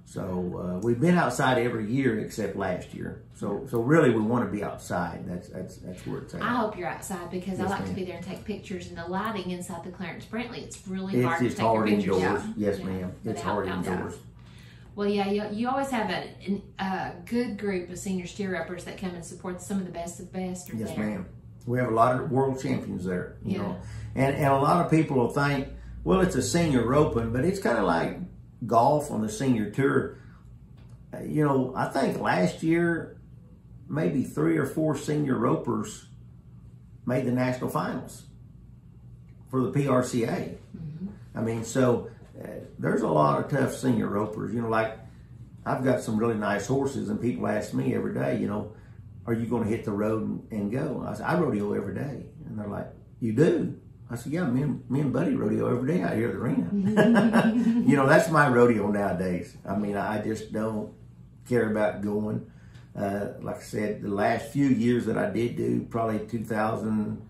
So 0.07 0.77
uh, 0.77 0.81
we've 0.87 1.01
been 1.01 1.19
outside 1.19 1.59
every 1.59 1.91
year 1.91 2.21
except 2.21 2.55
last 2.57 2.95
year. 2.95 3.23
So 3.35 3.67
so 3.69 3.81
really 3.81 4.11
we 4.11 4.21
want 4.21 4.45
to 4.47 4.51
be 4.51 4.63
outside. 4.63 5.25
That's 5.27 5.49
that's 5.49 5.77
that's 5.79 6.07
where 6.07 6.21
it's 6.21 6.35
at. 6.35 6.43
I 6.43 6.55
hope 6.55 6.79
you're 6.79 6.87
outside 6.87 7.31
because 7.31 7.59
I 7.59 7.65
Yes, 7.65 7.71
like 7.71 7.87
to 7.87 7.93
be 7.93 8.05
there 8.05 8.17
and 8.19 8.25
take 8.25 8.45
pictures. 8.45 8.87
And 8.89 8.97
the 8.97 9.07
lighting 9.07 9.51
inside 9.51 9.83
the 9.83 9.91
Clarence 9.91 10.25
Brantley, 10.27 10.59
it's 10.63 10.87
really 10.87 11.17
it's 11.17 11.25
hard 11.27 11.41
to 11.41 11.45
just 11.47 11.57
take 11.57 11.67
hard 11.67 11.89
your 11.89 11.97
pictures. 11.99 12.17
indoors. 12.23 12.43
Yes, 12.57 12.79
Yeah. 12.79 12.85
ma'am. 12.85 13.13
It's 13.25 13.41
hard 13.41 13.69
outdoors. 13.69 13.87
indoors. 13.97 14.15
Well, 14.95 15.09
yeah, 15.09 15.29
you, 15.29 15.45
you 15.53 15.69
always 15.69 15.91
have 15.91 16.09
a, 16.11 16.29
an- 16.47 16.63
a 16.79 17.13
good 17.27 17.59
group 17.59 17.91
of 17.91 17.99
senior 17.99 18.27
steer 18.27 18.53
ropers 18.57 18.85
that 18.85 18.97
come 18.99 19.11
and 19.11 19.25
support 19.25 19.61
some 19.61 19.79
of 19.79 19.87
the 19.87 19.93
best 19.93 20.21
of 20.21 20.31
the 20.33 20.39
best. 20.39 20.71
Yes, 20.73 20.91
there. 20.91 20.99
ma'am. 20.99 21.27
We 21.67 21.79
have 21.79 21.89
a 21.89 21.95
lot 21.95 22.21
of 22.21 22.31
world 22.31 22.61
champions 22.63 23.05
there, 23.05 23.37
you 23.45 23.53
Yeah. 23.53 23.63
know, 23.63 23.77
and 24.15 24.37
and 24.37 24.47
a 24.47 24.59
lot 24.59 24.85
of 24.85 24.91
people 24.91 25.17
will 25.17 25.31
think, 25.31 25.69
well, 26.05 26.21
it's 26.21 26.37
a 26.37 26.43
senior 26.43 26.87
roping, 26.87 27.33
but 27.33 27.45
it's 27.45 27.59
kind 27.59 27.79
of 27.79 27.85
like 27.85 28.19
golf 28.67 29.11
on 29.11 29.23
the 29.23 29.29
senior 29.31 29.71
tour. 29.71 30.19
you 31.25 31.45
know, 31.45 31.73
I 31.75 31.87
think 31.87 32.21
last 32.21 32.63
year 32.63 33.17
maybe 33.89 34.25
three 34.25 34.57
or 34.59 34.67
four 34.67 34.97
senior 34.97 35.37
ropers 35.37 36.07
made 37.07 37.25
the 37.27 37.33
national 37.33 37.71
finals 37.71 38.25
for 39.51 39.63
the 39.63 39.71
PRCA. 39.71 40.57
Mm-hmm. 40.77 41.07
I 41.35 41.41
mean, 41.41 41.65
so 41.65 42.09
there's 42.79 43.03
a 43.03 43.09
lot 43.09 43.45
of 43.45 43.51
tough 43.51 43.75
senior 43.75 44.09
ropers. 44.09 44.55
You 44.55 44.63
know, 44.63 44.69
like 44.69 44.99
I've 45.67 45.85
got 45.85 46.01
some 46.01 46.17
really 46.17 46.35
nice 46.35 46.67
horses, 46.67 47.09
and 47.09 47.21
people 47.21 47.47
ask 47.47 47.73
me 47.75 47.95
every 47.95 48.15
day, 48.15 48.39
you 48.39 48.47
know, 48.47 48.73
are 49.27 49.33
you 49.33 49.47
going 49.47 49.65
to 49.65 49.69
hit 49.69 49.85
the 49.85 49.93
road 49.93 50.23
and, 50.23 50.47
and 50.51 50.73
go? 50.73 51.05
I 51.07 51.15
said, 51.15 51.27
I 51.27 51.39
rodeo 51.39 51.73
every 51.73 51.95
day, 51.95 52.27
and 52.47 52.59
they're 52.59 52.69
like, 52.69 52.89
you 53.21 53.33
do? 53.33 53.79
I 54.11 54.17
said, 54.17 54.33
yeah, 54.33 54.45
me 54.45 54.63
and, 54.63 54.91
me 54.91 55.01
and 55.01 55.13
Buddy 55.13 55.35
rodeo 55.35 55.75
every 55.75 55.95
day 55.95 56.03
out 56.03 56.15
here 56.15 56.29
at 56.29 56.35
the 56.35 56.41
arena. 56.41 57.53
you 57.87 57.97
know, 57.97 58.07
that's 58.07 58.31
my 58.31 58.49
rodeo 58.49 58.89
nowadays. 58.89 59.57
I 59.67 59.77
mean, 59.77 59.97
I 59.97 60.21
just 60.23 60.53
don't 60.53 60.93
care 61.49 61.71
about 61.71 62.03
going. 62.03 62.51
Uh, 62.95 63.29
like 63.41 63.57
I 63.57 63.63
said, 63.63 64.03
the 64.03 64.09
last 64.09 64.53
few 64.53 64.67
years 64.67 65.07
that 65.07 65.17
I 65.17 65.31
did 65.31 65.57
do, 65.57 65.87
probably 65.91 66.21
2010, 66.27 67.23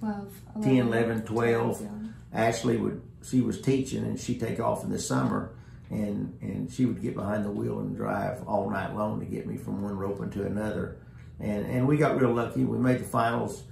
12, 0.00 0.40
11, 0.66 1.22
12, 1.22 1.88
Ashley 2.32 2.76
would, 2.76 3.00
she 3.24 3.40
was 3.40 3.60
teaching 3.60 4.04
and 4.04 4.18
she'd 4.18 4.40
take 4.40 4.60
off 4.60 4.84
in 4.84 4.90
the 4.90 4.98
summer 4.98 5.54
and, 5.90 6.36
and 6.40 6.70
she 6.70 6.86
would 6.86 7.02
get 7.02 7.14
behind 7.14 7.44
the 7.44 7.50
wheel 7.50 7.80
and 7.80 7.96
drive 7.96 8.42
all 8.46 8.70
night 8.70 8.94
long 8.94 9.20
to 9.20 9.26
get 9.26 9.46
me 9.46 9.56
from 9.56 9.82
one 9.82 9.96
roping 9.96 10.30
to 10.30 10.46
another. 10.46 10.96
And, 11.38 11.66
and 11.66 11.86
we 11.86 11.96
got 11.96 12.20
real 12.20 12.32
lucky. 12.32 12.64
We 12.64 12.78
made 12.78 13.00
the 13.00 13.04
finals 13.04 13.64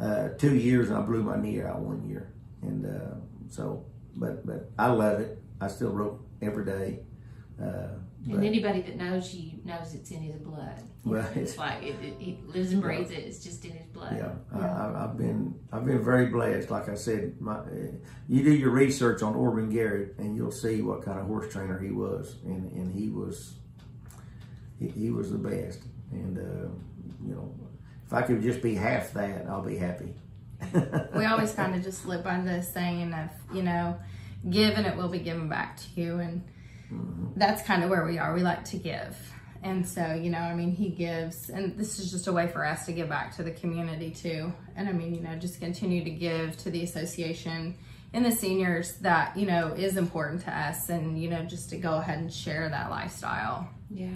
uh, 0.00 0.30
two 0.38 0.54
years 0.54 0.88
and 0.88 0.98
I 0.98 1.02
blew 1.02 1.22
my 1.22 1.36
knee 1.36 1.60
out 1.60 1.80
one 1.80 2.08
year. 2.08 2.32
And 2.62 2.86
uh, 2.86 3.16
so, 3.48 3.84
but, 4.16 4.46
but 4.46 4.70
I 4.78 4.88
love 4.88 5.20
it. 5.20 5.42
I 5.60 5.68
still 5.68 5.90
rope 5.90 6.26
every 6.40 6.64
day. 6.64 7.00
Uh, 7.62 7.98
And 8.24 8.36
but- 8.36 8.44
anybody 8.44 8.82
that 8.82 8.96
knows 8.96 9.34
you 9.34 9.60
knows 9.64 9.94
it's 9.94 10.10
in 10.10 10.22
his 10.22 10.36
blood. 10.36 10.82
Right. 11.04 11.36
It's 11.36 11.56
like 11.56 11.82
it, 11.82 11.96
it, 12.02 12.14
he 12.18 12.38
lives 12.46 12.72
and 12.72 12.82
breathes 12.82 13.10
it. 13.10 13.18
It's 13.18 13.42
just 13.42 13.64
in 13.64 13.72
his 13.72 13.86
blood. 13.86 14.16
Yeah, 14.16 14.32
I, 14.52 14.66
I, 14.66 15.04
I've 15.04 15.16
been 15.16 15.54
I've 15.72 15.86
been 15.86 16.04
very 16.04 16.26
blessed. 16.26 16.70
Like 16.70 16.88
I 16.88 16.94
said, 16.94 17.40
my, 17.40 17.58
uh, 17.58 17.64
you 18.28 18.42
do 18.42 18.52
your 18.52 18.70
research 18.70 19.22
on 19.22 19.34
Orban 19.34 19.70
Garrett, 19.70 20.16
and 20.18 20.36
you'll 20.36 20.50
see 20.50 20.82
what 20.82 21.02
kind 21.02 21.18
of 21.18 21.26
horse 21.26 21.50
trainer 21.52 21.78
he 21.78 21.90
was, 21.90 22.36
and, 22.44 22.70
and 22.72 22.92
he 22.92 23.08
was 23.08 23.54
he, 24.78 24.88
he 24.88 25.10
was 25.10 25.30
the 25.30 25.38
best. 25.38 25.80
And 26.10 26.38
uh, 26.38 26.68
you 27.24 27.34
know, 27.34 27.54
if 28.06 28.12
I 28.12 28.22
could 28.22 28.42
just 28.42 28.60
be 28.60 28.74
half 28.74 29.12
that, 29.14 29.46
I'll 29.48 29.62
be 29.62 29.76
happy. 29.76 30.14
we 31.14 31.24
always 31.24 31.52
kind 31.54 31.74
of 31.74 31.82
just 31.82 32.02
slip 32.02 32.24
by 32.24 32.40
this 32.40 32.72
saying 32.72 33.14
of 33.14 33.30
you 33.54 33.62
know 33.62 33.96
give 34.50 34.74
and 34.74 34.86
it 34.86 34.96
will 34.96 35.08
be 35.08 35.18
given 35.20 35.48
back 35.48 35.76
to 35.76 35.84
you 35.94 36.18
and 36.18 36.42
that's 37.36 37.62
kind 37.62 37.84
of 37.84 37.90
where 37.90 38.04
we 38.04 38.18
are 38.18 38.34
we 38.34 38.42
like 38.42 38.64
to 38.64 38.76
give 38.76 39.16
and 39.62 39.86
so 39.86 40.14
you 40.14 40.30
know 40.30 40.38
i 40.38 40.54
mean 40.54 40.72
he 40.72 40.88
gives 40.88 41.50
and 41.50 41.76
this 41.78 41.98
is 41.98 42.10
just 42.10 42.26
a 42.26 42.32
way 42.32 42.46
for 42.48 42.64
us 42.64 42.86
to 42.86 42.92
give 42.92 43.08
back 43.08 43.34
to 43.34 43.42
the 43.42 43.50
community 43.50 44.10
too 44.10 44.52
and 44.76 44.88
i 44.88 44.92
mean 44.92 45.14
you 45.14 45.20
know 45.20 45.34
just 45.36 45.60
continue 45.60 46.02
to 46.02 46.10
give 46.10 46.56
to 46.56 46.70
the 46.70 46.82
association 46.82 47.74
and 48.14 48.24
the 48.24 48.32
seniors 48.32 48.94
that 48.98 49.36
you 49.36 49.46
know 49.46 49.68
is 49.76 49.96
important 49.96 50.40
to 50.40 50.56
us 50.56 50.88
and 50.88 51.20
you 51.20 51.28
know 51.28 51.42
just 51.44 51.68
to 51.70 51.76
go 51.76 51.96
ahead 51.96 52.18
and 52.18 52.32
share 52.32 52.68
that 52.68 52.90
lifestyle 52.90 53.68
Yeah. 53.90 54.08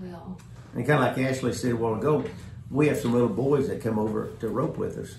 Well, 0.00 0.38
And 0.74 0.86
kind 0.86 1.02
of 1.02 1.16
like 1.16 1.26
Ashley 1.26 1.52
said 1.52 1.72
a 1.72 1.76
while 1.76 1.94
ago, 1.94 2.24
we 2.70 2.88
have 2.88 2.98
some 2.98 3.12
little 3.12 3.28
boys 3.28 3.68
that 3.68 3.82
come 3.82 3.98
over 3.98 4.30
to 4.40 4.48
rope 4.48 4.76
with 4.76 4.98
us. 4.98 5.16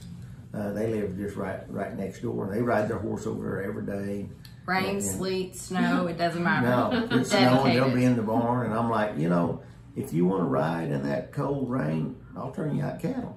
Uh, 0.53 0.71
they 0.73 0.87
live 0.91 1.17
just 1.17 1.35
right 1.35 1.61
right 1.69 1.95
next 1.97 2.21
door, 2.21 2.45
and 2.45 2.53
they 2.53 2.61
ride 2.61 2.87
their 2.87 2.97
horse 2.97 3.27
over 3.27 3.43
there 3.43 3.63
every 3.63 3.85
day. 3.85 4.29
Rain 4.69 4.95
Yeah. 4.95 5.01
sleet 5.01 5.55
snow 5.55 6.07
it 6.07 6.17
doesn't 6.17 6.43
matter 6.43 6.67
No, 6.67 7.17
it's 7.17 7.29
snowing. 7.37 7.73
They'll 7.73 7.93
be 7.93 8.05
in 8.05 8.15
the 8.15 8.21
barn, 8.23 8.67
and 8.67 8.73
I'm 8.79 8.89
like, 8.89 9.17
you 9.17 9.29
know, 9.29 9.61
if 9.95 10.13
you 10.13 10.25
want 10.25 10.41
to 10.41 10.45
ride 10.61 10.89
in 10.91 11.01
that 11.03 11.31
cold 11.33 11.69
rain, 11.69 12.15
I'll 12.37 12.51
turn 12.51 12.75
you 12.75 12.83
out 12.83 12.99
cattle. 12.99 13.35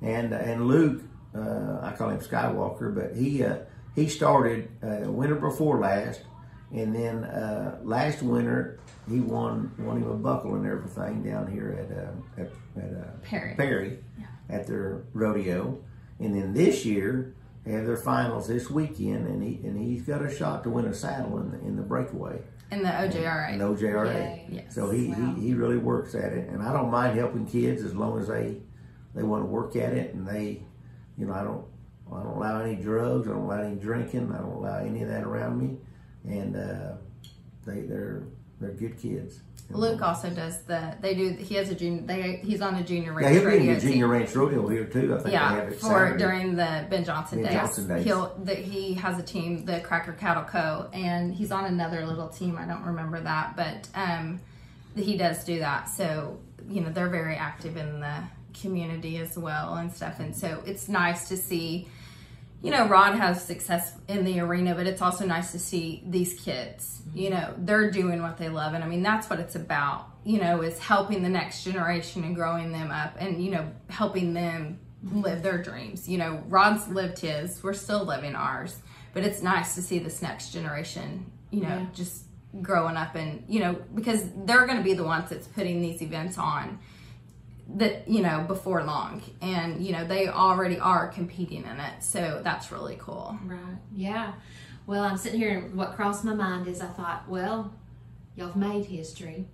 And 0.00 0.32
and 0.32 0.66
Luke, 0.66 1.02
uh, 1.34 1.78
I 1.82 1.94
call 1.96 2.10
him 2.10 2.18
Skywalker, 2.20 2.94
but 2.94 3.14
he 3.16 3.44
uh, 3.44 3.58
he 3.94 4.08
started 4.08 4.68
uh, 4.82 5.10
winter 5.10 5.36
before 5.36 5.78
last, 5.78 6.20
and 6.72 6.94
then 6.94 7.24
uh, 7.24 7.78
last 7.84 8.22
winter 8.22 8.80
he 9.08 9.20
won 9.20 9.70
won 9.78 9.98
him 10.02 10.10
a 10.10 10.14
buckle 10.16 10.54
and 10.56 10.66
everything 10.66 11.22
down 11.22 11.50
here 11.50 11.70
at 11.78 11.96
uh, 11.96 12.42
at, 12.42 12.84
at 12.84 12.90
uh, 12.98 13.04
Perry. 13.22 13.54
Perry 13.54 13.98
at 14.50 14.66
their 14.66 15.04
rodeo, 15.14 15.78
and 16.18 16.34
then 16.34 16.52
this 16.52 16.84
year 16.84 17.34
they 17.64 17.72
have 17.72 17.86
their 17.86 17.96
finals 17.96 18.48
this 18.48 18.68
weekend, 18.70 19.26
and 19.26 19.42
he 19.42 19.66
and 19.66 19.78
he's 19.78 20.02
got 20.02 20.22
a 20.22 20.34
shot 20.34 20.64
to 20.64 20.70
win 20.70 20.86
a 20.86 20.94
saddle 20.94 21.38
in 21.38 21.50
the 21.52 21.58
in 21.60 21.76
the 21.76 21.82
breakaway 21.82 22.40
in 22.70 22.82
the 22.82 22.88
OJRA 22.88 23.52
an 23.52 23.60
OJRA. 23.60 24.14
Yay. 24.14 24.46
Yes. 24.50 24.74
So 24.74 24.90
he, 24.90 25.08
Wow. 25.08 25.34
he 25.36 25.48
he 25.48 25.54
really 25.54 25.76
works 25.78 26.14
at 26.14 26.32
it, 26.32 26.48
and 26.48 26.62
I 26.62 26.72
don't 26.72 26.90
mind 26.90 27.18
helping 27.18 27.46
kids 27.46 27.82
as 27.82 27.94
long 27.94 28.18
as 28.20 28.28
they 28.28 28.56
they 29.14 29.22
want 29.22 29.42
to 29.42 29.46
work 29.46 29.76
at 29.76 29.92
it, 29.92 30.14
and 30.14 30.26
they, 30.26 30.62
you 31.18 31.26
know, 31.26 31.34
I 31.34 31.44
don't 31.44 31.64
I 32.10 32.22
don't 32.22 32.36
allow 32.36 32.60
any 32.60 32.76
drugs, 32.76 33.28
I 33.28 33.30
don't 33.32 33.42
allow 33.44 33.60
any 33.62 33.76
drinking, 33.76 34.32
I 34.32 34.38
don't 34.38 34.52
allow 34.52 34.78
any 34.78 35.02
of 35.02 35.08
that 35.08 35.22
around 35.24 35.58
me, 35.58 35.76
and 36.24 36.56
uh, 36.56 36.94
they 37.64 37.82
they're 37.82 38.24
they're 38.60 38.72
good 38.72 38.98
kids. 38.98 39.40
Luke 39.72 40.02
also 40.02 40.30
does 40.30 40.62
the. 40.62 40.94
They 41.00 41.14
do. 41.14 41.30
He 41.30 41.54
has 41.56 41.68
a 41.70 41.74
junior. 41.74 42.02
They 42.02 42.36
he's 42.44 42.60
on 42.60 42.74
a 42.76 42.82
junior 42.84 43.12
ranch. 43.12 43.34
Yeah, 43.34 43.40
he'll 43.40 43.50
be 43.50 43.68
in 43.68 43.74
the 43.74 43.80
junior 43.80 44.06
ranch 44.08 44.34
rodeo 44.34 44.68
here 44.68 44.84
too. 44.84 45.12
I 45.12 45.16
think 45.16 45.22
they 45.24 45.32
Yeah, 45.32 45.54
have 45.54 45.68
it 45.68 45.74
for 45.80 45.86
Saturday. 45.86 46.18
during 46.18 46.56
the 46.56 46.86
Ben 46.90 47.04
Johnson 47.04 47.42
Ben 47.42 47.52
days. 47.52 47.60
Johnson 47.60 47.88
days. 47.88 48.04
He'll 48.04 48.34
that 48.44 48.58
he 48.58 48.94
has 48.94 49.18
a 49.18 49.22
team, 49.22 49.64
the 49.64 49.80
Cracker 49.80 50.12
Cattle 50.12 50.44
Co, 50.44 50.88
and 50.92 51.34
he's 51.34 51.50
on 51.52 51.64
another 51.64 52.06
little 52.06 52.28
team. 52.28 52.56
I 52.58 52.66
don't 52.66 52.84
remember 52.84 53.20
that, 53.20 53.56
but 53.56 53.88
um, 53.94 54.40
he 54.96 55.16
does 55.16 55.44
do 55.44 55.58
that. 55.60 55.88
So 55.88 56.38
you 56.68 56.80
know 56.80 56.90
they're 56.90 57.08
very 57.08 57.36
active 57.36 57.76
in 57.76 58.00
the 58.00 58.14
community 58.60 59.16
as 59.18 59.36
well 59.38 59.74
and 59.74 59.92
stuff. 59.92 60.20
And 60.20 60.36
so 60.36 60.62
it's 60.66 60.88
nice 60.88 61.28
to 61.28 61.36
see. 61.36 61.88
You 62.62 62.70
know, 62.70 62.86
Rod 62.86 63.16
has 63.16 63.44
success 63.44 63.96
in 64.08 64.24
the 64.24 64.38
arena, 64.40 64.74
but 64.74 64.86
it's 64.86 65.02
also 65.02 65.26
nice 65.26 65.50
to 65.52 65.58
see 65.58 66.04
these 66.06 66.34
kids. 66.34 67.02
Mm-hmm. 67.08 67.18
You 67.18 67.30
know, 67.30 67.54
they're 67.58 67.90
doing 67.90 68.22
what 68.22 68.38
they 68.38 68.48
love, 68.48 68.74
and 68.74 68.84
I 68.84 68.86
mean 68.86 69.02
that's 69.02 69.28
what 69.28 69.40
it's 69.40 69.56
about. 69.56 70.06
You 70.24 70.40
know, 70.40 70.62
is 70.62 70.78
helping 70.78 71.22
the 71.22 71.28
next 71.28 71.64
generation 71.64 72.22
and 72.22 72.34
growing 72.36 72.70
them 72.70 72.90
up, 72.90 73.16
and 73.18 73.44
you 73.44 73.50
know, 73.50 73.68
helping 73.90 74.32
them 74.34 74.78
live 75.10 75.42
their 75.42 75.60
dreams. 75.60 76.08
You 76.08 76.18
know, 76.18 76.42
Rod's 76.48 76.86
lived 76.88 77.18
his, 77.18 77.60
we're 77.62 77.72
still 77.72 78.04
living 78.04 78.36
ours, 78.36 78.78
but 79.12 79.24
it's 79.24 79.42
nice 79.42 79.74
to 79.74 79.82
see 79.82 79.98
this 79.98 80.22
next 80.22 80.52
generation, 80.52 81.30
you 81.50 81.62
know, 81.62 81.68
Yeah. 81.68 81.86
just 81.92 82.24
growing 82.60 82.96
up 82.96 83.14
and, 83.16 83.42
you 83.48 83.60
know, 83.60 83.76
because 83.94 84.28
they're 84.44 84.66
going 84.66 84.76
to 84.78 84.84
be 84.84 84.94
the 84.94 85.02
ones 85.02 85.30
that's 85.30 85.48
putting 85.48 85.80
these 85.80 86.02
events 86.02 86.38
on 86.38 86.78
that, 87.76 88.08
you 88.08 88.22
know, 88.22 88.44
before 88.46 88.82
long. 88.84 89.22
And, 89.40 89.84
you 89.84 89.92
know, 89.92 90.06
they 90.06 90.28
already 90.28 90.78
are 90.78 91.08
competing 91.08 91.64
in 91.64 91.80
it. 91.80 92.02
So 92.02 92.40
that's 92.42 92.70
really 92.72 92.96
cool. 92.98 93.38
right. 93.44 93.76
Yeah. 93.94 94.32
Well, 94.86 95.04
I'm 95.04 95.16
sitting 95.16 95.38
here, 95.38 95.58
and 95.58 95.74
what 95.74 95.94
crossed 95.94 96.24
my 96.24 96.34
mind 96.34 96.66
is 96.66 96.80
I 96.80 96.88
thought, 96.88 97.28
well, 97.28 97.72
y'all 98.34 98.48
have 98.48 98.56
made 98.56 98.84
history, 98.86 99.46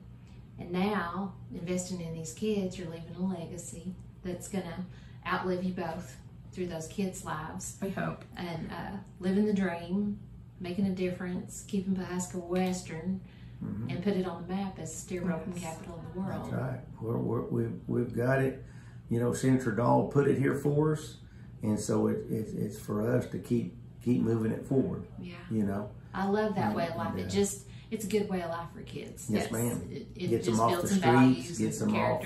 and 0.58 0.72
now 0.72 1.34
investing 1.52 2.00
in 2.00 2.14
these 2.14 2.32
kids, 2.32 2.78
you're 2.78 2.88
leaving 2.88 3.14
a 3.14 3.22
legacy 3.22 3.94
that's 4.24 4.48
to 4.48 4.84
outlive 5.26 5.62
you 5.64 5.74
both 5.74 6.16
through 6.52 6.66
those 6.68 6.88
kids' 6.88 7.24
lives. 7.24 7.76
We 7.82 7.90
hope. 7.90 8.24
and 8.36 8.70
uh, 8.72 8.96
living 9.20 9.44
the 9.44 9.52
dream, 9.52 10.18
making 10.60 10.86
a 10.86 10.90
difference, 10.90 11.64
keeping 11.68 11.94
Pawhuska 11.94 12.42
Western, 12.42 13.20
and 13.60 14.02
put 14.02 14.14
it 14.14 14.26
on 14.26 14.42
the 14.46 14.54
map 14.54 14.78
as 14.78 14.94
steer 14.94 15.22
roping 15.22 15.52
capital 15.52 15.96
of 16.06 16.14
the 16.14 16.20
world. 16.20 16.44
That's 16.50 16.54
right. 16.62 16.80
We're, 17.00 17.16
we're, 17.18 17.42
we've, 17.42 17.80
we've 17.86 18.14
got 18.16 18.40
it. 18.40 18.64
You 19.10 19.18
know, 19.20 19.32
Senator 19.32 19.72
Dahl 19.72 20.08
put 20.08 20.28
it 20.28 20.38
here 20.38 20.54
for 20.54 20.92
us, 20.92 21.16
and 21.62 21.78
so 21.80 22.06
it, 22.08 22.18
it, 22.30 22.48
it's 22.56 22.78
for 22.78 23.10
us 23.16 23.26
to 23.30 23.38
keep 23.38 23.74
keep 24.04 24.20
moving 24.22 24.52
it 24.52 24.64
forward. 24.66 25.06
Yeah, 25.20 25.34
You 25.50 25.64
know, 25.64 25.90
I 26.14 26.26
love 26.28 26.54
that 26.56 26.74
way 26.74 26.88
of 26.88 26.96
life. 26.96 27.14
Yeah. 27.16 27.24
It 27.24 27.28
just 27.30 27.66
it's 27.90 28.04
a 28.04 28.08
good 28.08 28.28
way 28.28 28.42
of 28.42 28.50
life 28.50 28.68
for 28.74 28.82
kids. 28.82 29.26
Yes, 29.30 29.50
ma'am. 29.50 29.88
It, 29.90 30.06
it 30.14 30.28
Gets 30.28 30.46
them 30.46 30.60
off 30.60 30.82
the 30.82 30.88
streets, 30.88 31.58
gets 31.58 31.80
and 31.80 31.92
them 31.92 32.00
off. 32.00 32.22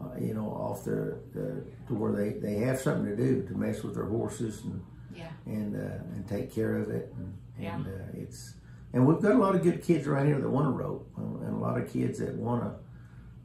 uh, 0.00 0.04
you 0.20 0.34
know, 0.34 0.46
off 0.50 0.84
their 0.84 1.16
the, 1.32 1.64
to 1.88 1.94
where 1.94 2.12
they, 2.12 2.38
they 2.38 2.56
have 2.58 2.78
something 2.78 3.06
to 3.06 3.16
do 3.16 3.42
to 3.48 3.54
mess 3.54 3.82
with 3.82 3.94
their 3.94 4.04
horses 4.04 4.62
and 4.64 4.82
Yeah, 5.14 5.28
and 5.46 5.74
uh, 5.74 6.04
and 6.14 6.28
take 6.28 6.54
care 6.54 6.76
of 6.76 6.90
it. 6.90 7.12
And, 7.16 7.34
Yeah. 7.58 7.78
uh, 7.78 8.12
it's 8.12 8.52
and 8.96 9.06
we've 9.06 9.20
got 9.20 9.32
a 9.32 9.38
lot 9.38 9.54
of 9.54 9.62
good 9.62 9.82
kids 9.82 10.06
around 10.06 10.26
here 10.26 10.40
that 10.40 10.48
want 10.48 10.66
to 10.66 10.70
rope, 10.70 11.06
uh, 11.18 11.46
and 11.46 11.54
a 11.54 11.58
lot 11.58 11.78
of 11.78 11.92
kids 11.92 12.18
that 12.18 12.34
want 12.34 12.62
to, 12.64 12.70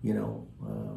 you 0.01 0.13
know, 0.13 0.47
uh, 0.65 0.95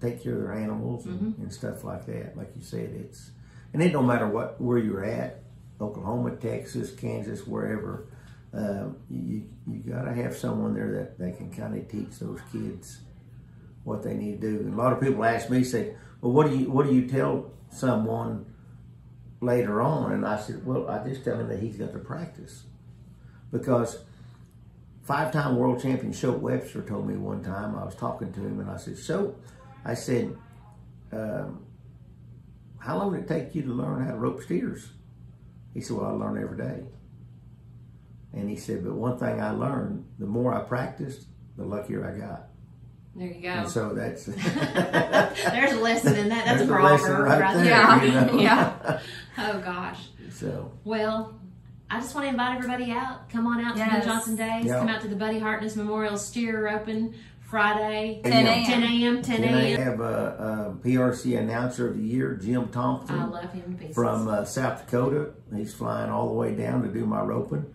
take 0.00 0.22
care 0.22 0.34
of 0.34 0.40
their 0.42 0.52
animals 0.54 1.04
and, 1.06 1.20
Mm-hmm. 1.20 1.42
and 1.42 1.52
stuff 1.52 1.82
like 1.84 2.06
that. 2.06 2.36
Like 2.36 2.52
you 2.56 2.62
said, 2.62 2.90
it's 2.90 3.32
and 3.72 3.82
it 3.82 3.90
don't 3.92 4.06
matter 4.06 4.28
what 4.28 4.60
where 4.60 4.78
you're 4.78 5.04
at, 5.04 5.42
Oklahoma, 5.80 6.36
Texas, 6.36 6.92
Kansas, 6.92 7.46
wherever. 7.46 8.06
Uh, 8.54 8.88
you 9.10 9.48
you 9.66 9.80
got 9.90 10.02
to 10.04 10.12
have 10.14 10.36
someone 10.36 10.74
there 10.74 10.92
that 10.92 11.18
they 11.18 11.32
can 11.32 11.50
kind 11.52 11.76
of 11.76 11.88
teach 11.88 12.18
those 12.20 12.38
kids 12.52 13.00
what 13.84 14.02
they 14.04 14.14
need 14.14 14.40
to 14.40 14.50
do. 14.50 14.56
And 14.60 14.74
a 14.74 14.76
lot 14.76 14.92
of 14.92 15.00
people 15.00 15.24
ask 15.24 15.50
me, 15.50 15.64
say, 15.64 15.96
"Well, 16.20 16.32
what 16.32 16.48
do 16.50 16.56
you 16.56 16.70
what 16.70 16.86
do 16.86 16.94
you 16.94 17.08
tell 17.08 17.50
someone 17.70 18.44
later 19.40 19.80
on?" 19.82 20.12
And 20.12 20.24
I 20.26 20.38
said, 20.38 20.64
"Well, 20.66 20.88
I 20.88 21.02
just 21.08 21.24
tell 21.24 21.38
him 21.40 21.48
that 21.48 21.60
he's 21.60 21.76
got 21.78 21.92
to 21.94 21.98
practice 21.98 22.64
because 23.52 23.98
five-time 25.02 25.56
world 25.56 25.80
champion 25.80 26.12
Shoat 26.12 26.40
Webster 26.40 26.82
told 26.82 27.06
me 27.06 27.16
one 27.16 27.42
time. 27.42 27.76
I 27.76 27.84
was 27.84 27.94
talking 27.94 28.32
to 28.32 28.40
him, 28.40 28.58
and 28.60 28.70
I 28.70 28.76
said, 28.76 28.94
"Shoat," 28.94 29.34
I 29.84 29.94
said, 29.94 30.36
um, 31.12 31.64
"How 32.78 32.98
long 32.98 33.12
did 33.12 33.24
it 33.24 33.28
take 33.28 33.54
you 33.54 33.62
to 33.62 33.72
learn 33.72 34.04
how 34.04 34.12
to 34.12 34.18
rope 34.18 34.42
steers?" 34.42 34.88
He 35.74 35.80
said, 35.80 35.96
"Well, 35.96 36.06
I 36.06 36.10
learn 36.12 36.42
every 36.42 36.56
day." 36.56 36.84
And 38.32 38.48
he 38.48 38.56
said, 38.56 38.82
"But 38.84 38.94
one 38.94 39.18
thing 39.18 39.40
I 39.40 39.50
learned: 39.50 40.06
the 40.18 40.26
more 40.26 40.54
I 40.54 40.62
practiced, 40.62 41.26
the 41.56 41.64
luckier 41.64 42.04
I 42.08 42.18
got." 42.18 42.48
There 43.14 43.28
you 43.28 43.42
go. 43.42 43.48
And 43.48 43.68
so 43.68 43.92
that's 43.92 44.24
There's 44.24 45.72
a 45.72 45.80
lesson 45.80 46.16
in 46.16 46.28
that. 46.30 46.46
That's 46.46 46.62
a 46.62 46.66
proverb 46.66 47.26
right 47.26 47.40
right 47.40 47.54
there. 47.56 47.66
Yeah, 47.66 48.02
you 48.02 48.12
know? 48.12 48.38
yeah. 48.40 49.00
Oh 49.36 49.60
gosh. 49.60 50.08
so 50.30 50.72
Well, 50.84 51.38
I 51.92 52.00
just 52.00 52.14
want 52.14 52.24
to 52.24 52.30
invite 52.30 52.56
everybody 52.56 52.90
out. 52.90 53.28
Come 53.28 53.46
on 53.46 53.62
out 53.62 53.74
to 53.74 53.78
Yes. 53.80 54.02
the 54.04 54.10
Johnson 54.10 54.36
Days. 54.36 54.64
Yeah. 54.64 54.78
Come 54.78 54.88
out 54.88 55.02
to 55.02 55.08
the 55.08 55.16
Buddy 55.16 55.38
Hartness 55.38 55.76
Memorial 55.76 56.16
Steer 56.16 56.68
Open 56.68 57.14
Friday, 57.40 58.22
10 58.24 58.32
a.m. 58.46 58.64
10 58.64 58.82
a.m. 58.82 59.22
10 59.22 59.40
Then 59.42 59.54
I 59.54 59.64
have 59.82 60.00
a, 60.00 60.74
a 60.82 60.86
PRC 60.88 61.38
announcer 61.38 61.88
of 61.88 61.98
the 61.98 62.02
year, 62.02 62.34
Jim 62.42 62.68
Thompson. 62.68 63.18
I 63.18 63.26
love 63.26 63.52
him 63.52 63.76
pieces. 63.78 63.94
from 63.94 64.26
uh, 64.26 64.44
South 64.46 64.86
Dakota. 64.86 65.32
He's 65.54 65.74
flying 65.74 66.10
all 66.10 66.28
the 66.28 66.32
way 66.34 66.54
down 66.54 66.80
to 66.82 66.88
do 66.88 67.04
my 67.04 67.20
roping, 67.20 67.66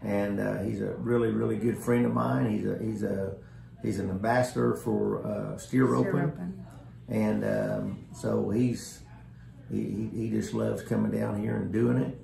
and 0.00 0.38
uh, 0.38 0.62
he's 0.62 0.80
a 0.80 0.94
really, 0.98 1.30
really 1.32 1.56
good 1.56 1.76
friend 1.76 2.06
of 2.06 2.14
mine. 2.14 2.48
He's 2.52 2.66
a 2.66 2.78
he's 2.80 3.02
a 3.02 3.34
he's 3.82 3.98
an 3.98 4.10
ambassador 4.10 4.74
for 4.74 5.26
uh, 5.26 5.58
steer 5.58 5.86
roping, 5.86 6.12
Steer 6.12 6.24
roping. 6.26 6.66
and 7.08 7.44
um, 7.44 8.04
so 8.14 8.48
he's 8.50 9.00
he, 9.72 9.82
he 9.82 10.10
he 10.22 10.30
just 10.30 10.54
loves 10.54 10.82
coming 10.82 11.10
down 11.10 11.40
here 11.42 11.56
and 11.56 11.72
doing 11.72 11.96
it. 11.96 12.16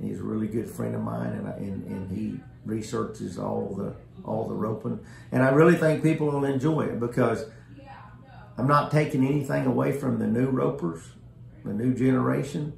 He's 0.00 0.20
a 0.20 0.22
really 0.22 0.48
good 0.48 0.68
friend 0.68 0.94
of 0.94 1.02
mine, 1.02 1.32
and 1.32 1.48
I, 1.48 1.52
and 1.52 1.84
and 1.84 2.10
he 2.10 2.40
researches 2.64 3.38
all 3.38 3.74
the 3.76 3.94
all 4.24 4.48
the 4.48 4.54
roping, 4.54 5.00
and 5.32 5.42
I 5.42 5.50
really 5.50 5.76
think 5.76 6.02
people 6.02 6.28
will 6.28 6.44
enjoy 6.44 6.82
it 6.82 7.00
because 7.00 7.44
I'm 8.56 8.66
not 8.66 8.90
taking 8.90 9.26
anything 9.26 9.66
away 9.66 9.92
from 9.92 10.18
the 10.18 10.26
new 10.26 10.46
ropers, 10.46 11.02
the 11.64 11.72
new 11.72 11.94
generation, 11.94 12.74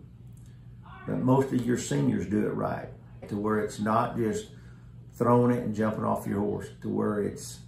but 1.07 1.19
most 1.19 1.53
of 1.53 1.65
your 1.67 1.79
seniors 1.79 2.27
do 2.27 2.47
it 2.47 2.55
right 2.55 2.89
to 3.29 3.37
where 3.37 3.59
it's 3.61 3.81
not 3.81 4.17
just 4.17 4.49
throwing 5.15 5.57
it 5.57 5.65
and 5.65 5.75
jumping 5.75 6.05
off 6.05 6.27
your 6.27 6.41
horse, 6.41 6.69
to 6.83 6.89
where 6.89 7.23
it's 7.23 7.61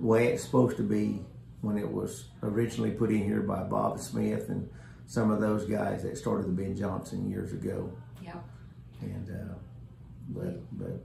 way 0.00 0.28
it's 0.28 0.44
supposed 0.44 0.76
to 0.76 0.82
be 0.82 1.24
when 1.60 1.76
it 1.76 1.90
was 1.90 2.26
originally 2.42 2.90
put 2.92 3.10
in 3.10 3.24
here 3.24 3.42
by 3.42 3.62
Bob 3.62 3.98
Smith 3.98 4.48
and 4.48 4.68
some 5.06 5.30
of 5.30 5.40
those 5.40 5.64
guys 5.64 6.02
that 6.02 6.16
started 6.16 6.46
the 6.46 6.52
Ben 6.52 6.76
Johnson 6.76 7.28
years 7.28 7.52
ago. 7.52 7.92
And 9.00 9.30
uh, 9.30 9.54
but 10.28 10.60
but 10.78 11.04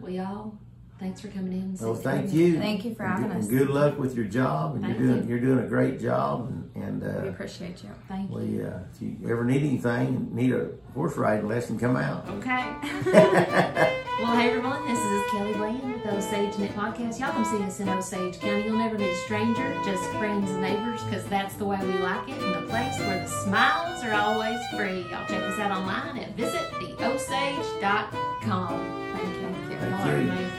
Well, 0.00 0.12
y'all, 0.12 0.58
thanks 0.98 1.20
for 1.20 1.28
coming 1.28 1.52
in. 1.52 1.76
oh, 1.82 1.94
thank 1.94 2.32
you. 2.32 2.58
Thank 2.58 2.84
you 2.84 2.94
for 2.94 3.04
And 3.04 3.12
having 3.24 3.28
good- 3.28 3.38
us. 3.38 3.46
Good 3.48 3.68
luck 3.70 3.98
with 3.98 4.14
your 4.16 4.24
job. 4.26 4.74
And 4.76 4.84
Thank 4.84 4.98
you're 4.98 5.08
doing 5.08 5.22
you. 5.24 5.28
you're 5.30 5.40
doing 5.40 5.58
a 5.64 5.68
great 5.68 6.00
job. 6.00 6.48
And, 6.74 6.84
and 6.84 7.02
We 7.02 7.08
uh, 7.28 7.32
appreciate 7.32 7.82
you. 7.82 7.90
Thank 8.08 8.30
you. 8.30 8.36
we 8.36 8.62
uh, 8.62 8.78
if 8.94 9.00
you 9.02 9.16
ever 9.30 9.44
need 9.44 9.62
anything, 9.62 10.28
need 10.34 10.52
a 10.52 10.70
horse 10.94 11.16
riding 11.16 11.48
lesson, 11.48 11.78
come 11.78 11.96
out. 11.96 12.26
Okay. 12.28 12.74
well, 14.22 14.36
hey 14.36 14.48
everyone, 14.50 14.86
this 14.88 14.98
is 14.98 15.22
Kelly 15.30 15.52
Bland 15.54 15.92
with 15.92 16.02
the 16.02 16.14
Osage 16.16 16.58
Net 16.58 16.74
Podcast. 16.74 17.18
Y'all 17.20 17.32
come 17.32 17.44
see 17.44 17.62
us 17.62 17.80
in 17.80 17.88
Osage 17.88 18.38
County. 18.40 18.64
You'll 18.64 18.78
never 18.78 18.96
meet 18.98 19.10
a 19.10 19.16
stranger, 19.24 19.74
just 19.84 20.02
friends 20.12 20.50
and 20.50 20.60
neighbors, 20.62 21.02
because 21.04 21.24
that's 21.26 21.54
the 21.56 21.64
way 21.66 21.78
we 21.82 21.98
like 21.98 22.26
it, 22.28 22.40
and 22.42 22.54
the 22.54 22.62
place 22.68 22.98
where 23.00 23.20
the 23.22 23.26
smiles 23.28 24.02
are 24.04 24.14
always 24.14 24.58
free. 24.74 25.02
Y'all 25.10 25.26
check 25.26 25.42
us 25.42 25.58
out 25.58 25.70
online 25.70 26.16
at 26.18 26.34
visittheosage.com. 26.36 29.12
Thank 29.14 29.34
you. 29.34 29.40
Y'all 29.42 29.52
Thank 29.98 30.26
you. 30.26 30.32
amazing. 30.32 30.55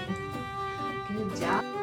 있죠. 1.38 1.77